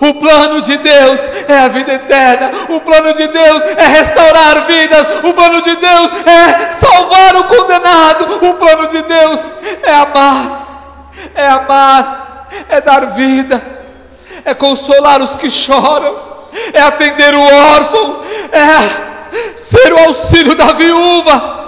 O 0.00 0.14
plano 0.14 0.60
de 0.62 0.76
Deus 0.78 1.20
é 1.48 1.58
a 1.58 1.68
vida 1.68 1.94
eterna, 1.94 2.52
o 2.68 2.80
plano 2.80 3.12
de 3.14 3.26
Deus 3.26 3.62
é 3.76 3.86
restaurar 3.86 4.64
vidas, 4.66 5.06
o 5.24 5.34
plano 5.34 5.60
de 5.60 5.74
Deus 5.74 6.10
é 6.24 6.70
salvar 6.70 7.36
o 7.36 7.44
condenado, 7.44 8.46
o 8.46 8.54
plano 8.54 8.86
de 8.88 9.02
Deus 9.02 9.50
é 9.82 9.92
amar, 9.92 11.10
é 11.34 11.46
amar, 11.48 12.48
é 12.68 12.80
dar 12.80 13.06
vida, 13.06 13.60
é 14.44 14.54
consolar 14.54 15.20
os 15.20 15.34
que 15.34 15.50
choram 15.50 16.31
é 16.72 16.80
atender 16.80 17.34
o 17.34 17.42
órfão, 17.42 18.24
é 18.52 19.56
ser 19.56 19.92
o 19.92 19.98
auxílio 19.98 20.54
da 20.54 20.72
viúva. 20.72 21.60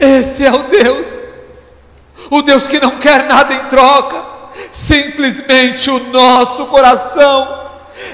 Esse 0.00 0.44
é 0.44 0.52
o 0.52 0.62
Deus, 0.64 1.06
o 2.30 2.42
Deus 2.42 2.66
que 2.66 2.80
não 2.80 2.98
quer 2.98 3.24
nada 3.24 3.52
em 3.52 3.64
troca, 3.66 4.22
simplesmente 4.70 5.90
o 5.90 5.98
nosso 6.10 6.66
coração. 6.66 7.60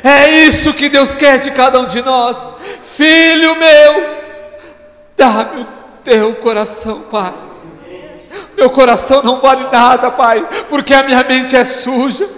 É 0.03 0.29
isso 0.29 0.75
que 0.75 0.89
Deus 0.89 1.15
quer 1.15 1.39
de 1.39 1.51
cada 1.53 1.79
um 1.79 1.87
de 1.87 2.03
nós, 2.03 2.53
filho 2.95 3.57
meu, 3.57 4.19
dá-me 5.17 5.63
o 5.63 5.67
teu 6.05 6.35
coração, 6.37 7.03
Pai. 7.03 7.33
Meu 8.57 8.71
coração 8.71 9.23
não 9.23 9.41
vale 9.41 9.67
nada, 9.71 10.11
Pai, 10.11 10.45
porque 10.69 10.93
a 10.93 11.05
minha 11.05 11.23
mente 11.23 11.55
é 11.55 11.65
suja. 11.65 12.38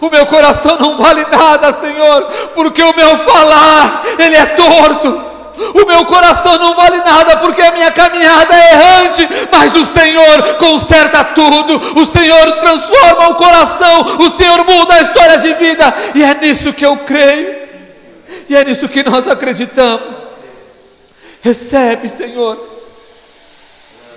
O 0.00 0.10
meu 0.10 0.26
coração 0.26 0.76
não 0.78 0.96
vale 0.96 1.24
nada, 1.30 1.72
Senhor, 1.72 2.22
porque 2.54 2.82
o 2.82 2.94
meu 2.94 3.16
falar, 3.18 4.04
ele 4.18 4.36
é 4.36 4.46
torto. 4.46 5.26
O 5.74 5.86
meu 5.86 6.04
coração 6.04 6.58
não 6.58 6.74
vale 6.74 6.98
nada 6.98 7.38
porque 7.38 7.62
a 7.62 7.72
minha 7.72 7.90
caminhada 7.90 8.54
é 8.54 8.72
errante, 8.72 9.28
mas 9.50 9.74
o 9.74 9.86
Senhor 9.86 10.54
conserta 10.56 11.24
tudo, 11.24 11.98
o 11.98 12.04
Senhor 12.04 12.52
transforma 12.58 13.28
o 13.30 13.34
coração, 13.36 14.18
o 14.20 14.30
Senhor 14.30 14.64
muda 14.66 14.94
a 14.94 15.00
história 15.00 15.38
de 15.38 15.54
vida, 15.54 15.94
e 16.14 16.22
é 16.22 16.34
nisso 16.34 16.74
que 16.74 16.84
eu 16.84 16.98
creio, 16.98 17.56
e 18.50 18.54
é 18.54 18.64
nisso 18.64 18.86
que 18.86 19.02
nós 19.02 19.26
acreditamos. 19.26 20.16
Recebe, 21.40 22.10
Senhor, 22.10 22.58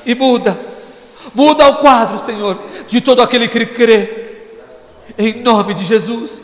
e 0.06 0.14
muda, 0.16 0.60
muda 1.34 1.70
o 1.70 1.76
quadro, 1.78 2.20
Senhor, 2.20 2.58
de 2.86 3.00
todo 3.00 3.22
aquele 3.22 3.48
que 3.48 3.66
crê 3.66 4.29
em 5.20 5.44
nome 5.44 5.74
de 5.74 5.84
Jesus. 5.84 6.42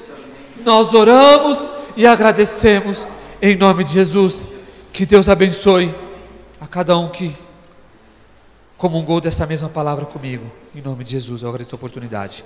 Nós 0.66 0.94
oramos 0.94 1.70
e 1.96 2.06
agradecemos 2.06 3.08
em 3.42 3.56
nome 3.56 3.86
de 3.86 3.94
Jesus. 3.94 4.50
Que 4.92 5.06
Deus 5.06 5.30
abençoe 5.30 5.96
a 6.60 6.68
cada 6.68 6.98
um 6.98 7.08
que 7.08 7.34
comungou 8.78 9.22
dessa 9.22 9.46
mesma 9.46 9.70
palavra 9.70 10.06
comigo. 10.06 10.52
Em 10.76 10.82
nome 10.82 11.06
de 11.06 11.12
Jesus, 11.12 11.42
eu 11.42 11.50
agradeço 11.50 11.74
a 11.74 11.78
oportunidade. 11.78 12.44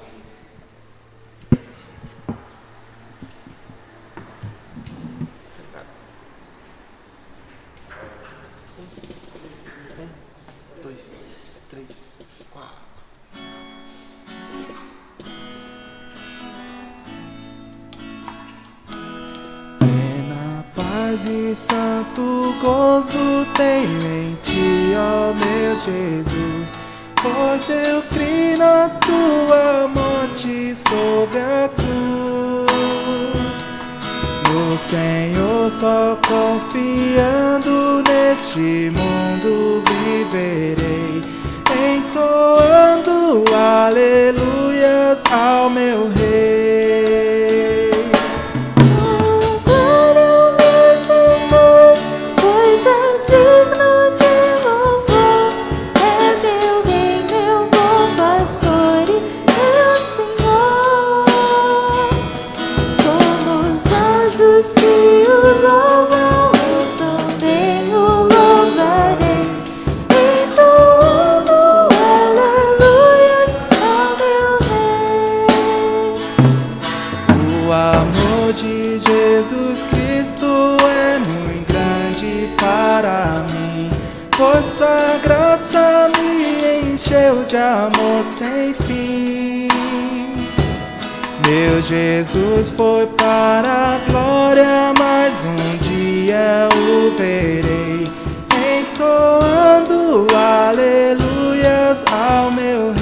Paz 21.09 21.25
e 21.25 21.55
santo 21.55 22.53
gozo 22.61 23.47
tenho 23.55 24.01
em 24.01 24.37
ti, 24.43 24.93
ó 24.95 25.33
meu 25.33 25.75
Jesus. 25.75 26.77
Pois 27.15 27.69
eu 27.69 28.01
criei 28.03 28.55
na 28.55 28.89
tua 28.89 29.87
morte 29.87 30.75
sobre 30.75 31.39
a 31.39 31.69
cruz. 31.75 32.69
No 34.49 34.77
Senhor, 34.77 35.71
só 35.71 36.17
confiando 36.27 38.03
neste 38.07 38.91
mundo 38.91 39.83
viverei, 39.87 41.21
entoando 41.97 43.43
aleluias 43.53 45.23
ao 45.31 45.69
meu 45.69 46.09
Rei. 46.09 47.48
De 87.49 87.57
amor 87.57 88.23
sem 88.23 88.75
fim. 88.75 89.67
Meu 91.47 91.81
Jesus 91.81 92.69
foi 92.69 93.07
para 93.07 93.95
a 93.95 93.99
glória, 94.07 94.93
mas 94.99 95.45
um 95.45 95.55
dia 95.83 96.69
o 96.75 97.15
verei, 97.17 98.03
entoando 98.77 100.27
aleluias 100.35 102.05
ao 102.11 102.51
meu 102.51 102.89
Rei. 102.89 102.98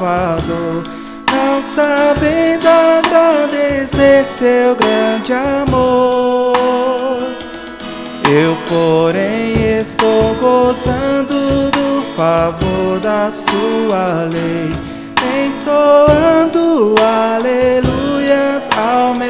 Salvador, 0.00 0.82
não 1.30 1.60
sabendo 1.60 2.66
agradecer 2.66 4.24
seu 4.24 4.74
grande 4.74 5.34
amor. 5.34 6.54
Eu, 8.32 8.56
porém, 8.66 9.78
estou 9.78 10.34
gozando 10.40 11.70
do 11.70 12.02
favor 12.16 12.98
da 13.00 13.30
sua 13.30 14.26
lei, 14.32 14.72
entoando 15.44 16.94
aleluias 16.98 18.70
ao 18.78 19.14
meu 19.18 19.29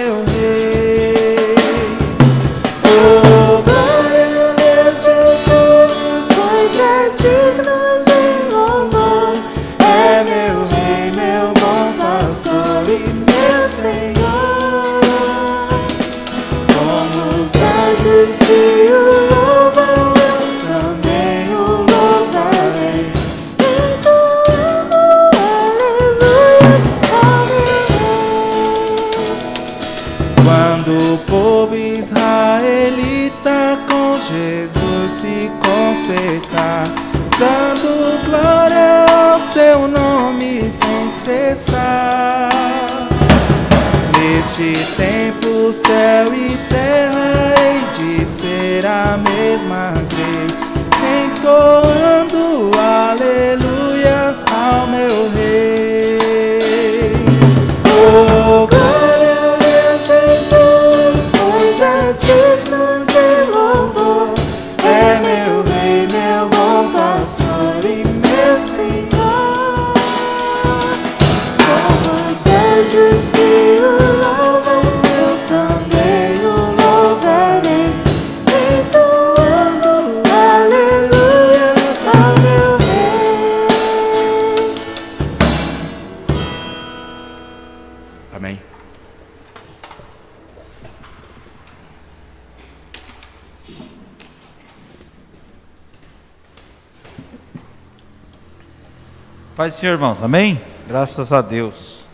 Pai 99.61 99.69
do 99.69 99.75
Senhor, 99.75 99.93
irmãos, 99.93 100.23
amém? 100.23 100.59
Graças 100.89 101.35
a 101.35 101.43
Deus. 101.43 102.09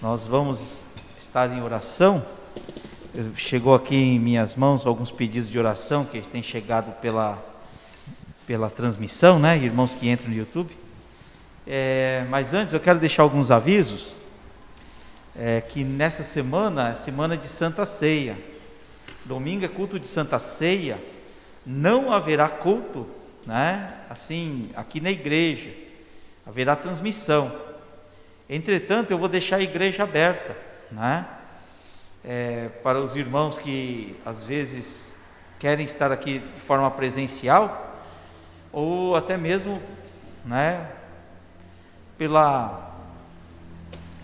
Nós 0.00 0.24
vamos 0.24 0.82
estar 1.18 1.52
em 1.52 1.60
oração. 1.60 2.24
Chegou 3.36 3.74
aqui 3.74 3.94
em 3.94 4.18
minhas 4.18 4.54
mãos 4.54 4.86
alguns 4.86 5.10
pedidos 5.10 5.50
de 5.50 5.58
oração 5.58 6.02
que 6.02 6.22
têm 6.22 6.42
chegado 6.42 6.92
pela, 6.92 7.36
pela 8.46 8.70
transmissão, 8.70 9.38
né? 9.38 9.58
Irmãos 9.58 9.92
que 9.92 10.08
entram 10.08 10.30
no 10.30 10.34
YouTube. 10.34 10.74
É, 11.66 12.24
mas 12.30 12.54
antes 12.54 12.72
eu 12.72 12.80
quero 12.80 12.98
deixar 12.98 13.22
alguns 13.22 13.50
avisos. 13.50 14.16
É, 15.36 15.60
que 15.60 15.84
nessa 15.84 16.24
semana 16.24 16.88
é 16.88 16.94
semana 16.94 17.36
de 17.36 17.48
Santa 17.48 17.84
Ceia. 17.84 18.38
Domingo 19.26 19.66
é 19.66 19.68
culto 19.68 20.00
de 20.00 20.08
Santa 20.08 20.38
Ceia. 20.38 20.98
Não 21.66 22.10
haverá 22.10 22.48
culto, 22.48 23.06
né? 23.46 23.92
Assim, 24.08 24.70
aqui 24.74 25.02
na 25.02 25.10
igreja. 25.10 25.83
Haverá 26.46 26.76
transmissão. 26.76 27.54
Entretanto, 28.48 29.10
eu 29.10 29.18
vou 29.18 29.28
deixar 29.28 29.56
a 29.56 29.62
igreja 29.62 30.02
aberta, 30.02 30.56
né? 30.90 31.26
É, 32.24 32.68
para 32.82 33.00
os 33.00 33.16
irmãos 33.16 33.58
que 33.58 34.18
às 34.24 34.40
vezes 34.40 35.14
querem 35.58 35.84
estar 35.84 36.12
aqui 36.12 36.38
de 36.38 36.60
forma 36.60 36.90
presencial 36.90 38.02
ou 38.72 39.16
até 39.16 39.36
mesmo, 39.36 39.80
né? 40.44 40.90
Pela 42.18 42.92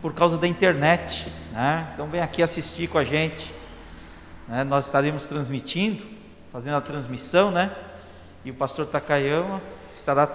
por 0.03 0.15
causa 0.15 0.39
da 0.39 0.47
internet, 0.47 1.27
né? 1.53 1.91
Então 1.93 2.07
vem 2.09 2.21
aqui 2.21 2.43
assistir 2.43 2.89
com 2.89 2.99
a 2.99 3.05
gente, 3.05 3.55
né? 4.49 4.65
Nós 4.65 4.87
estaremos 4.87 5.27
transmitindo, 5.27 6.05
fazendo 6.53 6.77
a 6.77 6.81
transmissão, 6.81 7.51
né? 7.51 7.75
E 8.45 8.51
o 8.51 8.55
pastor 8.55 8.87
Takayama 8.87 9.63
estará 9.95 10.27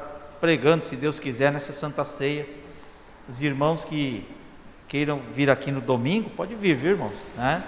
pregando, 0.45 0.85
se 0.85 0.95
Deus 0.95 1.17
quiser, 1.17 1.51
nessa 1.51 1.73
Santa 1.73 2.05
Ceia. 2.05 2.47
Os 3.27 3.41
irmãos 3.41 3.83
que 3.83 4.23
queiram 4.87 5.19
vir 5.33 5.49
aqui 5.49 5.71
no 5.71 5.81
domingo, 5.81 6.29
pode 6.29 6.53
vir, 6.53 6.75
viu, 6.75 6.91
irmãos, 6.91 7.15
né? 7.35 7.63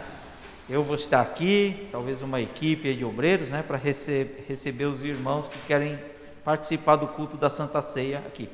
Eu 0.69 0.83
vou 0.83 0.93
estar 0.93 1.21
aqui, 1.21 1.89
talvez 1.91 2.21
uma 2.21 2.39
equipe 2.39 2.93
de 2.93 3.03
obreiros, 3.03 3.49
né, 3.49 3.63
para 3.63 3.77
rece 3.77 4.27
receber 4.47 4.85
os 4.85 5.03
irmãos 5.03 5.47
que 5.47 5.57
querem 5.65 5.97
participar 6.45 6.97
do 6.97 7.07
culto 7.07 7.35
da 7.35 7.49
Santa 7.49 7.81
Ceia 7.81 8.19
aqui. 8.19 8.47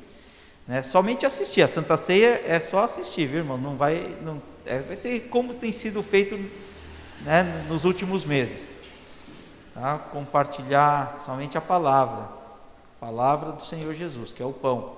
Né? 0.66 0.82
Somente 0.82 1.26
assistir. 1.26 1.60
A 1.60 1.68
Santa 1.68 1.98
Ceia 1.98 2.40
é 2.46 2.58
só 2.58 2.84
assistir, 2.84 3.26
viu, 3.26 3.40
irmão? 3.40 3.58
Não 3.58 3.76
vai, 3.76 4.16
não, 4.22 4.40
é, 4.64 4.78
vai 4.78 4.96
ser 4.96 5.20
como 5.28 5.52
tem 5.52 5.70
sido 5.70 6.02
feito 6.02 6.40
né, 7.26 7.66
nos 7.68 7.84
últimos 7.84 8.24
meses. 8.24 8.70
Tá? 9.74 9.98
Compartilhar 9.98 11.20
somente 11.22 11.58
a 11.58 11.60
palavra, 11.60 12.43
palavra 13.04 13.52
do 13.52 13.62
Senhor 13.62 13.92
Jesus, 13.92 14.32
que 14.32 14.42
é 14.42 14.46
o 14.46 14.52
pão. 14.52 14.92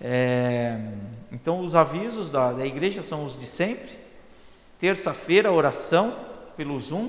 É, 0.00 0.76
então, 1.30 1.60
os 1.60 1.72
avisos 1.72 2.32
da, 2.32 2.52
da 2.52 2.66
igreja 2.66 3.00
são 3.00 3.24
os 3.24 3.38
de 3.38 3.46
sempre. 3.46 3.96
Terça-feira, 4.80 5.52
oração 5.52 6.16
pelo 6.56 6.80
Zoom. 6.80 7.08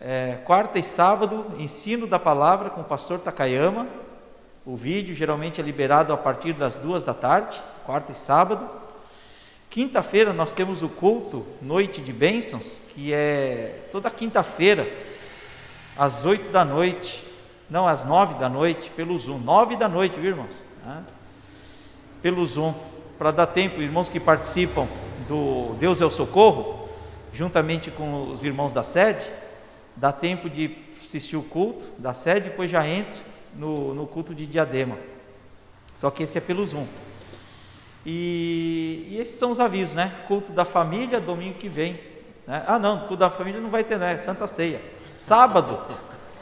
É, 0.00 0.38
quarta 0.46 0.78
e 0.78 0.82
sábado, 0.82 1.44
ensino 1.58 2.06
da 2.06 2.18
palavra 2.18 2.70
com 2.70 2.80
o 2.80 2.84
pastor 2.84 3.18
Takayama. 3.18 3.86
O 4.64 4.74
vídeo 4.74 5.14
geralmente 5.14 5.60
é 5.60 5.64
liberado 5.64 6.10
a 6.10 6.16
partir 6.16 6.54
das 6.54 6.78
duas 6.78 7.04
da 7.04 7.12
tarde, 7.12 7.62
quarta 7.84 8.12
e 8.12 8.14
sábado. 8.14 8.66
Quinta-feira 9.68 10.32
nós 10.32 10.50
temos 10.50 10.82
o 10.82 10.88
culto 10.88 11.46
Noite 11.60 12.00
de 12.00 12.10
Bênçãos, 12.10 12.80
que 12.88 13.12
é 13.12 13.86
toda 13.92 14.10
quinta-feira, 14.10 14.90
às 15.94 16.24
oito 16.24 16.50
da 16.50 16.64
noite, 16.64 17.31
não, 17.72 17.88
às 17.88 18.04
nove 18.04 18.34
da 18.34 18.50
noite, 18.50 18.90
pelo 18.90 19.16
Zoom. 19.16 19.38
Nove 19.38 19.76
da 19.76 19.88
noite, 19.88 20.20
viu, 20.20 20.32
irmãos? 20.32 20.54
Pelo 22.20 22.44
Zoom, 22.44 22.74
para 23.18 23.30
dar 23.30 23.46
tempo, 23.46 23.80
irmãos 23.80 24.10
que 24.10 24.20
participam 24.20 24.86
do 25.26 25.74
Deus 25.80 25.98
é 26.02 26.04
o 26.04 26.10
Socorro, 26.10 26.86
juntamente 27.32 27.90
com 27.90 28.30
os 28.30 28.44
irmãos 28.44 28.74
da 28.74 28.84
sede, 28.84 29.26
dá 29.96 30.12
tempo 30.12 30.50
de 30.50 30.76
assistir 31.02 31.34
o 31.34 31.42
culto 31.42 31.86
da 31.96 32.12
sede, 32.12 32.50
depois 32.50 32.70
já 32.70 32.86
entra 32.86 33.18
no, 33.56 33.94
no 33.94 34.06
culto 34.06 34.34
de 34.34 34.44
diadema. 34.44 34.98
Só 35.96 36.10
que 36.10 36.24
esse 36.24 36.36
é 36.36 36.42
pelo 36.42 36.66
Zoom. 36.66 36.86
E, 38.04 39.06
e, 39.08 39.16
esses 39.18 39.38
são 39.38 39.50
os 39.50 39.58
avisos, 39.58 39.94
né? 39.94 40.12
Culto 40.28 40.52
da 40.52 40.66
família, 40.66 41.18
domingo 41.18 41.56
que 41.56 41.70
vem. 41.70 41.98
Né? 42.46 42.64
Ah, 42.66 42.78
não, 42.78 42.98
culto 42.98 43.16
da 43.16 43.30
família 43.30 43.62
não 43.62 43.70
vai 43.70 43.82
ter, 43.82 43.98
né? 43.98 44.18
Santa 44.18 44.46
Ceia. 44.46 44.78
Sábado, 45.16 45.80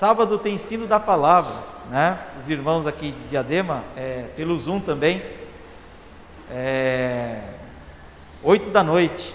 sábado 0.00 0.38
tem 0.38 0.54
ensino 0.54 0.86
da 0.86 0.98
palavra, 0.98 1.52
né? 1.90 2.18
Os 2.40 2.48
irmãos 2.48 2.86
aqui 2.86 3.12
de 3.12 3.28
Diadema, 3.28 3.84
é, 3.94 4.24
pelo 4.34 4.58
Zoom 4.58 4.80
também. 4.80 5.22
É, 6.50 7.42
8 8.42 8.70
da 8.70 8.82
noite. 8.82 9.34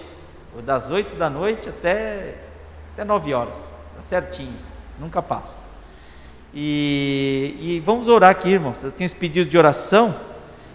Das 0.63 0.89
8 0.89 1.18
da 1.18 1.30
noite 1.30 1.70
até, 1.70 2.34
até 2.93 3.03
9 3.03 3.32
horas. 3.32 3.72
Tá 3.95 4.01
certinho. 4.01 4.55
Nunca 4.99 5.22
passa. 5.22 5.61
E, 6.51 7.55
e, 7.59 7.84
vamos 7.86 8.07
orar 8.07 8.32
aqui, 8.32 8.49
irmãos. 8.49 8.82
Eu 8.82 8.91
tenho 8.91 9.05
esse 9.05 9.16
pedido 9.16 9.47
de 9.47 9.59
oração. 9.59 10.16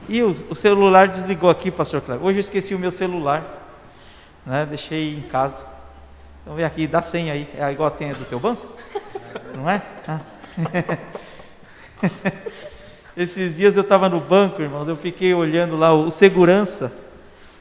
E 0.08 0.22
o, 0.22 0.28
o 0.28 0.54
celular 0.54 1.08
desligou 1.08 1.50
aqui, 1.50 1.68
pastor 1.68 2.00
Cleber. 2.00 2.24
Hoje 2.24 2.38
eu 2.38 2.40
esqueci 2.40 2.76
o 2.76 2.78
meu 2.78 2.92
celular. 2.92 3.42
Né? 4.46 4.64
Deixei 4.66 5.16
em 5.16 5.22
casa. 5.22 5.66
Então 6.42 6.54
vem 6.54 6.64
aqui, 6.64 6.86
dá 6.86 7.02
senha 7.02 7.32
aí. 7.32 7.48
É 7.58 7.68
igual 7.72 7.92
a 7.92 7.96
senha 7.96 8.14
do 8.14 8.24
teu 8.24 8.38
banco? 8.38 8.64
Não 9.54 9.68
é? 9.68 9.82
Ah. 10.06 10.20
Esses 13.16 13.56
dias 13.56 13.76
eu 13.76 13.82
estava 13.82 14.08
no 14.08 14.20
banco, 14.20 14.62
irmãos. 14.62 14.88
Eu 14.88 14.96
fiquei 14.96 15.34
olhando 15.34 15.76
lá 15.76 15.92
o 15.92 16.10
segurança. 16.10 16.92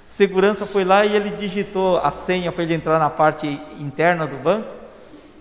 O 0.09 0.13
segurança 0.13 0.65
foi 0.65 0.83
lá 0.83 1.05
e 1.05 1.15
ele 1.15 1.31
digitou 1.31 1.97
a 1.99 2.11
senha 2.11 2.51
para 2.51 2.63
ele 2.63 2.73
entrar 2.73 2.99
na 2.99 3.09
parte 3.09 3.47
interna 3.79 4.25
do 4.25 4.37
banco. 4.37 4.67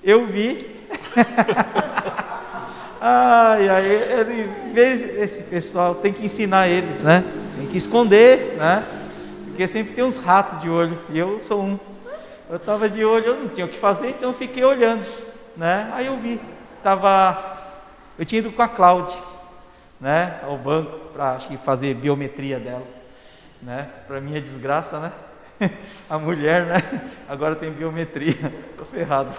Eu 0.03 0.27
vi. 0.27 0.67
Ai, 3.01 3.69
ai, 3.69 3.87
ele 3.87 4.51
vê 4.73 4.93
esse 5.23 5.45
pessoal, 5.45 5.95
tem 5.95 6.13
que 6.13 6.25
ensinar 6.25 6.67
eles, 6.67 7.05
né? 7.05 7.23
Tem 7.57 7.69
que 7.69 7.77
esconder, 7.77 8.57
né? 8.59 8.85
Porque 9.45 9.69
sempre 9.69 9.95
tem 9.95 10.03
uns 10.03 10.17
ratos 10.17 10.61
de 10.61 10.69
olho, 10.69 10.99
e 11.11 11.17
eu 11.17 11.41
sou 11.41 11.63
um. 11.63 11.79
Eu 12.51 12.57
estava 12.57 12.89
de 12.89 13.05
olho, 13.05 13.25
eu 13.25 13.37
não 13.37 13.49
tinha 13.49 13.67
o 13.67 13.69
que 13.69 13.79
fazer, 13.79 14.09
então 14.09 14.31
eu 14.31 14.35
fiquei 14.35 14.65
olhando, 14.65 15.07
né? 15.59 15.91
Aí 15.93 16.07
eu 16.07 16.17
vi, 16.17 16.41
tava, 16.85 17.37
eu 18.17 18.25
tinha 18.25 18.39
ido 18.39 18.53
com 18.53 18.63
a 18.63 18.69
Cláudia, 18.69 19.19
né? 20.01 20.39
Ao 20.45 20.57
banco, 20.57 21.11
para 21.13 21.33
acho 21.33 21.49
que 21.49 21.57
fazer 21.57 21.95
biometria 21.95 22.61
dela, 22.61 22.87
né? 23.61 23.89
Para 24.07 24.21
minha 24.21 24.41
desgraça, 24.41 25.01
né? 25.01 25.13
A 26.09 26.17
mulher, 26.17 26.65
né? 26.65 27.11
Agora 27.29 27.57
tem 27.57 27.73
biometria, 27.73 28.55
tô 28.79 28.85
ferrado, 28.85 29.35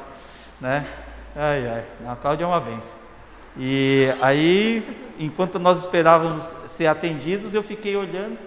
né? 0.59 0.85
Ai, 1.33 1.65
ai, 1.67 1.85
a 2.05 2.15
Cláudia 2.17 2.43
é 2.43 2.47
uma 2.47 2.59
benção. 2.59 2.99
E 3.55 4.09
aí, 4.21 5.13
enquanto 5.17 5.57
nós 5.57 5.79
esperávamos 5.79 6.43
ser 6.67 6.87
atendidos, 6.87 7.53
eu 7.53 7.63
fiquei 7.63 7.95
olhando 7.95 8.37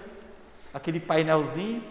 aquele 0.71 0.99
painelzinho, 0.99 1.83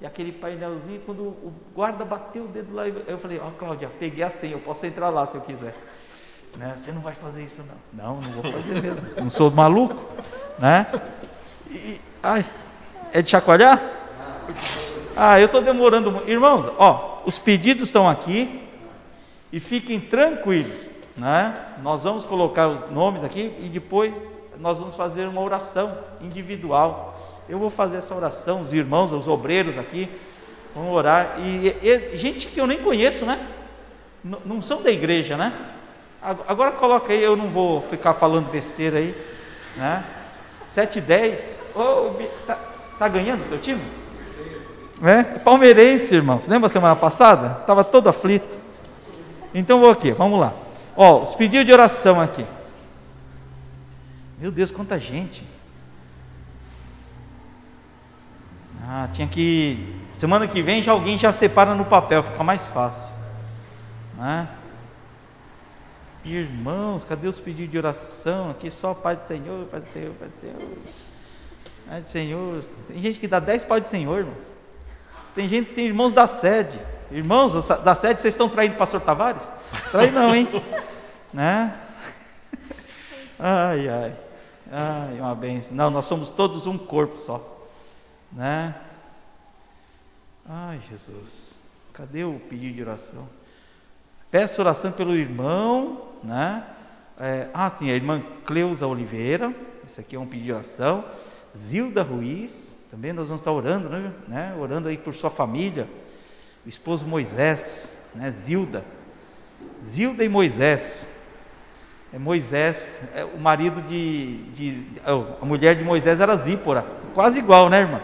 e 0.00 0.06
aquele 0.06 0.32
painelzinho, 0.32 1.00
quando 1.04 1.22
o 1.22 1.52
guarda 1.74 2.04
bateu 2.04 2.44
o 2.44 2.48
dedo 2.48 2.74
lá, 2.74 2.88
eu 2.88 3.18
falei, 3.18 3.38
ó 3.38 3.48
oh, 3.48 3.50
Cláudia, 3.50 3.90
peguei 3.98 4.24
a 4.24 4.30
senha, 4.30 4.54
eu 4.54 4.60
posso 4.60 4.86
entrar 4.86 5.10
lá 5.10 5.26
se 5.26 5.36
eu 5.36 5.42
quiser. 5.42 5.74
Né? 6.56 6.74
Você 6.76 6.90
não 6.90 7.02
vai 7.02 7.14
fazer 7.14 7.44
isso 7.44 7.62
não. 7.92 8.14
Não, 8.14 8.20
não 8.20 8.30
vou 8.30 8.52
fazer 8.52 8.82
mesmo. 8.82 9.06
Não 9.20 9.30
sou 9.30 9.50
maluco. 9.50 10.02
Né? 10.58 10.86
E, 11.70 12.00
ai, 12.22 12.44
é 13.12 13.22
de 13.22 13.30
chacoalhar? 13.30 13.80
Ah, 15.16 15.38
eu 15.38 15.46
estou 15.46 15.62
demorando. 15.62 16.22
Irmãos, 16.28 16.72
ó, 16.78 17.22
os 17.24 17.38
pedidos 17.38 17.84
estão 17.84 18.08
aqui 18.08 18.68
e 19.52 19.60
fiquem 19.60 20.00
tranquilos. 20.00 20.90
Né? 21.16 21.54
Nós 21.82 22.04
vamos 22.04 22.24
colocar 22.24 22.68
os 22.68 22.90
nomes 22.90 23.22
aqui 23.22 23.54
e 23.60 23.68
depois 23.68 24.14
nós 24.58 24.78
vamos 24.78 24.96
fazer 24.96 25.26
uma 25.26 25.40
oração 25.40 25.96
individual. 26.20 27.19
Eu 27.50 27.58
vou 27.58 27.68
fazer 27.68 27.96
essa 27.96 28.14
oração, 28.14 28.60
os 28.60 28.72
irmãos, 28.72 29.10
os 29.10 29.26
obreiros 29.26 29.76
aqui 29.76 30.08
vão 30.72 30.92
orar. 30.92 31.34
E, 31.40 31.76
e 31.82 32.16
gente 32.16 32.46
que 32.46 32.60
eu 32.60 32.66
nem 32.66 32.78
conheço, 32.78 33.26
né? 33.26 33.44
N 34.24 34.36
não 34.44 34.62
são 34.62 34.80
da 34.80 34.88
igreja, 34.88 35.36
né? 35.36 35.52
Agora 36.22 36.70
coloca 36.70 37.12
aí, 37.12 37.20
eu 37.20 37.36
não 37.36 37.48
vou 37.48 37.82
ficar 37.82 38.14
falando 38.14 38.52
besteira 38.52 38.98
aí, 38.98 39.12
né? 39.76 40.04
7 40.68 40.98
e 40.98 41.02
10. 41.02 41.60
Oh, 41.74 42.10
tá, 42.46 42.56
tá 42.96 43.08
ganhando 43.08 43.44
o 43.44 43.48
teu 43.48 43.58
time? 43.58 43.82
É, 45.02 45.24
palmeirense, 45.40 46.14
irmãos. 46.14 46.46
Lembra 46.46 46.68
semana 46.68 46.94
passada? 46.94 47.58
Estava 47.62 47.82
todo 47.82 48.08
aflito. 48.08 48.56
Então 49.52 49.80
vou 49.80 49.90
aqui, 49.90 50.12
vamos 50.12 50.38
lá. 50.38 50.52
Ó, 50.96 51.20
os 51.22 51.34
pedidos 51.34 51.66
de 51.66 51.72
oração 51.72 52.20
aqui. 52.20 52.46
Meu 54.38 54.52
Deus, 54.52 54.70
quanta 54.70 55.00
gente. 55.00 55.44
Ah, 58.92 59.06
tinha 59.06 59.28
que. 59.28 59.94
Semana 60.12 60.48
que 60.48 60.60
vem 60.60 60.82
já 60.82 60.90
alguém 60.90 61.16
já 61.16 61.32
separa 61.32 61.76
no 61.76 61.84
papel, 61.84 62.24
fica 62.24 62.42
mais 62.42 62.66
fácil. 62.66 63.08
Né? 64.16 64.48
Irmãos, 66.24 67.04
cadê 67.04 67.28
os 67.28 67.38
pedidos 67.38 67.70
de 67.70 67.78
oração? 67.78 68.50
Aqui 68.50 68.68
só 68.68 68.92
Pai 68.92 69.14
do 69.14 69.24
Senhor, 69.24 69.64
Pai 69.66 69.78
do 69.78 69.86
Senhor, 69.86 70.10
Pai 70.18 70.28
do 70.28 70.36
Senhor. 70.36 70.56
Pai 71.88 72.00
do 72.00 72.08
Senhor. 72.08 72.64
Tem 72.88 73.00
gente 73.00 73.20
que 73.20 73.28
dá 73.28 73.38
dez 73.38 73.64
Pai 73.64 73.80
do 73.80 73.86
Senhor, 73.86 74.18
irmãos. 74.18 74.50
Tem 75.36 75.46
gente, 75.46 75.72
tem 75.72 75.86
irmãos 75.86 76.12
da 76.12 76.26
sede. 76.26 76.76
Irmãos 77.12 77.68
da 77.68 77.94
sede, 77.94 78.20
vocês 78.20 78.34
estão 78.34 78.48
traindo 78.48 78.74
o 78.74 78.78
pastor 78.78 79.00
Tavares? 79.00 79.52
Trai 79.92 80.10
não, 80.10 80.34
hein? 80.34 80.48
né? 81.32 81.72
Ai, 83.38 83.88
ai. 83.88 84.16
Ai, 84.72 85.20
uma 85.20 85.34
benção. 85.36 85.76
Não, 85.76 85.90
nós 85.90 86.06
somos 86.06 86.28
todos 86.28 86.66
um 86.66 86.76
corpo 86.76 87.16
só. 87.16 87.49
Né? 88.32 88.74
Ai, 90.48 90.80
Jesus. 90.90 91.64
Cadê 91.92 92.24
o 92.24 92.40
pedido 92.48 92.74
de 92.74 92.82
oração? 92.82 93.28
Peço 94.30 94.60
oração 94.60 94.92
pelo 94.92 95.14
irmão, 95.14 96.08
né? 96.22 96.64
É, 97.18 97.48
ah, 97.52 97.70
sim, 97.70 97.90
a 97.90 97.94
irmã 97.94 98.22
Cleusa 98.44 98.86
Oliveira. 98.86 99.54
Esse 99.86 100.00
aqui 100.00 100.16
é 100.16 100.18
um 100.18 100.26
pedido 100.26 100.46
de 100.46 100.52
oração. 100.52 101.04
Zilda 101.56 102.02
Ruiz. 102.02 102.78
Também 102.90 103.12
nós 103.12 103.28
vamos 103.28 103.40
estar 103.40 103.52
orando, 103.52 103.88
né? 103.88 104.12
né? 104.26 104.56
Orando 104.58 104.88
aí 104.88 104.96
por 104.96 105.14
sua 105.14 105.30
família 105.30 105.88
o 106.64 106.68
esposo 106.68 107.06
Moisés, 107.06 108.02
né, 108.14 108.30
Zilda. 108.30 108.84
Zilda 109.82 110.24
e 110.24 110.28
Moisés. 110.28 111.16
É 112.12 112.18
Moisés, 112.18 112.94
é 113.14 113.24
o 113.24 113.38
marido 113.38 113.80
de, 113.82 114.42
de, 114.50 114.84
a 115.06 115.44
mulher 115.44 115.76
de 115.76 115.84
Moisés 115.84 116.20
era 116.20 116.36
Zípora, 116.36 116.84
quase 117.14 117.38
igual, 117.38 117.70
né, 117.70 117.82
irmã? 117.82 118.02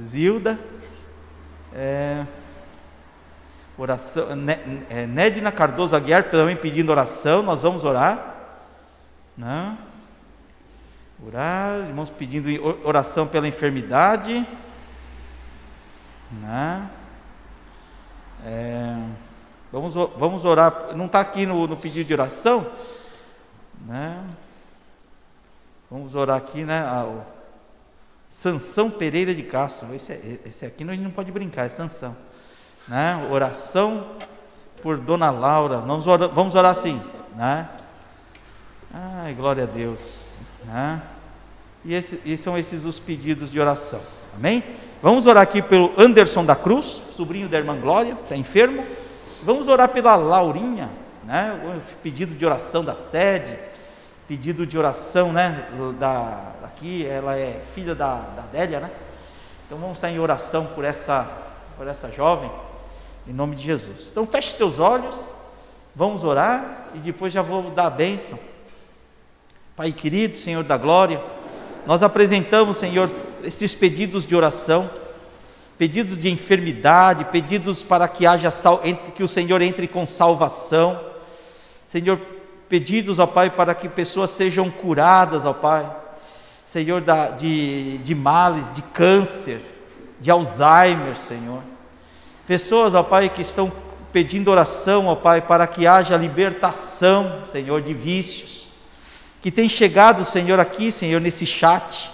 Zilda, 0.00 0.58
é, 1.72 2.26
oração, 3.78 4.26
é, 4.88 5.06
Nédina 5.06 5.50
Cardoso 5.52 5.96
Aguiar 5.96 6.30
também 6.30 6.56
pedindo 6.56 6.90
oração, 6.90 7.42
nós 7.42 7.62
vamos 7.62 7.84
orar, 7.84 8.34
né? 9.36 9.76
Orar, 11.26 11.78
irmãos 11.88 12.10
pedindo 12.10 12.48
oração 12.86 13.26
pela 13.26 13.48
enfermidade, 13.48 14.46
né? 16.30 16.90
É, 18.44 18.96
vamos, 19.72 19.94
vamos 19.94 20.44
orar, 20.44 20.94
não 20.94 21.06
está 21.06 21.20
aqui 21.20 21.46
no, 21.46 21.66
no, 21.66 21.76
pedido 21.76 22.06
de 22.06 22.12
oração, 22.12 22.70
né? 23.86 24.22
Vamos 25.90 26.14
orar 26.14 26.36
aqui, 26.36 26.64
né? 26.64 26.84
Sansão 28.36 28.90
Pereira 28.90 29.34
de 29.34 29.42
Castro. 29.42 29.94
Esse, 29.94 30.12
é, 30.12 30.38
esse 30.44 30.66
aqui 30.66 30.84
nós 30.84 31.00
não 31.00 31.10
pode 31.10 31.32
brincar, 31.32 31.64
é 31.64 31.70
Sansão. 31.70 32.14
Né? 32.86 33.28
Oração 33.30 34.08
por 34.82 34.98
Dona 34.98 35.30
Laura. 35.30 35.78
Vamos 35.78 36.06
orar, 36.06 36.28
vamos 36.28 36.54
orar 36.54 36.70
assim. 36.70 37.00
Né? 37.34 37.66
Ai, 38.92 39.32
glória 39.32 39.62
a 39.62 39.66
Deus. 39.66 40.40
Né? 40.66 41.00
E, 41.82 41.94
esse, 41.94 42.20
e 42.26 42.36
são 42.36 42.58
esses 42.58 42.84
os 42.84 42.98
pedidos 42.98 43.50
de 43.50 43.58
oração. 43.58 44.02
Amém? 44.36 44.62
Vamos 45.02 45.24
orar 45.24 45.42
aqui 45.42 45.62
pelo 45.62 45.90
Anderson 45.96 46.44
da 46.44 46.54
Cruz, 46.54 47.00
sobrinho 47.12 47.48
da 47.48 47.56
irmã 47.56 47.80
Glória, 47.80 48.18
está 48.22 48.36
enfermo. 48.36 48.84
Vamos 49.44 49.66
orar 49.66 49.88
pela 49.88 50.14
Laurinha, 50.14 50.90
né? 51.24 51.58
pedido 52.02 52.34
de 52.34 52.44
oração 52.44 52.84
da 52.84 52.94
sede, 52.94 53.58
pedido 54.28 54.66
de 54.66 54.76
oração 54.76 55.32
né? 55.32 55.66
da, 55.98 56.52
aqui, 56.76 57.06
ela 57.06 57.38
é 57.38 57.62
filha 57.74 57.94
da, 57.94 58.18
da 58.18 58.42
Délia, 58.42 58.80
né? 58.80 58.90
Então 59.64 59.78
vamos 59.78 59.96
estar 59.96 60.10
em 60.10 60.18
oração 60.18 60.66
por 60.66 60.84
essa, 60.84 61.26
por 61.74 61.88
essa 61.88 62.12
jovem, 62.12 62.50
em 63.26 63.32
nome 63.32 63.56
de 63.56 63.62
Jesus. 63.62 64.08
Então 64.12 64.26
feche 64.26 64.54
teus 64.56 64.78
olhos, 64.78 65.16
vamos 65.94 66.22
orar 66.22 66.88
e 66.94 66.98
depois 66.98 67.32
já 67.32 67.40
vou 67.40 67.70
dar 67.70 67.86
a 67.86 67.90
bênção. 67.90 68.38
Pai 69.74 69.90
querido, 69.90 70.36
Senhor 70.36 70.62
da 70.62 70.76
glória, 70.76 71.22
nós 71.86 72.02
apresentamos, 72.02 72.76
Senhor, 72.76 73.10
esses 73.42 73.74
pedidos 73.74 74.26
de 74.26 74.36
oração, 74.36 74.90
pedidos 75.78 76.18
de 76.18 76.28
enfermidade, 76.28 77.24
pedidos 77.24 77.82
para 77.82 78.06
que 78.06 78.26
haja 78.26 78.50
que 79.14 79.22
o 79.22 79.28
Senhor 79.28 79.62
entre 79.62 79.88
com 79.88 80.04
salvação. 80.04 81.00
Senhor, 81.88 82.20
pedidos, 82.68 83.18
ó 83.18 83.26
Pai, 83.26 83.48
para 83.48 83.74
que 83.74 83.88
pessoas 83.88 84.30
sejam 84.30 84.70
curadas, 84.70 85.46
ó 85.46 85.54
Pai. 85.54 86.04
Senhor, 86.66 87.00
da, 87.00 87.30
de, 87.30 87.98
de 87.98 88.12
males, 88.12 88.74
de 88.74 88.82
câncer, 88.82 89.62
de 90.20 90.32
Alzheimer, 90.32 91.16
Senhor. 91.16 91.62
Pessoas, 92.44 92.92
ó 92.92 93.04
Pai, 93.04 93.28
que 93.28 93.40
estão 93.40 93.72
pedindo 94.12 94.50
oração, 94.50 95.06
ó 95.06 95.14
Pai, 95.14 95.40
para 95.40 95.64
que 95.68 95.86
haja 95.86 96.16
libertação, 96.16 97.44
Senhor, 97.46 97.80
de 97.80 97.94
vícios. 97.94 98.66
Que 99.40 99.52
tem 99.52 99.68
chegado, 99.68 100.24
Senhor, 100.24 100.58
aqui, 100.58 100.90
Senhor, 100.90 101.20
nesse 101.20 101.46
chat. 101.46 102.10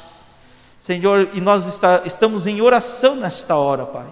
Senhor, 0.78 1.30
e 1.32 1.40
nós 1.40 1.64
está, 1.64 2.02
estamos 2.04 2.46
em 2.46 2.60
oração 2.60 3.16
nesta 3.16 3.56
hora, 3.56 3.86
Pai. 3.86 4.06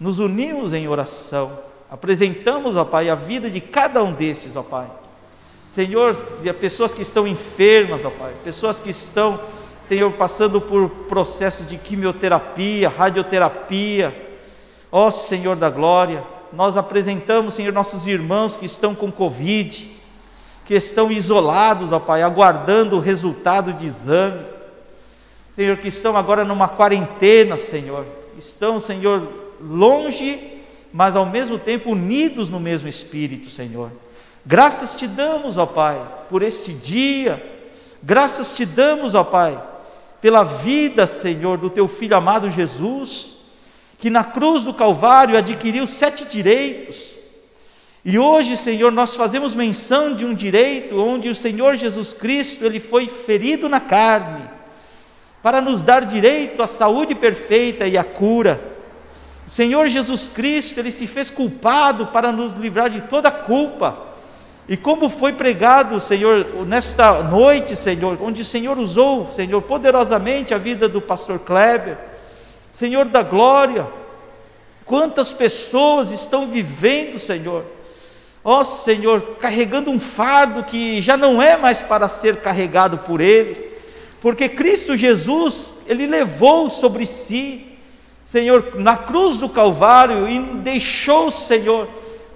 Nos 0.00 0.18
unimos 0.18 0.72
em 0.72 0.88
oração, 0.88 1.56
apresentamos, 1.88 2.74
ó 2.74 2.84
Pai, 2.84 3.08
a 3.08 3.14
vida 3.14 3.48
de 3.48 3.60
cada 3.60 4.02
um 4.02 4.12
destes, 4.12 4.56
ó 4.56 4.62
Pai. 4.64 4.90
Senhor, 5.74 6.14
pessoas 6.60 6.92
que 6.92 7.00
estão 7.00 7.26
enfermas, 7.26 8.04
ó 8.04 8.10
Pai, 8.10 8.30
pessoas 8.44 8.78
que 8.78 8.90
estão, 8.90 9.40
Senhor, 9.82 10.12
passando 10.12 10.60
por 10.60 10.90
processo 11.08 11.64
de 11.64 11.78
quimioterapia, 11.78 12.90
radioterapia. 12.90 14.14
Ó 14.90 15.10
Senhor 15.10 15.56
da 15.56 15.70
glória, 15.70 16.22
nós 16.52 16.76
apresentamos, 16.76 17.54
Senhor, 17.54 17.72
nossos 17.72 18.06
irmãos 18.06 18.54
que 18.54 18.66
estão 18.66 18.94
com 18.94 19.10
Covid, 19.10 19.90
que 20.66 20.74
estão 20.74 21.10
isolados, 21.10 21.90
ó 21.90 21.98
Pai, 21.98 22.22
aguardando 22.22 22.96
o 22.96 23.00
resultado 23.00 23.72
de 23.72 23.86
exames. 23.86 24.50
Senhor, 25.50 25.78
que 25.78 25.88
estão 25.88 26.18
agora 26.18 26.44
numa 26.44 26.68
quarentena, 26.68 27.56
Senhor, 27.56 28.04
estão, 28.36 28.78
Senhor, 28.78 29.26
longe, 29.58 30.60
mas 30.92 31.16
ao 31.16 31.24
mesmo 31.24 31.58
tempo 31.58 31.92
unidos 31.92 32.50
no 32.50 32.60
mesmo 32.60 32.88
Espírito, 32.88 33.48
Senhor. 33.48 33.90
Graças 34.44 34.94
te 34.94 35.06
damos, 35.06 35.56
ó 35.56 35.66
Pai, 35.66 36.00
por 36.28 36.42
este 36.42 36.72
dia, 36.72 37.40
graças 38.02 38.52
te 38.54 38.66
damos, 38.66 39.14
ó 39.14 39.22
Pai, 39.22 39.62
pela 40.20 40.42
vida, 40.42 41.06
Senhor, 41.06 41.58
do 41.58 41.70
teu 41.70 41.86
filho 41.86 42.16
amado 42.16 42.50
Jesus, 42.50 43.38
que 43.98 44.10
na 44.10 44.24
cruz 44.24 44.64
do 44.64 44.74
Calvário 44.74 45.38
adquiriu 45.38 45.86
sete 45.86 46.24
direitos. 46.24 47.12
E 48.04 48.18
hoje, 48.18 48.56
Senhor, 48.56 48.90
nós 48.90 49.14
fazemos 49.14 49.54
menção 49.54 50.16
de 50.16 50.24
um 50.24 50.34
direito 50.34 50.98
onde 50.98 51.28
o 51.28 51.34
Senhor 51.34 51.76
Jesus 51.76 52.12
Cristo, 52.12 52.64
ele 52.64 52.80
foi 52.80 53.06
ferido 53.06 53.68
na 53.68 53.78
carne 53.78 54.42
para 55.40 55.60
nos 55.60 55.82
dar 55.82 56.04
direito 56.04 56.62
à 56.62 56.66
saúde 56.66 57.14
perfeita 57.14 57.86
e 57.86 57.96
à 57.96 58.04
cura. 58.04 58.60
O 59.46 59.50
Senhor 59.50 59.88
Jesus 59.88 60.28
Cristo, 60.28 60.78
ele 60.78 60.90
se 60.90 61.06
fez 61.06 61.30
culpado 61.30 62.06
para 62.08 62.30
nos 62.32 62.54
livrar 62.54 62.90
de 62.90 63.02
toda 63.02 63.30
culpa. 63.30 64.11
E 64.68 64.76
como 64.76 65.08
foi 65.10 65.32
pregado, 65.32 65.98
Senhor, 65.98 66.64
nesta 66.66 67.22
noite, 67.22 67.74
Senhor, 67.74 68.16
onde 68.22 68.42
o 68.42 68.44
Senhor 68.44 68.78
usou, 68.78 69.30
Senhor, 69.32 69.60
poderosamente 69.62 70.54
a 70.54 70.58
vida 70.58 70.88
do 70.88 71.00
pastor 71.00 71.40
Kleber, 71.40 71.98
Senhor 72.70 73.06
da 73.06 73.22
glória, 73.22 73.86
quantas 74.84 75.32
pessoas 75.32 76.12
estão 76.12 76.46
vivendo, 76.46 77.18
Senhor, 77.18 77.64
ó 78.44 78.62
Senhor, 78.62 79.36
carregando 79.40 79.90
um 79.90 79.98
fardo 79.98 80.62
que 80.62 81.02
já 81.02 81.16
não 81.16 81.42
é 81.42 81.56
mais 81.56 81.82
para 81.82 82.08
ser 82.08 82.36
carregado 82.36 82.98
por 82.98 83.20
eles, 83.20 83.64
porque 84.20 84.48
Cristo 84.48 84.96
Jesus, 84.96 85.78
Ele 85.88 86.06
levou 86.06 86.70
sobre 86.70 87.04
si, 87.04 87.66
Senhor, 88.24 88.76
na 88.76 88.96
cruz 88.96 89.38
do 89.38 89.48
Calvário, 89.48 90.28
e 90.28 90.38
deixou, 90.38 91.30
Senhor, 91.32 91.88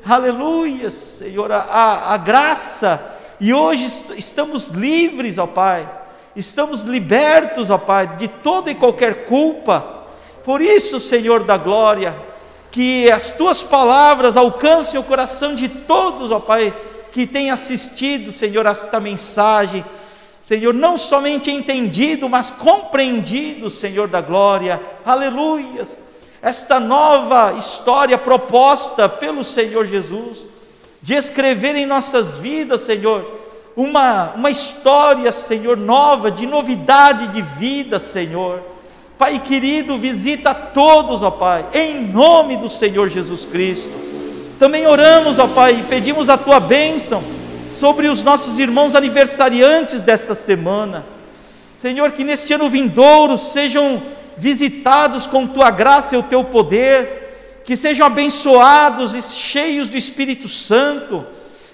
aleluia, 0.08 0.90
Senhor, 0.90 1.50
a, 1.50 2.14
a 2.14 2.16
graça, 2.16 3.16
e 3.40 3.52
hoje 3.52 3.86
estamos 4.16 4.68
livres, 4.68 5.38
ó 5.38 5.46
Pai, 5.46 5.88
estamos 6.34 6.82
libertos, 6.82 7.70
ó 7.70 7.78
Pai, 7.78 8.16
de 8.16 8.28
toda 8.28 8.70
e 8.70 8.74
qualquer 8.74 9.24
culpa, 9.24 10.04
por 10.44 10.60
isso, 10.60 11.00
Senhor 11.00 11.42
da 11.42 11.56
glória, 11.56 12.16
que 12.70 13.10
as 13.10 13.32
tuas 13.32 13.62
palavras 13.62 14.36
alcancem 14.36 14.98
o 15.00 15.02
coração 15.02 15.54
de 15.54 15.68
todos, 15.68 16.30
ó 16.30 16.38
Pai, 16.38 16.74
que 17.10 17.26
têm 17.26 17.50
assistido, 17.50 18.30
Senhor, 18.30 18.66
a 18.66 18.70
esta 18.70 19.00
mensagem, 19.00 19.84
Senhor, 20.42 20.72
não 20.72 20.96
somente 20.96 21.50
entendido, 21.50 22.28
mas 22.28 22.52
compreendido, 22.52 23.68
Senhor 23.68 24.06
da 24.06 24.20
glória, 24.20 24.80
aleluias. 25.04 25.98
Esta 26.46 26.78
nova 26.78 27.54
história 27.58 28.16
proposta 28.16 29.08
pelo 29.08 29.42
Senhor 29.42 29.84
Jesus, 29.84 30.46
de 31.02 31.14
escrever 31.14 31.74
em 31.74 31.84
nossas 31.84 32.36
vidas, 32.36 32.82
Senhor, 32.82 33.40
uma, 33.74 34.32
uma 34.36 34.48
história, 34.48 35.32
Senhor, 35.32 35.76
nova, 35.76 36.30
de 36.30 36.46
novidade 36.46 37.26
de 37.32 37.42
vida, 37.42 37.98
Senhor. 37.98 38.62
Pai 39.18 39.40
querido, 39.40 39.98
visita 39.98 40.50
a 40.50 40.54
todos, 40.54 41.20
ó 41.20 41.32
Pai, 41.32 41.66
em 41.74 42.04
nome 42.12 42.56
do 42.56 42.70
Senhor 42.70 43.08
Jesus 43.08 43.44
Cristo. 43.44 43.90
Também 44.56 44.86
oramos, 44.86 45.40
ó 45.40 45.48
Pai, 45.48 45.80
e 45.80 45.82
pedimos 45.82 46.28
a 46.28 46.38
tua 46.38 46.60
bênção 46.60 47.24
sobre 47.72 48.06
os 48.06 48.22
nossos 48.22 48.60
irmãos 48.60 48.94
aniversariantes 48.94 50.00
desta 50.00 50.36
semana. 50.36 51.04
Senhor, 51.76 52.12
que 52.12 52.22
neste 52.22 52.54
ano 52.54 52.70
vindouro 52.70 53.36
sejam 53.36 54.00
visitados 54.36 55.26
com 55.26 55.46
tua 55.46 55.70
graça 55.70 56.14
e 56.14 56.18
o 56.18 56.22
teu 56.22 56.44
poder, 56.44 57.62
que 57.64 57.76
sejam 57.76 58.06
abençoados 58.06 59.14
e 59.14 59.22
cheios 59.22 59.88
do 59.88 59.96
Espírito 59.96 60.48
Santo, 60.48 61.26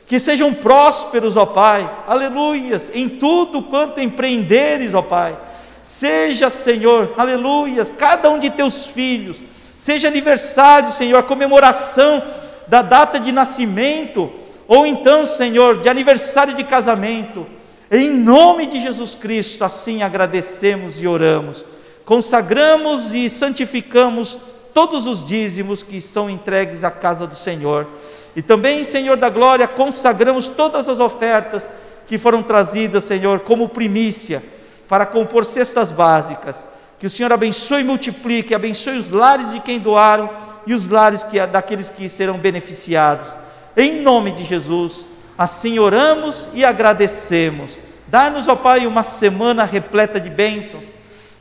que 0.07 0.19
sejam 0.19 0.53
prósperos, 0.53 1.37
ó 1.37 1.47
Pai, 1.47 1.91
aleluias, 2.07 2.91
em 2.95 3.09
tudo 3.09 3.63
quanto 3.63 4.01
empreenderes, 4.01 4.95
ó 4.95 5.03
Pai. 5.03 5.37
Seja, 5.83 6.49
Senhor, 6.49 7.13
aleluias, 7.17 7.91
cada 7.91 8.31
um 8.31 8.39
de 8.39 8.51
teus 8.51 8.87
filhos, 8.87 9.39
seja 9.79 10.09
aniversário, 10.09 10.93
Senhor, 10.93 11.23
comemoração 11.25 12.23
da 12.69 12.83
data 12.83 13.19
de 13.19 13.33
nascimento, 13.33 14.33
ou 14.69 14.87
então, 14.87 15.27
Senhor, 15.27 15.81
de 15.81 15.89
aniversário 15.89 16.55
de 16.55 16.65
casamento, 16.65 17.47
em 17.91 18.11
nome 18.11 18.67
de 18.67 18.81
Jesus 18.81 19.15
Cristo, 19.15 19.65
assim 19.65 20.03
agradecemos 20.03 21.01
e 21.01 21.07
oramos, 21.07 21.65
consagramos 22.05 23.13
e 23.13 23.29
santificamos 23.31 24.37
todos 24.75 25.07
os 25.07 25.25
dízimos 25.25 25.83
que 25.83 26.01
são 26.01 26.29
entregues 26.29 26.85
à 26.85 26.91
casa 26.91 27.27
do 27.27 27.37
Senhor. 27.37 27.87
E 28.35 28.43
também, 28.43 28.85
Senhor 28.85 29.17
da 29.17 29.29
glória, 29.29 29.69
consagramos 29.69 30.49
todas 30.49 30.89
as 30.89 30.99
ofertas 30.99 31.69
que 32.07 32.19
foram 32.19 32.43
trazidas, 32.43 33.05
Senhor, 33.05 33.41
como 33.41 33.69
primícia, 33.69 34.43
para 34.89 35.07
compor 35.07 35.45
cestas 35.45 35.93
básicas. 35.93 36.65
Que 36.99 37.07
o 37.07 37.11
Senhor 37.11 37.33
abençoe 37.33 37.81
e 37.81 37.85
multiplique, 37.85 38.55
abençoe 38.55 38.99
os 38.99 39.11
lares 39.11 39.51
de 39.51 39.61
quem 39.61 39.79
doaram 39.79 40.31
e 40.67 40.75
os 40.75 40.89
lares 40.89 41.25
que, 41.25 41.45
daqueles 41.47 41.91
que 41.91 42.09
serão 42.09 42.39
beneficiados. 42.39 43.35
Em 43.77 44.01
nome 44.01 44.33
de 44.33 44.45
Jesus, 44.45 45.05
assim 45.37 45.79
oramos 45.79 46.49
e 46.55 46.65
agradecemos. 46.65 47.79
Dá-nos, 48.07 48.47
ó 48.49 48.55
Pai, 48.55 48.87
uma 48.87 49.03
semana 49.03 49.65
repleta 49.65 50.21
de 50.21 50.31
bênçãos, 50.31 50.85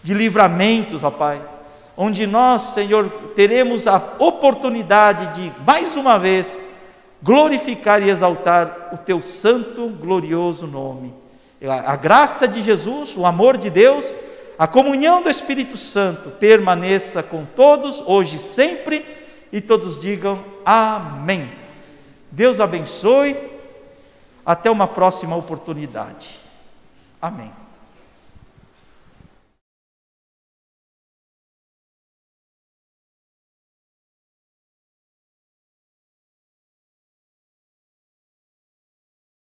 de 0.03 0.13
livramentos, 0.13 1.03
ó 1.03 1.11
Pai, 1.11 1.41
onde 1.95 2.25
nós, 2.25 2.63
Senhor, 2.73 3.09
teremos 3.35 3.87
a 3.87 4.01
oportunidade 4.17 5.35
de, 5.35 5.51
mais 5.65 5.95
uma 5.95 6.17
vez, 6.17 6.57
glorificar 7.21 8.01
e 8.01 8.09
exaltar 8.09 8.89
o 8.93 8.97
Teu 8.97 9.21
santo, 9.21 9.87
glorioso 9.89 10.65
nome. 10.65 11.13
A 11.85 11.95
graça 11.95 12.47
de 12.47 12.63
Jesus, 12.63 13.15
o 13.15 13.25
amor 13.25 13.57
de 13.57 13.69
Deus, 13.69 14.11
A 14.61 14.67
comunhão 14.67 15.23
do 15.23 15.29
Espírito 15.29 15.75
Santo 15.75 16.29
permaneça 16.29 17.23
com 17.23 17.43
todos, 17.43 17.99
hoje 18.05 18.35
e 18.35 18.39
sempre, 18.39 19.03
e 19.51 19.59
todos 19.59 19.99
digam 19.99 20.45
amém. 20.63 21.51
Deus 22.29 22.59
abençoe. 22.59 23.35
Até 24.45 24.69
uma 24.69 24.87
próxima 24.87 25.35
oportunidade. 25.35 26.39
Amém. 27.19 27.60